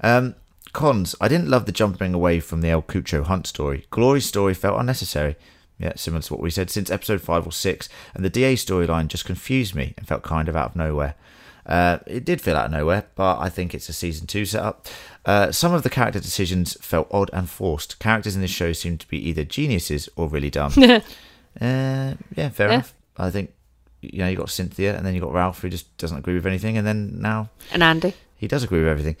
Um, 0.00 0.34
cons. 0.72 1.14
I 1.20 1.28
didn't 1.28 1.48
love 1.48 1.66
the 1.66 1.72
jumping 1.72 2.14
away 2.14 2.40
from 2.40 2.60
the 2.62 2.68
El 2.70 2.82
Cucho 2.82 3.22
hunt 3.24 3.46
story. 3.46 3.86
Glory's 3.90 4.26
story 4.26 4.54
felt 4.54 4.78
unnecessary. 4.78 5.36
Yeah, 5.78 5.92
similar 5.94 6.22
to 6.22 6.32
what 6.34 6.42
we 6.42 6.50
said 6.50 6.68
since 6.70 6.90
episode 6.90 7.20
five 7.20 7.46
or 7.46 7.52
six, 7.52 7.88
and 8.12 8.24
the 8.24 8.28
DA 8.30 8.56
storyline 8.56 9.06
just 9.06 9.24
confused 9.24 9.76
me 9.76 9.94
and 9.96 10.08
felt 10.08 10.24
kind 10.24 10.48
of 10.48 10.56
out 10.56 10.70
of 10.70 10.76
nowhere. 10.76 11.14
Uh, 11.68 11.98
it 12.06 12.24
did 12.24 12.40
feel 12.40 12.56
out 12.56 12.66
of 12.66 12.70
nowhere, 12.72 13.04
but 13.14 13.38
I 13.38 13.48
think 13.50 13.74
it's 13.74 13.88
a 13.88 13.92
season 13.92 14.26
two 14.26 14.44
setup. 14.46 14.86
Uh, 15.26 15.52
some 15.52 15.74
of 15.74 15.82
the 15.82 15.90
character 15.90 16.18
decisions 16.18 16.76
felt 16.80 17.06
odd 17.10 17.28
and 17.34 17.48
forced. 17.50 17.98
Characters 17.98 18.34
in 18.34 18.40
this 18.40 18.50
show 18.50 18.72
seem 18.72 18.96
to 18.96 19.06
be 19.08 19.18
either 19.28 19.44
geniuses 19.44 20.08
or 20.16 20.28
really 20.28 20.48
dumb. 20.50 20.72
uh, 20.78 21.00
yeah, 21.60 22.14
fair 22.50 22.68
Yeah. 22.68 22.74
enough. 22.74 22.94
I 23.16 23.30
think 23.30 23.52
you 24.00 24.18
know 24.20 24.28
you 24.28 24.36
got 24.36 24.48
Cynthia, 24.50 24.96
and 24.96 25.04
then 25.04 25.14
you 25.14 25.20
got 25.20 25.32
Ralph, 25.32 25.60
who 25.60 25.68
just 25.68 25.94
doesn't 25.98 26.18
agree 26.18 26.34
with 26.34 26.46
anything, 26.46 26.78
and 26.78 26.86
then 26.86 27.20
now 27.20 27.50
And 27.72 27.82
Andy. 27.82 28.14
he 28.36 28.46
does 28.48 28.62
agree 28.62 28.78
with 28.80 28.88
everything. 28.88 29.16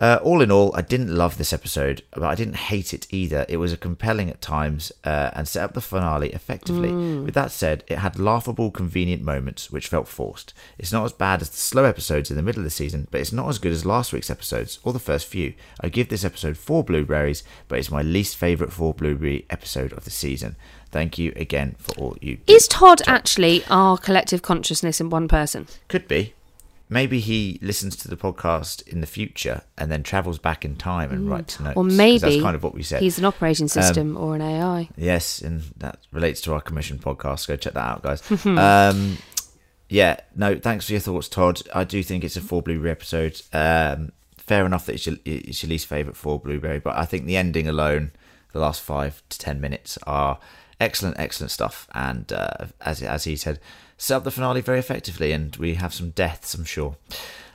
Uh, 0.00 0.18
all 0.22 0.40
in 0.40 0.50
all, 0.50 0.74
I 0.74 0.80
didn't 0.80 1.14
love 1.14 1.36
this 1.36 1.52
episode, 1.52 2.02
but 2.12 2.22
I 2.22 2.34
didn't 2.34 2.56
hate 2.56 2.94
it 2.94 3.06
either. 3.10 3.44
It 3.48 3.58
was 3.58 3.76
compelling 3.76 4.30
at 4.30 4.40
times 4.40 4.90
uh, 5.04 5.30
and 5.34 5.46
set 5.46 5.62
up 5.62 5.74
the 5.74 5.82
finale 5.82 6.30
effectively. 6.30 6.88
Mm. 6.88 7.26
With 7.26 7.34
that 7.34 7.52
said, 7.52 7.84
it 7.86 7.98
had 7.98 8.18
laughable, 8.18 8.70
convenient 8.70 9.22
moments 9.22 9.70
which 9.70 9.88
felt 9.88 10.08
forced. 10.08 10.54
It's 10.78 10.92
not 10.92 11.04
as 11.04 11.12
bad 11.12 11.42
as 11.42 11.50
the 11.50 11.58
slow 11.58 11.84
episodes 11.84 12.30
in 12.30 12.36
the 12.36 12.42
middle 12.42 12.60
of 12.60 12.64
the 12.64 12.70
season, 12.70 13.08
but 13.10 13.20
it's 13.20 13.32
not 13.32 13.48
as 13.48 13.58
good 13.58 13.72
as 13.72 13.84
last 13.84 14.12
week's 14.12 14.30
episodes 14.30 14.78
or 14.84 14.94
the 14.94 14.98
first 14.98 15.26
few. 15.26 15.52
I 15.80 15.90
give 15.90 16.08
this 16.08 16.24
episode 16.24 16.56
four 16.56 16.82
blueberries, 16.82 17.44
but 17.68 17.78
it's 17.78 17.90
my 17.90 18.00
least 18.02 18.36
favourite 18.36 18.72
four 18.72 18.94
blueberry 18.94 19.44
episode 19.50 19.92
of 19.92 20.04
the 20.04 20.10
season. 20.10 20.56
Thank 20.90 21.18
you 21.18 21.32
again 21.36 21.76
for 21.78 21.94
all 22.00 22.16
you. 22.22 22.38
Is 22.46 22.66
Todd 22.66 23.02
actually 23.06 23.64
our 23.68 23.98
collective 23.98 24.40
consciousness 24.40 25.00
in 25.00 25.10
one 25.10 25.28
person? 25.28 25.66
Could 25.88 26.08
be. 26.08 26.34
Maybe 26.92 27.20
he 27.20 27.60
listens 27.62 27.94
to 27.98 28.08
the 28.08 28.16
podcast 28.16 28.86
in 28.88 29.00
the 29.00 29.06
future 29.06 29.62
and 29.78 29.92
then 29.92 30.02
travels 30.02 30.40
back 30.40 30.64
in 30.64 30.74
time 30.74 31.12
and 31.12 31.30
writes 31.30 31.60
notes. 31.60 31.76
Or 31.76 31.84
maybe 31.84 32.18
that's 32.18 32.42
kind 32.42 32.56
of 32.56 32.64
what 32.64 32.74
we 32.74 32.82
said. 32.82 33.00
he's 33.00 33.16
an 33.16 33.24
operating 33.24 33.68
system 33.68 34.16
or 34.16 34.34
an 34.34 34.42
AI. 34.42 34.88
Yes, 34.96 35.40
and 35.40 35.62
that 35.76 36.00
relates 36.10 36.40
to 36.42 36.52
our 36.52 36.60
commission 36.60 36.98
podcast. 36.98 37.46
Go 37.46 37.54
check 37.54 37.74
that 37.74 37.80
out, 37.80 38.02
guys. 38.02 38.44
um, 38.46 39.18
yeah, 39.88 40.16
no, 40.34 40.58
thanks 40.58 40.86
for 40.86 40.92
your 40.92 41.00
thoughts, 41.00 41.28
Todd. 41.28 41.62
I 41.72 41.84
do 41.84 42.02
think 42.02 42.24
it's 42.24 42.36
a 42.36 42.40
four 42.40 42.60
blueberry 42.60 42.90
episode. 42.90 43.40
Um, 43.52 44.10
fair 44.36 44.66
enough 44.66 44.86
that 44.86 44.94
it's 44.94 45.06
your, 45.06 45.16
it's 45.24 45.62
your 45.62 45.70
least 45.70 45.86
favourite 45.86 46.16
four 46.16 46.40
blueberry, 46.40 46.80
but 46.80 46.96
I 46.96 47.04
think 47.04 47.24
the 47.24 47.36
ending 47.36 47.68
alone, 47.68 48.10
the 48.52 48.58
last 48.58 48.82
five 48.82 49.22
to 49.28 49.38
ten 49.38 49.60
minutes, 49.60 49.96
are 50.08 50.40
excellent, 50.80 51.20
excellent 51.20 51.52
stuff. 51.52 51.88
And 51.94 52.32
uh, 52.32 52.66
as 52.80 53.00
as 53.00 53.24
he 53.24 53.36
said, 53.36 53.60
set 54.00 54.16
up 54.16 54.24
the 54.24 54.30
finale 54.30 54.62
very 54.62 54.78
effectively, 54.78 55.30
and 55.30 55.54
we 55.56 55.74
have 55.74 55.92
some 55.92 56.10
deaths, 56.10 56.54
I'm 56.54 56.64
sure. 56.64 56.96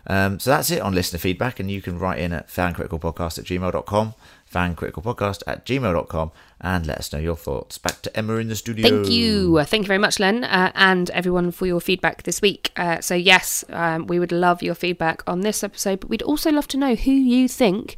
Um, 0.08 0.39
so 0.39 0.52
that's 0.52 0.70
it 0.70 0.80
on 0.80 0.93
listener 0.93 1.18
feedback, 1.18 1.60
and 1.60 1.72
you 1.72 1.82
can 1.82 1.98
write 1.98 2.20
in 2.20 2.32
at 2.32 2.50
fancriticalpodcast 2.50 3.39
at 3.39 3.46
gmail.com, 3.46 4.14
fancriticalpodcast 4.54 5.41
at 5.48 5.66
gmail.com, 5.66 6.32
and 6.62 6.86
let 6.86 7.00
us 7.00 7.12
know 7.12 7.18
your 7.18 7.36
thoughts. 7.36 7.80
Back 7.80 8.04
to 8.04 8.16
Emma 8.16 8.36
in 8.36 8.50
the 8.50 8.56
studio. 8.56 8.88
Thank 8.88 9.10
you. 9.10 9.64
Thank 9.64 9.86
you 9.86 9.88
very 9.88 9.98
much, 9.98 10.20
Len, 10.20 10.43
uh, 10.43 10.72
and 10.76 11.10
everyone 11.10 11.50
for 11.50 11.66
your 11.66 11.82
feedback 11.82 12.22
this 12.22 12.43
week. 12.43 12.72
Uh, 12.76 13.02
so, 13.02 13.16
yes, 13.16 13.66
um, 13.70 14.06
we 14.06 14.20
would 14.20 14.32
love 14.32 14.62
your 14.62 14.76
feedback 14.76 15.24
on 15.26 15.41
this 15.41 15.64
episode, 15.64 16.02
but 16.02 16.12
we'd 16.12 16.22
also 16.22 16.52
love 16.52 16.68
to 16.68 16.78
know 16.78 16.93
who 16.93 17.12
you 17.12 17.48
think 17.48 17.96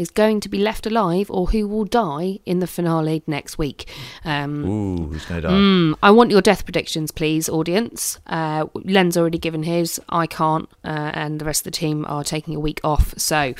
is 0.00 0.10
going 0.10 0.40
to 0.40 0.48
be 0.48 0.58
left 0.58 0.86
alive 0.86 1.30
or 1.30 1.48
who 1.48 1.68
will 1.68 1.84
die 1.84 2.38
in 2.46 2.60
the 2.60 2.66
finale 2.66 3.22
next 3.26 3.58
week. 3.58 3.86
Um, 4.24 4.64
Ooh, 4.64 5.08
who's 5.08 5.26
going 5.26 5.42
to 5.42 5.48
die? 5.48 5.54
Mm, 5.54 5.94
I 6.02 6.10
want 6.10 6.30
your 6.30 6.40
death 6.40 6.64
predictions, 6.64 7.10
please, 7.10 7.50
audience. 7.50 8.18
Uh, 8.26 8.66
Len's 8.74 9.18
already 9.18 9.38
given 9.38 9.62
his. 9.62 10.00
I 10.08 10.26
can't, 10.26 10.68
uh, 10.84 11.10
and 11.12 11.38
the 11.38 11.44
rest 11.44 11.60
of 11.60 11.72
the 11.72 11.78
team 11.78 12.06
are 12.08 12.24
taking 12.24 12.56
a 12.56 12.60
week 12.60 12.80
off. 12.82 13.12
So 13.18 13.52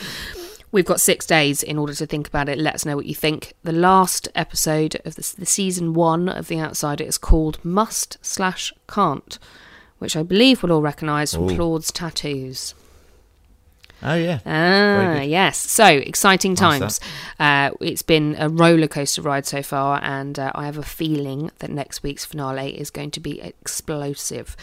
we've 0.72 0.86
got 0.86 1.00
six 1.00 1.26
days 1.26 1.62
in 1.62 1.76
order 1.76 1.92
to 1.92 2.06
think 2.06 2.26
about 2.26 2.48
it. 2.48 2.58
Let 2.58 2.74
us 2.74 2.86
know 2.86 2.96
what 2.96 3.06
you 3.06 3.14
think. 3.14 3.52
The 3.62 3.72
last 3.72 4.28
episode 4.34 4.96
of 5.04 5.16
the, 5.16 5.34
the 5.36 5.46
season 5.46 5.92
one 5.92 6.26
of 6.26 6.48
The 6.48 6.58
Outsider 6.58 7.04
is 7.04 7.18
called 7.18 7.62
Must 7.62 8.16
slash 8.22 8.72
Can't, 8.88 9.38
which 9.98 10.16
I 10.16 10.22
believe 10.22 10.62
we'll 10.62 10.72
all 10.72 10.82
recognise 10.82 11.34
from 11.34 11.50
Ooh. 11.50 11.54
Claude's 11.54 11.92
tattoos. 11.92 12.74
Oh 14.02 14.14
yeah. 14.14 14.40
Ah, 14.46 15.20
yes. 15.20 15.58
So 15.58 15.84
exciting 15.84 16.52
Nice 16.52 16.80
times. 16.80 17.00
Uh, 17.38 17.70
it's 17.80 18.02
been 18.02 18.34
a 18.38 18.48
roller 18.48 18.88
coaster 18.88 19.22
ride 19.22 19.46
so 19.46 19.62
far, 19.62 20.00
and 20.02 20.38
uh, 20.38 20.52
I 20.54 20.64
have 20.64 20.78
a 20.78 20.82
feeling 20.82 21.50
that 21.58 21.70
next 21.70 22.02
week's 22.02 22.24
finale 22.24 22.78
is 22.78 22.90
going 22.90 23.10
to 23.12 23.20
be 23.20 23.40
explosive. 23.40 24.56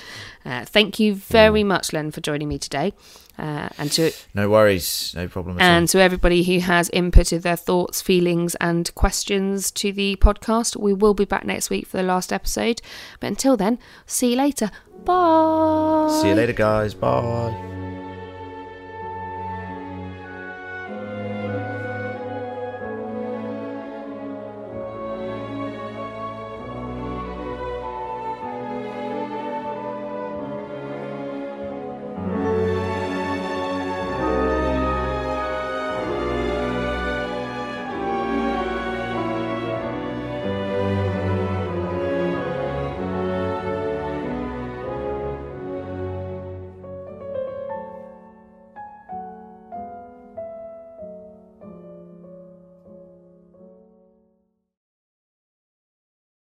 Uh, 0.46 0.66
thank 0.66 1.00
you 1.00 1.16
very 1.16 1.64
much, 1.64 1.94
Len, 1.94 2.12
for 2.12 2.22
joining 2.22 2.48
me 2.48 2.58
today, 2.58 2.94
uh, 3.38 3.70
and 3.78 3.92
to 3.94 4.12
No 4.34 4.50
worries. 4.50 5.14
No 5.16 5.28
problem 5.28 5.58
at 5.58 5.62
and 5.62 5.88
to 5.90 6.00
everybody 6.02 6.44
who 6.44 6.60
has 6.60 6.90
inputted 6.90 7.44
their 7.44 7.56
thoughts, 7.58 8.02
feelings, 8.02 8.56
and 8.56 8.94
questions 8.96 9.72
to 9.72 9.92
the 9.92 10.16
podcast. 10.16 10.76
We 10.76 10.94
will 10.94 11.14
be 11.14 11.26
back 11.26 11.46
next 11.46 11.70
week 11.70 11.86
for 11.88 11.98
the 11.98 12.04
last 12.04 12.34
episode. 12.34 12.82
But 13.20 13.28
until 13.28 13.56
then, 13.56 13.78
see 14.06 14.32
you 14.32 14.38
later. 14.38 14.72
Bye. 15.06 16.20
See 16.22 16.30
you 16.30 16.36
later, 16.36 16.54
guys. 16.54 16.94
Bye. 16.94 17.97